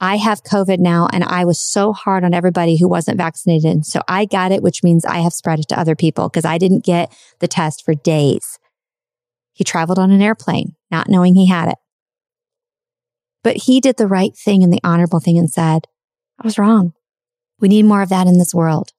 I 0.00 0.16
have 0.16 0.42
COVID 0.42 0.80
now 0.80 1.08
and 1.12 1.22
I 1.22 1.44
was 1.44 1.60
so 1.60 1.92
hard 1.92 2.24
on 2.24 2.34
everybody 2.34 2.76
who 2.76 2.88
wasn't 2.88 3.16
vaccinated. 3.16 3.70
And 3.70 3.86
so 3.86 4.02
I 4.08 4.24
got 4.24 4.50
it, 4.50 4.60
which 4.60 4.82
means 4.82 5.04
I 5.04 5.18
have 5.18 5.32
spread 5.32 5.60
it 5.60 5.68
to 5.68 5.78
other 5.78 5.94
people 5.94 6.28
because 6.28 6.44
I 6.44 6.58
didn't 6.58 6.84
get 6.84 7.16
the 7.38 7.48
test 7.48 7.84
for 7.84 7.94
days. 7.94 8.58
He 9.52 9.62
traveled 9.62 10.00
on 10.00 10.10
an 10.10 10.20
airplane, 10.20 10.74
not 10.90 11.08
knowing 11.08 11.36
he 11.36 11.46
had 11.46 11.68
it. 11.68 11.78
But 13.44 13.58
he 13.58 13.80
did 13.80 13.98
the 13.98 14.08
right 14.08 14.34
thing 14.34 14.64
and 14.64 14.72
the 14.72 14.80
honorable 14.82 15.20
thing 15.20 15.38
and 15.38 15.48
said, 15.48 15.86
I 16.40 16.46
was 16.46 16.58
wrong. 16.58 16.94
We 17.60 17.68
need 17.68 17.84
more 17.84 18.02
of 18.02 18.08
that 18.08 18.26
in 18.26 18.38
this 18.38 18.54
world. 18.54 18.90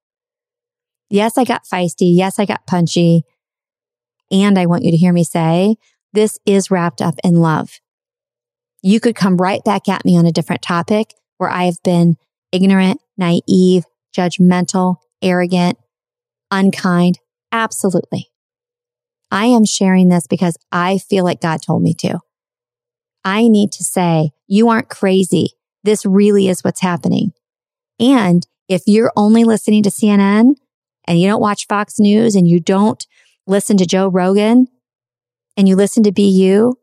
Yes, 1.09 1.37
I 1.37 1.43
got 1.43 1.65
feisty. 1.65 2.15
Yes, 2.15 2.39
I 2.39 2.45
got 2.45 2.65
punchy. 2.65 3.23
And 4.31 4.57
I 4.57 4.67
want 4.67 4.83
you 4.83 4.91
to 4.91 4.97
hear 4.97 5.11
me 5.11 5.23
say, 5.23 5.75
this 6.13 6.39
is 6.45 6.71
wrapped 6.71 7.01
up 7.01 7.15
in 7.23 7.41
love. 7.41 7.79
You 8.81 8.99
could 8.99 9.15
come 9.15 9.37
right 9.37 9.63
back 9.63 9.89
at 9.89 10.05
me 10.05 10.17
on 10.17 10.25
a 10.25 10.31
different 10.31 10.61
topic 10.61 11.13
where 11.37 11.49
I 11.49 11.65
have 11.65 11.81
been 11.83 12.15
ignorant, 12.51 13.01
naive, 13.17 13.83
judgmental, 14.15 14.97
arrogant, 15.21 15.77
unkind. 16.51 17.19
Absolutely. 17.51 18.29
I 19.31 19.47
am 19.47 19.65
sharing 19.65 20.09
this 20.09 20.27
because 20.27 20.55
I 20.71 20.99
feel 20.99 21.23
like 21.23 21.41
God 21.41 21.61
told 21.61 21.81
me 21.81 21.93
to. 21.95 22.19
I 23.25 23.47
need 23.47 23.71
to 23.73 23.83
say, 23.83 24.31
you 24.47 24.69
aren't 24.69 24.87
crazy. 24.87 25.53
This 25.83 26.05
really 26.05 26.47
is 26.47 26.63
what's 26.63 26.81
happening. 26.81 27.33
And 27.99 28.45
if 28.69 28.83
you're 28.85 29.11
only 29.17 29.43
listening 29.43 29.83
to 29.83 29.89
CNN 29.89 30.53
and 31.07 31.19
you 31.19 31.27
don't 31.27 31.41
watch 31.41 31.67
Fox 31.67 31.99
News 31.99 32.35
and 32.35 32.47
you 32.47 32.59
don't 32.59 33.05
listen 33.47 33.77
to 33.77 33.85
Joe 33.85 34.07
Rogan 34.07 34.67
and 35.57 35.67
you 35.67 35.75
listen 35.75 36.03
to 36.03 36.11
BU, 36.11 36.73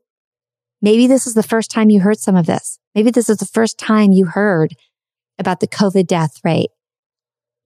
maybe 0.81 1.07
this 1.07 1.27
is 1.27 1.35
the 1.35 1.43
first 1.43 1.71
time 1.71 1.91
you 1.91 2.01
heard 2.01 2.19
some 2.19 2.37
of 2.37 2.47
this. 2.47 2.79
Maybe 2.95 3.11
this 3.11 3.31
is 3.31 3.39
the 3.39 3.47
first 3.47 3.79
time 3.79 4.13
you 4.13 4.27
heard 4.27 4.75
about 5.39 5.61
the 5.61 5.69
COVID 5.69 6.07
death 6.07 6.41
rate 6.45 6.71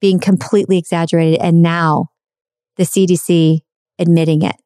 being 0.01 0.19
completely 0.19 0.77
exaggerated. 0.79 1.41
And 1.41 1.63
now 1.63 2.09
the 2.77 2.85
CDC 2.85 3.61
admitting 3.99 4.43
it. 4.43 4.57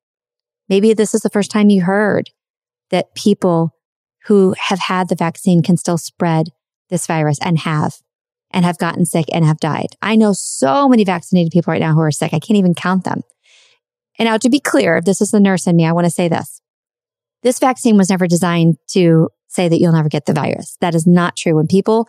Maybe 0.69 0.95
this 0.95 1.15
is 1.15 1.23
the 1.23 1.31
first 1.31 1.51
time 1.51 1.71
you 1.71 1.83
heard 1.83 2.31
that 2.91 3.15
people 3.15 3.75
who 4.31 4.55
have 4.69 4.79
had 4.79 5.09
the 5.09 5.17
vaccine 5.17 5.61
can 5.61 5.77
still 5.77 5.99
spread 5.99 6.51
this 6.89 7.05
virus 7.05 7.37
and 7.43 7.59
have 7.59 7.97
and 8.53 8.65
have 8.65 8.79
gotten 8.79 9.05
sick 9.05 9.25
and 9.33 9.45
have 9.45 9.59
died. 9.59 9.97
I 10.01 10.15
know 10.15 10.33
so 10.33 10.89
many 10.89 11.03
vaccinated 11.03 11.51
people 11.51 11.73
right 11.73 11.81
now 11.81 11.95
who 11.95 12.01
are 12.01 12.13
sick. 12.13 12.33
I 12.33 12.39
can't 12.39 12.57
even 12.57 12.73
count 12.73 13.03
them. 13.03 13.23
And 14.21 14.29
now 14.29 14.37
to 14.37 14.49
be 14.49 14.61
clear, 14.61 14.97
if 14.97 15.05
this 15.05 15.21
is 15.21 15.33
the 15.33 15.41
nurse 15.41 15.67
in 15.67 15.75
me, 15.75 15.85
I 15.85 15.91
want 15.91 16.05
to 16.05 16.13
say 16.13 16.29
this. 16.29 16.61
This 17.43 17.59
vaccine 17.59 17.97
was 17.97 18.09
never 18.09 18.29
designed 18.29 18.77
to 18.91 19.31
say 19.49 19.69
that 19.69 19.81
you'll 19.81 19.95
never 19.95 20.09
get 20.09 20.27
the 20.27 20.33
virus. 20.33 20.77
That 20.81 20.95
is 20.95 21.09
not 21.09 21.35
true. 21.35 21.57
When 21.57 21.67
people 21.67 22.09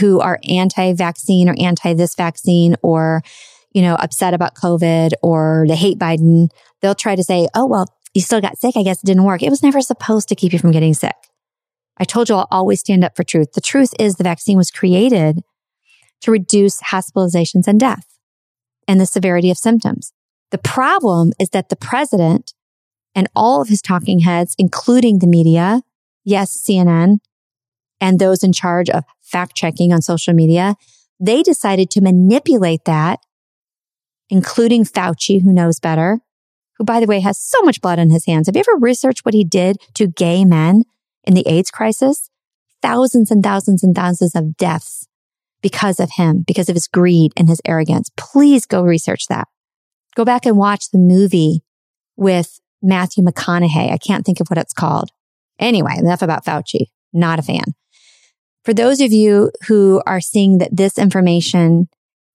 who 0.00 0.18
are 0.18 0.40
anti-vaccine 0.50 1.48
or 1.48 1.54
anti 1.56 1.94
this 1.94 2.16
vaccine 2.16 2.74
or, 2.82 3.22
you 3.70 3.82
know, 3.82 3.94
upset 3.94 4.34
about 4.34 4.56
COVID 4.56 5.12
or 5.22 5.66
they 5.68 5.76
hate 5.76 6.00
Biden, 6.00 6.48
they'll 6.82 6.96
try 6.96 7.14
to 7.14 7.22
say, 7.22 7.46
oh, 7.54 7.66
well, 7.66 7.86
you 8.12 8.22
still 8.22 8.40
got 8.40 8.58
sick. 8.58 8.76
I 8.76 8.82
guess 8.82 9.04
it 9.04 9.06
didn't 9.06 9.22
work. 9.22 9.44
It 9.44 9.50
was 9.50 9.62
never 9.62 9.80
supposed 9.80 10.28
to 10.30 10.34
keep 10.34 10.52
you 10.52 10.58
from 10.58 10.72
getting 10.72 10.94
sick. 10.94 11.14
I 11.98 12.04
told 12.04 12.28
you 12.28 12.36
I'll 12.36 12.48
always 12.50 12.80
stand 12.80 13.04
up 13.04 13.16
for 13.16 13.24
truth. 13.24 13.52
The 13.52 13.60
truth 13.60 13.92
is 13.98 14.14
the 14.14 14.24
vaccine 14.24 14.56
was 14.56 14.70
created 14.70 15.42
to 16.20 16.30
reduce 16.30 16.80
hospitalizations 16.82 17.66
and 17.66 17.78
death 17.78 18.06
and 18.86 19.00
the 19.00 19.06
severity 19.06 19.50
of 19.50 19.58
symptoms. 19.58 20.12
The 20.50 20.58
problem 20.58 21.32
is 21.38 21.50
that 21.50 21.68
the 21.68 21.76
president 21.76 22.54
and 23.14 23.28
all 23.34 23.60
of 23.60 23.68
his 23.68 23.82
talking 23.82 24.20
heads, 24.20 24.54
including 24.58 25.18
the 25.18 25.26
media, 25.26 25.82
yes, 26.24 26.56
CNN, 26.56 27.18
and 28.00 28.18
those 28.18 28.42
in 28.42 28.52
charge 28.52 28.88
of 28.88 29.04
fact 29.20 29.56
checking 29.56 29.92
on 29.92 30.02
social 30.02 30.34
media, 30.34 30.76
they 31.20 31.42
decided 31.42 31.90
to 31.90 32.00
manipulate 32.00 32.84
that, 32.84 33.20
including 34.30 34.84
Fauci, 34.84 35.42
who 35.42 35.52
knows 35.52 35.80
better, 35.80 36.20
who, 36.76 36.84
by 36.84 37.00
the 37.00 37.06
way, 37.06 37.20
has 37.20 37.38
so 37.38 37.60
much 37.62 37.80
blood 37.80 37.98
on 37.98 38.10
his 38.10 38.24
hands. 38.26 38.46
Have 38.46 38.54
you 38.54 38.60
ever 38.60 38.78
researched 38.78 39.24
what 39.24 39.34
he 39.34 39.44
did 39.44 39.78
to 39.94 40.06
gay 40.06 40.44
men 40.44 40.84
in 41.28 41.34
the 41.34 41.46
AIDS 41.46 41.70
crisis? 41.70 42.30
Thousands 42.82 43.30
and 43.30 43.44
thousands 43.44 43.84
and 43.84 43.94
thousands 43.94 44.34
of 44.34 44.56
deaths 44.56 45.06
because 45.62 46.00
of 46.00 46.10
him, 46.16 46.44
because 46.46 46.68
of 46.68 46.74
his 46.74 46.88
greed 46.88 47.32
and 47.36 47.48
his 47.48 47.60
arrogance. 47.64 48.10
Please 48.16 48.66
go 48.66 48.82
research 48.82 49.26
that. 49.28 49.46
Go 50.16 50.24
back 50.24 50.46
and 50.46 50.56
watch 50.56 50.90
the 50.90 50.98
movie 50.98 51.62
with 52.16 52.60
Matthew 52.82 53.22
McConaughey. 53.24 53.92
I 53.92 53.98
can't 53.98 54.24
think 54.24 54.40
of 54.40 54.48
what 54.48 54.58
it's 54.58 54.72
called. 54.72 55.10
Anyway, 55.58 55.94
enough 55.96 56.22
about 56.22 56.44
Fauci. 56.44 56.86
Not 57.12 57.38
a 57.38 57.42
fan. 57.42 57.74
For 58.64 58.72
those 58.74 59.00
of 59.00 59.12
you 59.12 59.50
who 59.66 60.02
are 60.06 60.20
seeing 60.20 60.58
that 60.58 60.76
this 60.76 60.98
information 60.98 61.88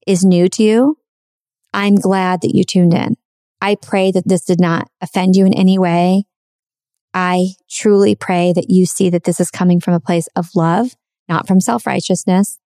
is 0.06 0.26
new 0.26 0.50
to 0.50 0.64
you, 0.64 0.98
I'm 1.74 1.96
glad 1.96 2.42
that 2.42 2.56
you 2.56 2.64
tuned 2.64 2.94
in. 2.94 3.16
I 3.62 3.76
pray 3.76 4.12
that 4.12 4.28
this 4.28 4.44
did 4.44 4.60
not 4.60 4.90
offend 5.02 5.36
you 5.36 5.46
in 5.46 5.54
any 5.54 5.80
way. 5.80 6.26
I 7.14 7.50
truly 7.70 8.16
pray 8.16 8.54
that 8.54 8.70
you 8.70 8.86
see 8.86 9.10
that 9.10 9.24
this 9.24 9.40
is 9.40 9.52
coming 9.52 9.80
from 9.80 9.94
a 9.94 10.00
place 10.00 10.28
of 10.36 10.50
love, 10.56 10.96
not 11.30 11.48
from 11.48 11.60
self 11.60 11.86
righteousness. 11.86 12.60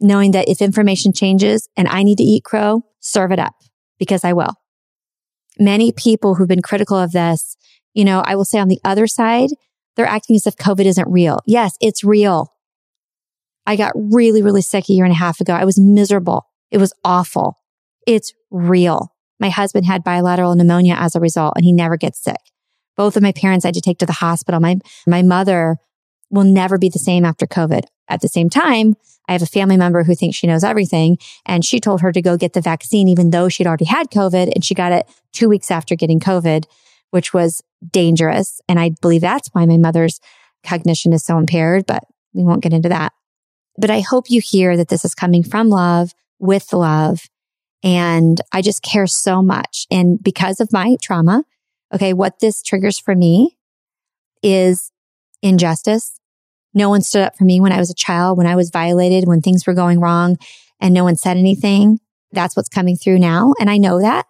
Knowing 0.00 0.32
that 0.32 0.48
if 0.48 0.60
information 0.60 1.12
changes 1.12 1.68
and 1.76 1.86
I 1.86 2.02
need 2.02 2.18
to 2.18 2.24
eat 2.24 2.42
crow, 2.42 2.82
serve 2.98 3.30
it 3.30 3.38
up 3.38 3.54
because 3.98 4.24
I 4.24 4.32
will. 4.32 4.54
Many 5.60 5.92
people 5.92 6.34
who've 6.34 6.48
been 6.48 6.62
critical 6.62 6.98
of 6.98 7.12
this, 7.12 7.56
you 7.94 8.04
know, 8.04 8.20
I 8.26 8.34
will 8.34 8.44
say 8.44 8.58
on 8.58 8.68
the 8.68 8.80
other 8.84 9.06
side, 9.06 9.50
they're 9.94 10.06
acting 10.06 10.34
as 10.34 10.46
if 10.46 10.56
COVID 10.56 10.86
isn't 10.86 11.08
real. 11.08 11.38
Yes, 11.46 11.76
it's 11.80 12.02
real. 12.02 12.52
I 13.64 13.76
got 13.76 13.92
really, 13.94 14.42
really 14.42 14.62
sick 14.62 14.88
a 14.88 14.92
year 14.92 15.04
and 15.04 15.12
a 15.12 15.16
half 15.16 15.40
ago. 15.40 15.52
I 15.52 15.64
was 15.64 15.78
miserable. 15.78 16.46
It 16.72 16.78
was 16.78 16.92
awful. 17.04 17.58
It's 18.06 18.32
real. 18.50 19.14
My 19.38 19.50
husband 19.50 19.86
had 19.86 20.02
bilateral 20.02 20.54
pneumonia 20.54 20.96
as 20.98 21.14
a 21.14 21.20
result 21.20 21.54
and 21.56 21.64
he 21.64 21.72
never 21.72 21.96
gets 21.96 22.22
sick. 22.22 22.38
Both 22.96 23.16
of 23.16 23.22
my 23.22 23.32
parents 23.32 23.64
I 23.64 23.68
had 23.68 23.74
to 23.74 23.80
take 23.80 23.98
to 23.98 24.06
the 24.06 24.12
hospital. 24.12 24.60
My, 24.60 24.76
my 25.06 25.22
mother 25.22 25.76
will 26.30 26.44
never 26.44 26.78
be 26.78 26.88
the 26.88 26.98
same 26.98 27.24
after 27.24 27.46
COVID. 27.46 27.84
At 28.08 28.20
the 28.20 28.28
same 28.28 28.50
time, 28.50 28.94
I 29.28 29.32
have 29.32 29.42
a 29.42 29.46
family 29.46 29.76
member 29.76 30.02
who 30.02 30.14
thinks 30.14 30.36
she 30.36 30.46
knows 30.46 30.64
everything 30.64 31.18
and 31.46 31.64
she 31.64 31.80
told 31.80 32.00
her 32.00 32.12
to 32.12 32.22
go 32.22 32.36
get 32.36 32.54
the 32.54 32.60
vaccine, 32.60 33.08
even 33.08 33.30
though 33.30 33.48
she'd 33.48 33.66
already 33.66 33.84
had 33.84 34.10
COVID 34.10 34.52
and 34.52 34.64
she 34.64 34.74
got 34.74 34.92
it 34.92 35.06
two 35.32 35.48
weeks 35.48 35.70
after 35.70 35.94
getting 35.94 36.20
COVID, 36.20 36.64
which 37.10 37.32
was 37.32 37.62
dangerous. 37.90 38.60
And 38.68 38.80
I 38.80 38.90
believe 39.00 39.20
that's 39.20 39.48
why 39.52 39.64
my 39.66 39.76
mother's 39.76 40.20
cognition 40.64 41.12
is 41.12 41.24
so 41.24 41.38
impaired, 41.38 41.86
but 41.86 42.02
we 42.32 42.42
won't 42.42 42.62
get 42.62 42.72
into 42.72 42.88
that. 42.88 43.12
But 43.78 43.90
I 43.90 44.00
hope 44.00 44.30
you 44.30 44.40
hear 44.42 44.76
that 44.76 44.88
this 44.88 45.04
is 45.04 45.14
coming 45.14 45.42
from 45.42 45.68
love 45.68 46.12
with 46.38 46.72
love 46.72 47.28
and 47.82 48.40
I 48.52 48.62
just 48.62 48.82
care 48.82 49.06
so 49.06 49.42
much. 49.42 49.86
And 49.90 50.22
because 50.22 50.60
of 50.60 50.72
my 50.72 50.96
trauma, 51.00 51.44
okay, 51.92 52.12
what 52.12 52.40
this 52.40 52.62
triggers 52.62 52.98
for 52.98 53.14
me 53.14 53.56
is 54.42 54.90
injustice. 55.42 56.18
No 56.74 56.88
one 56.88 57.02
stood 57.02 57.22
up 57.22 57.36
for 57.36 57.44
me 57.44 57.60
when 57.60 57.72
I 57.72 57.78
was 57.78 57.90
a 57.90 57.94
child, 57.94 58.38
when 58.38 58.46
I 58.46 58.56
was 58.56 58.70
violated, 58.70 59.28
when 59.28 59.42
things 59.42 59.66
were 59.66 59.74
going 59.74 60.00
wrong 60.00 60.36
and 60.80 60.94
no 60.94 61.04
one 61.04 61.16
said 61.16 61.36
anything. 61.36 62.00
That's 62.32 62.56
what's 62.56 62.68
coming 62.68 62.96
through 62.96 63.18
now. 63.18 63.52
And 63.60 63.68
I 63.68 63.76
know 63.76 64.00
that. 64.00 64.26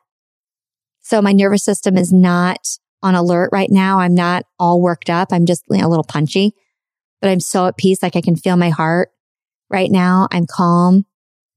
So 1.03 1.23
my 1.23 1.33
nervous 1.33 1.65
system 1.65 1.97
is 1.97 2.13
not 2.13 2.67
on 3.03 3.15
alert 3.15 3.51
right 3.53 3.71
now. 3.71 4.01
I'm 4.01 4.15
not 4.15 4.45
all 4.59 4.81
worked 4.81 5.11
up. 5.11 5.33
I'm 5.33 5.47
just 5.47 5.65
a 5.71 5.89
little 5.89 6.05
punchy, 6.05 6.55
but 7.21 7.31
I'm 7.31 7.41
so 7.41 7.67
at 7.67 7.77
peace. 7.77 8.03
Like 8.03 8.17
I 8.17 8.21
can 8.21 8.37
feel 8.37 8.57
my 8.57 8.71
heart 8.71 9.11
right 9.71 9.91
now. 9.91 10.29
I'm 10.33 10.47
calm. 10.47 11.07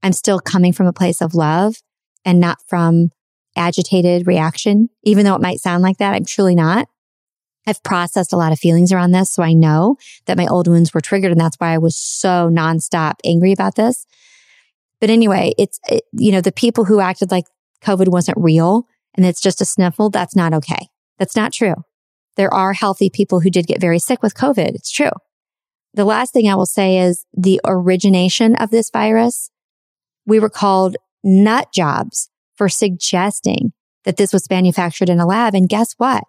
I'm 0.04 0.14
still 0.14 0.40
coming 0.40 0.74
from 0.74 0.88
a 0.88 0.94
place 0.94 1.22
of 1.22 1.34
love 1.36 1.78
and 2.24 2.40
not 2.40 2.60
from 2.68 3.10
agitated 3.56 4.28
reaction. 4.28 4.90
Even 5.04 5.26
though 5.26 5.36
it 5.36 5.42
might 5.42 5.60
sound 5.60 5.84
like 5.84 5.98
that, 5.98 6.14
I'm 6.14 6.26
truly 6.26 6.56
not. 6.56 6.88
I've 7.68 7.84
processed 7.84 8.32
a 8.32 8.38
lot 8.38 8.52
of 8.52 8.60
feelings 8.60 8.92
around 8.92 9.12
this. 9.12 9.32
So 9.32 9.42
I 9.42 9.54
know 9.54 9.98
that 10.26 10.38
my 10.38 10.48
old 10.48 10.68
wounds 10.68 10.94
were 10.94 11.02
triggered. 11.02 11.32
And 11.32 11.40
that's 11.40 11.58
why 11.58 11.74
I 11.74 11.78
was 11.80 11.98
so 11.98 12.50
nonstop 12.52 13.16
angry 13.24 13.52
about 13.52 13.76
this. 13.76 14.06
But 15.02 15.10
anyway, 15.10 15.54
it's, 15.58 15.80
it, 15.90 16.04
you 16.14 16.32
know, 16.32 16.42
the 16.42 16.52
people 16.52 16.86
who 16.86 17.00
acted 17.00 17.32
like 17.32 17.46
COVID 17.84 18.10
wasn't 18.10 18.38
real 18.40 18.88
and 19.16 19.26
it's 19.26 19.42
just 19.42 19.62
a 19.62 19.66
sniffle. 19.66 20.10
That's 20.10 20.36
not 20.36 20.54
okay. 20.54 20.90
That's 21.18 21.36
not 21.36 21.54
true. 21.54 21.76
There 22.36 22.54
are 22.54 22.74
healthy 22.74 23.10
people 23.10 23.40
who 23.40 23.50
did 23.50 23.68
get 23.68 23.82
very 23.82 24.00
sick 24.00 24.22
with 24.22 24.36
COVID. 24.36 24.76
It's 24.76 24.92
true. 24.92 25.12
The 25.94 26.06
last 26.06 26.34
thing 26.34 26.48
I 26.48 26.56
will 26.56 26.66
say 26.66 27.00
is 27.00 27.26
the 27.34 27.62
origination 27.66 28.56
of 28.56 28.70
this 28.70 28.90
virus 28.90 29.50
we 30.26 30.40
were 30.40 30.50
called 30.50 30.98
nut 31.24 31.72
jobs 31.74 32.30
for 32.56 32.70
suggesting 32.70 33.74
that 34.04 34.18
this 34.18 34.34
was 34.34 34.50
manufactured 34.50 35.10
in 35.10 35.20
a 35.20 35.26
lab. 35.26 35.54
And 35.54 35.70
guess 35.70 35.94
what? 35.98 36.24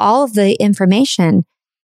All 0.00 0.24
of 0.24 0.34
the 0.34 0.54
information 0.62 1.44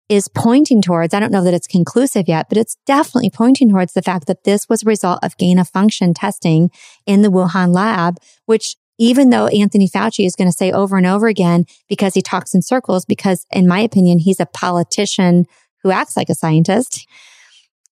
is 0.09 0.29
pointing 0.29 0.81
towards, 0.81 1.13
I 1.13 1.19
don't 1.19 1.31
know 1.31 1.43
that 1.43 1.53
it's 1.53 1.67
conclusive 1.67 2.27
yet, 2.27 2.47
but 2.49 2.57
it's 2.57 2.77
definitely 2.85 3.29
pointing 3.29 3.69
towards 3.69 3.93
the 3.93 4.01
fact 4.01 4.27
that 4.27 4.45
this 4.45 4.69
was 4.69 4.83
a 4.83 4.85
result 4.85 5.19
of 5.21 5.37
gain 5.37 5.59
of 5.59 5.67
function 5.67 6.13
testing 6.13 6.69
in 7.05 7.21
the 7.21 7.29
Wuhan 7.29 7.73
lab, 7.73 8.17
which 8.45 8.77
even 8.97 9.29
though 9.29 9.47
Anthony 9.47 9.87
Fauci 9.87 10.25
is 10.25 10.35
going 10.35 10.47
to 10.47 10.55
say 10.55 10.71
over 10.71 10.97
and 10.97 11.05
over 11.05 11.27
again, 11.27 11.65
because 11.87 12.13
he 12.13 12.21
talks 12.21 12.55
in 12.55 12.61
circles, 12.61 13.05
because 13.05 13.45
in 13.51 13.67
my 13.67 13.79
opinion, 13.79 14.19
he's 14.19 14.39
a 14.39 14.45
politician 14.45 15.45
who 15.83 15.91
acts 15.91 16.17
like 16.17 16.29
a 16.29 16.35
scientist, 16.35 17.05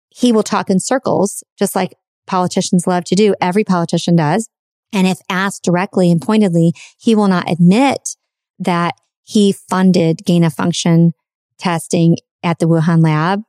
he 0.09 0.31
will 0.31 0.43
talk 0.43 0.69
in 0.69 0.79
circles, 0.79 1.43
just 1.59 1.75
like 1.75 1.95
politicians 2.25 2.87
love 2.87 3.03
to 3.03 3.15
do. 3.15 3.35
Every 3.41 3.63
politician 3.63 4.15
does. 4.15 4.49
And 4.93 5.07
if 5.07 5.19
asked 5.29 5.63
directly 5.63 6.11
and 6.11 6.21
pointedly, 6.21 6.73
he 6.97 7.15
will 7.15 7.27
not 7.27 7.49
admit 7.49 8.15
that 8.59 8.95
he 9.23 9.51
funded 9.51 10.23
gain 10.25 10.43
of 10.43 10.53
function 10.53 11.13
testing 11.57 12.17
at 12.43 12.59
the 12.59 12.67
Wuhan 12.67 13.03
lab, 13.03 13.41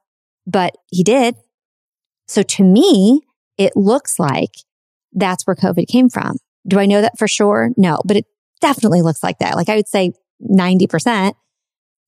but 0.46 0.76
he 0.90 1.02
did. 1.02 1.36
So 2.26 2.42
to 2.42 2.64
me, 2.64 3.20
it 3.58 3.76
looks 3.76 4.18
like 4.18 4.52
that's 5.12 5.46
where 5.46 5.56
COVID 5.56 5.86
came 5.86 6.08
from. 6.08 6.36
Do 6.66 6.78
I 6.78 6.86
know 6.86 7.00
that 7.00 7.18
for 7.18 7.28
sure? 7.28 7.70
No, 7.76 8.00
but 8.04 8.16
it 8.16 8.24
definitely 8.60 9.02
looks 9.02 9.22
like 9.22 9.38
that. 9.38 9.54
Like 9.54 9.68
I 9.68 9.76
would 9.76 9.88
say 9.88 10.12
90%. 10.42 11.34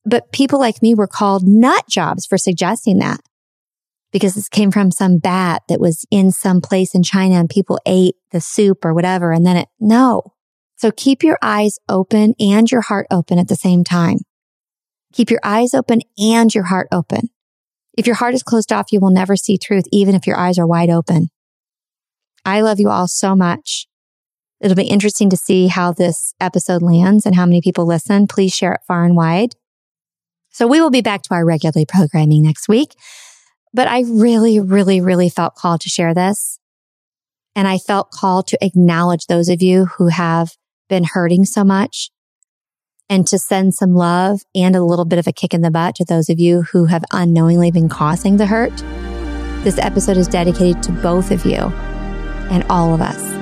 But 0.05 0.31
people 0.31 0.59
like 0.59 0.81
me 0.81 0.95
were 0.95 1.07
called 1.07 1.43
nut 1.45 1.85
jobs 1.89 2.25
for 2.25 2.37
suggesting 2.37 2.99
that 2.99 3.19
because 4.11 4.33
this 4.35 4.49
came 4.49 4.71
from 4.71 4.91
some 4.91 5.17
bat 5.17 5.63
that 5.69 5.79
was 5.79 6.05
in 6.09 6.31
some 6.31 6.61
place 6.61 6.95
in 6.95 7.03
China 7.03 7.35
and 7.35 7.49
people 7.49 7.79
ate 7.85 8.15
the 8.31 8.41
soup 8.41 8.83
or 8.83 8.93
whatever. 8.93 9.31
And 9.31 9.45
then 9.45 9.57
it, 9.57 9.67
no, 9.79 10.33
So 10.77 10.91
keep 10.91 11.23
your 11.23 11.37
eyes 11.41 11.77
open 11.89 12.35
and 12.39 12.71
your 12.71 12.81
heart 12.81 13.05
open 13.11 13.37
at 13.37 13.49
the 13.49 13.55
same 13.55 13.83
time. 13.83 14.19
Keep 15.11 15.29
your 15.29 15.41
eyes 15.43 15.73
open 15.73 16.01
and 16.17 16.53
your 16.55 16.65
heart 16.65 16.87
open. 16.91 17.29
If 17.97 18.07
your 18.07 18.15
heart 18.15 18.33
is 18.33 18.43
closed 18.43 18.71
off, 18.71 18.91
you 18.91 19.01
will 19.01 19.09
never 19.09 19.35
see 19.35 19.57
truth, 19.57 19.83
even 19.91 20.15
if 20.15 20.25
your 20.25 20.37
eyes 20.37 20.57
are 20.57 20.65
wide 20.65 20.89
open. 20.89 21.27
I 22.45 22.61
love 22.61 22.79
you 22.79 22.89
all 22.89 23.09
so 23.09 23.35
much. 23.35 23.87
It'll 24.61 24.75
be 24.75 24.83
interesting 24.83 25.29
to 25.31 25.37
see 25.37 25.67
how 25.67 25.91
this 25.91 26.33
episode 26.39 26.81
lands 26.81 27.25
and 27.25 27.35
how 27.35 27.45
many 27.45 27.61
people 27.61 27.85
listen. 27.85 28.27
Please 28.27 28.53
share 28.53 28.73
it 28.73 28.81
far 28.87 29.03
and 29.03 29.15
wide. 29.17 29.55
So 30.49 30.65
we 30.65 30.79
will 30.79 30.89
be 30.89 31.01
back 31.01 31.23
to 31.23 31.33
our 31.33 31.45
regularly 31.45 31.85
programming 31.85 32.43
next 32.43 32.69
week. 32.69 32.95
But 33.73 33.87
I 33.87 34.01
really, 34.01 34.59
really, 34.59 35.01
really 35.01 35.29
felt 35.29 35.55
called 35.55 35.81
to 35.81 35.89
share 35.89 36.13
this. 36.13 36.59
And 37.55 37.67
I 37.67 37.77
felt 37.77 38.11
called 38.11 38.47
to 38.47 38.57
acknowledge 38.61 39.25
those 39.25 39.49
of 39.49 39.61
you 39.61 39.85
who 39.97 40.07
have 40.07 40.51
been 40.87 41.03
hurting 41.03 41.45
so 41.45 41.63
much 41.63 42.09
and 43.09 43.27
to 43.27 43.37
send 43.37 43.73
some 43.73 43.93
love 43.93 44.41
and 44.53 44.75
a 44.75 44.83
little 44.83 45.05
bit 45.05 45.19
of 45.19 45.27
a 45.27 45.31
kick 45.31 45.53
in 45.53 45.61
the 45.61 45.71
butt 45.71 45.95
to 45.95 46.05
those 46.05 46.29
of 46.29 46.39
you 46.39 46.63
who 46.63 46.85
have 46.85 47.03
unknowingly 47.11 47.71
been 47.71 47.89
causing 47.89 48.37
the 48.37 48.45
hurt. 48.45 48.75
This 49.63 49.77
episode 49.79 50.17
is 50.17 50.27
dedicated 50.27 50.81
to 50.83 50.91
both 50.91 51.31
of 51.31 51.45
you 51.45 51.57
and 51.57 52.63
all 52.69 52.93
of 52.93 53.01
us. 53.01 53.38